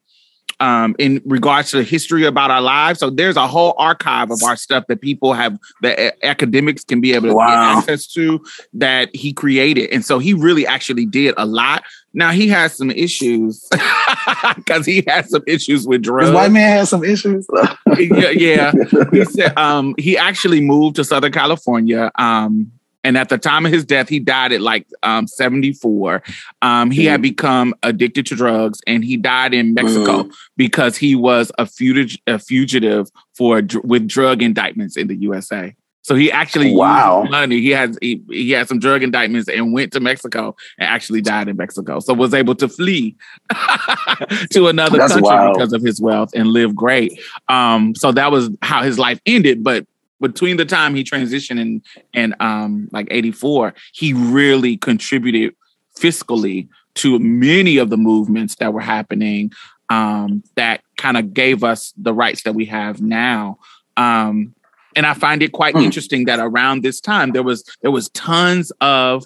[0.58, 4.42] um in regards to the history about our lives so there's a whole archive of
[4.42, 7.46] our stuff that people have that academics can be able to Wow.
[7.46, 12.30] get access to that he created and so he really actually did a lot now
[12.30, 13.68] he has some issues
[14.56, 17.46] because he has some issues with drugs white man has some issues.
[17.98, 18.72] yeah, yeah.
[19.12, 22.10] He said um, he actually moved to Southern California.
[22.18, 22.72] Um,
[23.02, 26.22] and at the time of his death, he died at like um, 74.
[26.60, 31.50] Um, he had become addicted to drugs and he died in Mexico because he was
[31.58, 35.74] a fugitive, a fugitive for with drug indictments in the USA.
[36.02, 37.20] So he actually Wow.
[37.22, 37.60] used money.
[37.60, 41.48] He had he, he had some drug indictments and went to Mexico and actually died
[41.48, 42.00] in Mexico.
[42.00, 43.16] So was able to flee
[44.50, 45.54] to another That's country wild.
[45.56, 47.20] because of his wealth and live great.
[47.48, 49.62] Um, so that was how his life ended.
[49.62, 49.86] But
[50.20, 51.82] between the time he transitioned and
[52.14, 55.54] and um like 84, he really contributed
[55.98, 59.52] fiscally to many of the movements that were happening
[59.90, 63.58] um, that kind of gave us the rights that we have now.
[63.96, 64.54] Um,
[64.96, 65.82] and I find it quite Hmm.
[65.82, 69.24] interesting that around this time there was there was tons of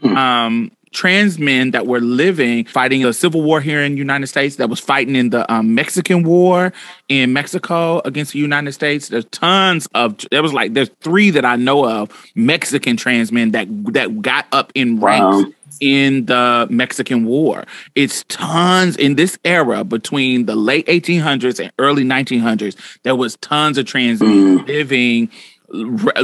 [0.00, 0.16] Hmm.
[0.16, 4.56] um, trans men that were living fighting the civil war here in the United States
[4.56, 6.72] that was fighting in the um, Mexican War
[7.08, 9.08] in Mexico against the United States.
[9.08, 13.52] There's tons of there was like there's three that I know of Mexican trans men
[13.52, 15.52] that that got up in ranks Wow.
[15.80, 17.64] In the Mexican War.
[17.94, 22.76] It's tons in this era between the late 1800s and early 1900s.
[23.02, 24.66] There was tons of trans Mm.
[24.68, 25.30] living,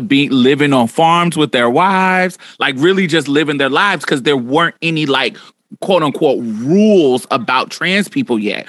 [0.07, 4.37] being living on farms with their wives, like really just living their lives because there
[4.37, 5.37] weren't any like
[5.81, 8.69] quote unquote rules about trans people yet.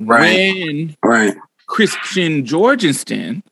[0.00, 0.54] Right.
[0.54, 1.34] When Right.
[1.66, 3.42] Christian Jorgensen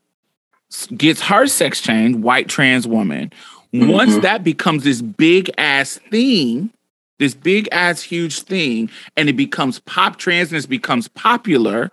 [0.97, 3.33] gets her sex change, white trans woman.
[3.75, 3.89] Mhm.
[3.93, 6.71] Once that becomes this big ass thing,
[7.19, 11.91] this big ass huge thing, and it becomes pop transness becomes popular.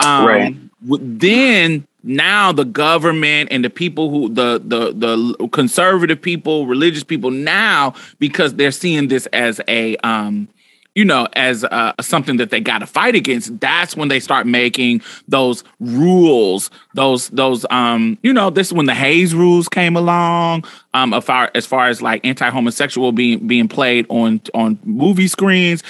[0.00, 0.56] Um, Right.
[0.82, 7.30] Then now the government and the people who the the the conservative people, religious people
[7.30, 10.48] now because they're seeing this as a um
[10.96, 14.46] you know, as uh, something that they got to fight against, that's when they start
[14.46, 16.70] making those rules.
[16.94, 20.64] Those those um, you know, this is when the Hays rules came along.
[20.94, 25.82] Um, as far as far as like anti-homosexual being being played on on movie screens,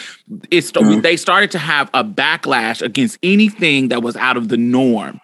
[0.51, 1.03] it's Mhm.
[1.03, 5.21] they started to have a backlash against anything that was out of the norm.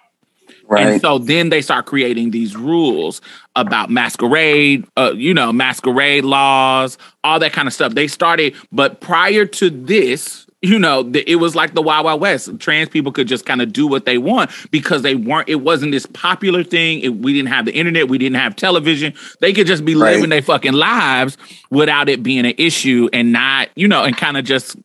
[0.69, 0.87] Right.
[0.87, 3.21] And so then they start creating these rules
[3.57, 7.95] about masquerade, uh, you know, masquerade laws, all that kind of stuff.
[7.95, 12.21] They started, but prior to this, you know, the, it was like the Wild Wild
[12.21, 12.61] West.
[12.61, 15.49] Trans people could just kind of do what they want because they weren't.
[15.49, 17.01] It wasn't this popular thing.
[17.01, 18.09] It, we didn't have the internet.
[18.09, 19.13] We didn't have television.
[19.41, 20.15] They could just be Right.
[20.15, 21.37] living their fucking lives
[21.71, 24.77] without it being an issue and not, you know, and kind of just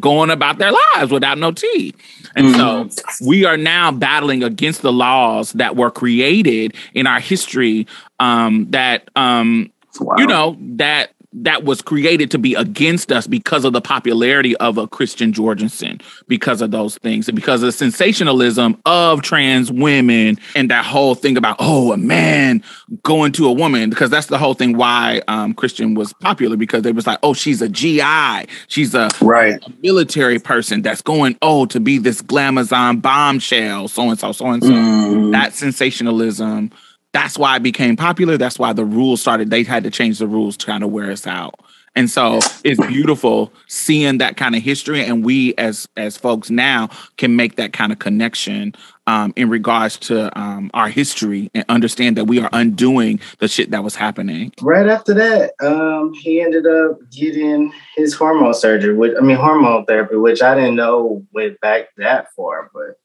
[0.00, 1.94] going about their lives without no tea.
[2.36, 2.88] And so
[3.26, 7.86] we are now battling against the laws that were created in our history
[8.20, 9.70] um, that um,
[10.00, 10.14] Wow.
[10.18, 14.78] you know that that was created to be against us because of the popularity of
[14.78, 20.38] a Christian Jorgensen, because of those things, and because of the sensationalism of trans women
[20.56, 22.62] and that whole thing about oh a man
[23.02, 26.82] going to a woman, because that's the whole thing why um, Christian was popular because
[26.82, 29.60] they was like oh she's a GI, she's a Right.
[29.82, 34.62] military person that's going oh to be this glamazon bombshell, so and so, so and
[34.62, 35.32] so Mm.
[35.32, 36.70] that sensationalism
[37.12, 38.36] that's why it became popular.
[38.36, 39.50] That's why the rules started.
[39.50, 41.54] They had to change the rules to kind of wear us out.
[41.98, 46.90] And so it's beautiful seeing that kind of history and we as as folks now
[47.16, 48.74] can make that kind of connection
[49.08, 53.72] um, in regards to um, our history and understand that we are undoing the shit
[53.72, 54.52] that was happening.
[54.60, 59.84] Right after that, um, he ended up getting his hormone surgery, which I mean hormone
[59.86, 62.70] therapy, which I didn't know went back that far.
[62.72, 62.96] But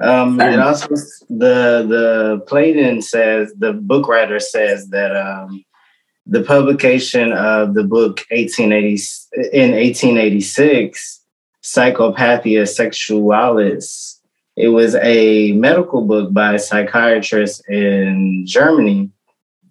[0.00, 0.88] um, it also
[1.28, 5.64] the the Playdon says the book writer says that um,
[6.26, 9.02] the publication of the book 1880
[9.52, 11.20] in 1886,
[11.62, 14.20] Psychopathia Sexualis.
[14.56, 19.10] It was a medical book by a psychiatrist in Germany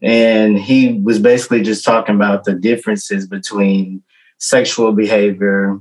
[0.04, 4.04] and he was basically just talking about the differences between
[4.38, 5.80] sexual behavior,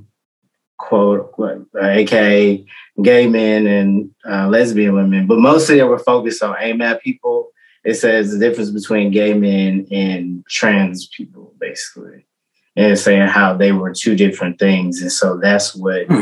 [0.77, 2.65] quote, uh, aka
[3.01, 5.27] gay men and uh, lesbian women.
[5.27, 7.49] But mostly they were focused on AMAB people.
[7.83, 12.25] It says the difference between gay men and trans people, basically,
[12.75, 15.01] and saying how they were two different things.
[15.01, 16.21] And so that's what Hmm.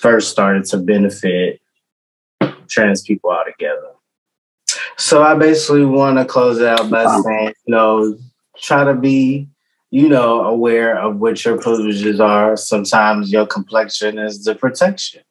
[0.00, 1.60] first started to benefit
[2.68, 3.88] trans people altogether.
[4.96, 8.18] So I basically want to close out by saying, you know,
[8.58, 9.48] try to be,
[9.90, 12.56] you know, aware of what your privileges are.
[12.56, 15.22] Sometimes your complexion is the protection.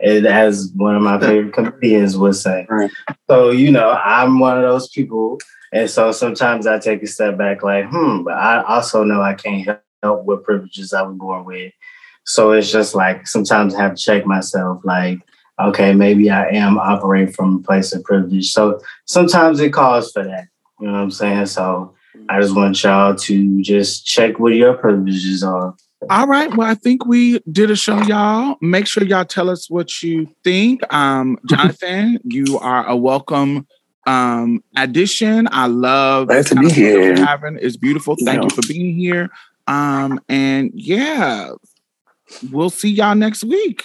[0.00, 2.66] And as one of my favorite comedians would say.
[2.68, 2.90] Right.
[3.28, 5.38] So, you know, I'm one of those people.
[5.72, 9.34] And so sometimes I take a step back, like, hmm, but I also know I
[9.34, 11.72] can't help what privileges I was born with.
[12.24, 15.18] So it's just like sometimes I have to check myself, like,
[15.60, 18.52] okay, maybe I am operating from a place of privilege.
[18.52, 20.48] So sometimes it calls for that.
[20.80, 21.46] You know what I'm saying?
[21.46, 21.94] So
[22.28, 25.74] I just want y'all to just check what your privileges are.
[26.10, 26.54] All right.
[26.54, 28.56] Well, I think we did a show, y'all.
[28.60, 30.80] Make sure y'all tell us what you think.
[30.94, 33.66] Um, Jonathan, you are a welcome
[34.06, 37.16] Um, addition, I love Glad to be here.
[37.16, 37.58] having.
[37.60, 38.16] It's beautiful.
[38.16, 38.54] Thank you Yeah.
[38.54, 39.28] for being here.
[39.66, 41.50] Um, and yeah,
[42.50, 43.82] we'll see y'all next week.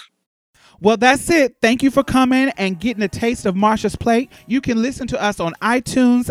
[0.80, 1.56] Well, that's it.
[1.60, 4.30] Thank you for coming and getting a taste of Marsha's plate.
[4.46, 6.30] You can listen to us on iTunes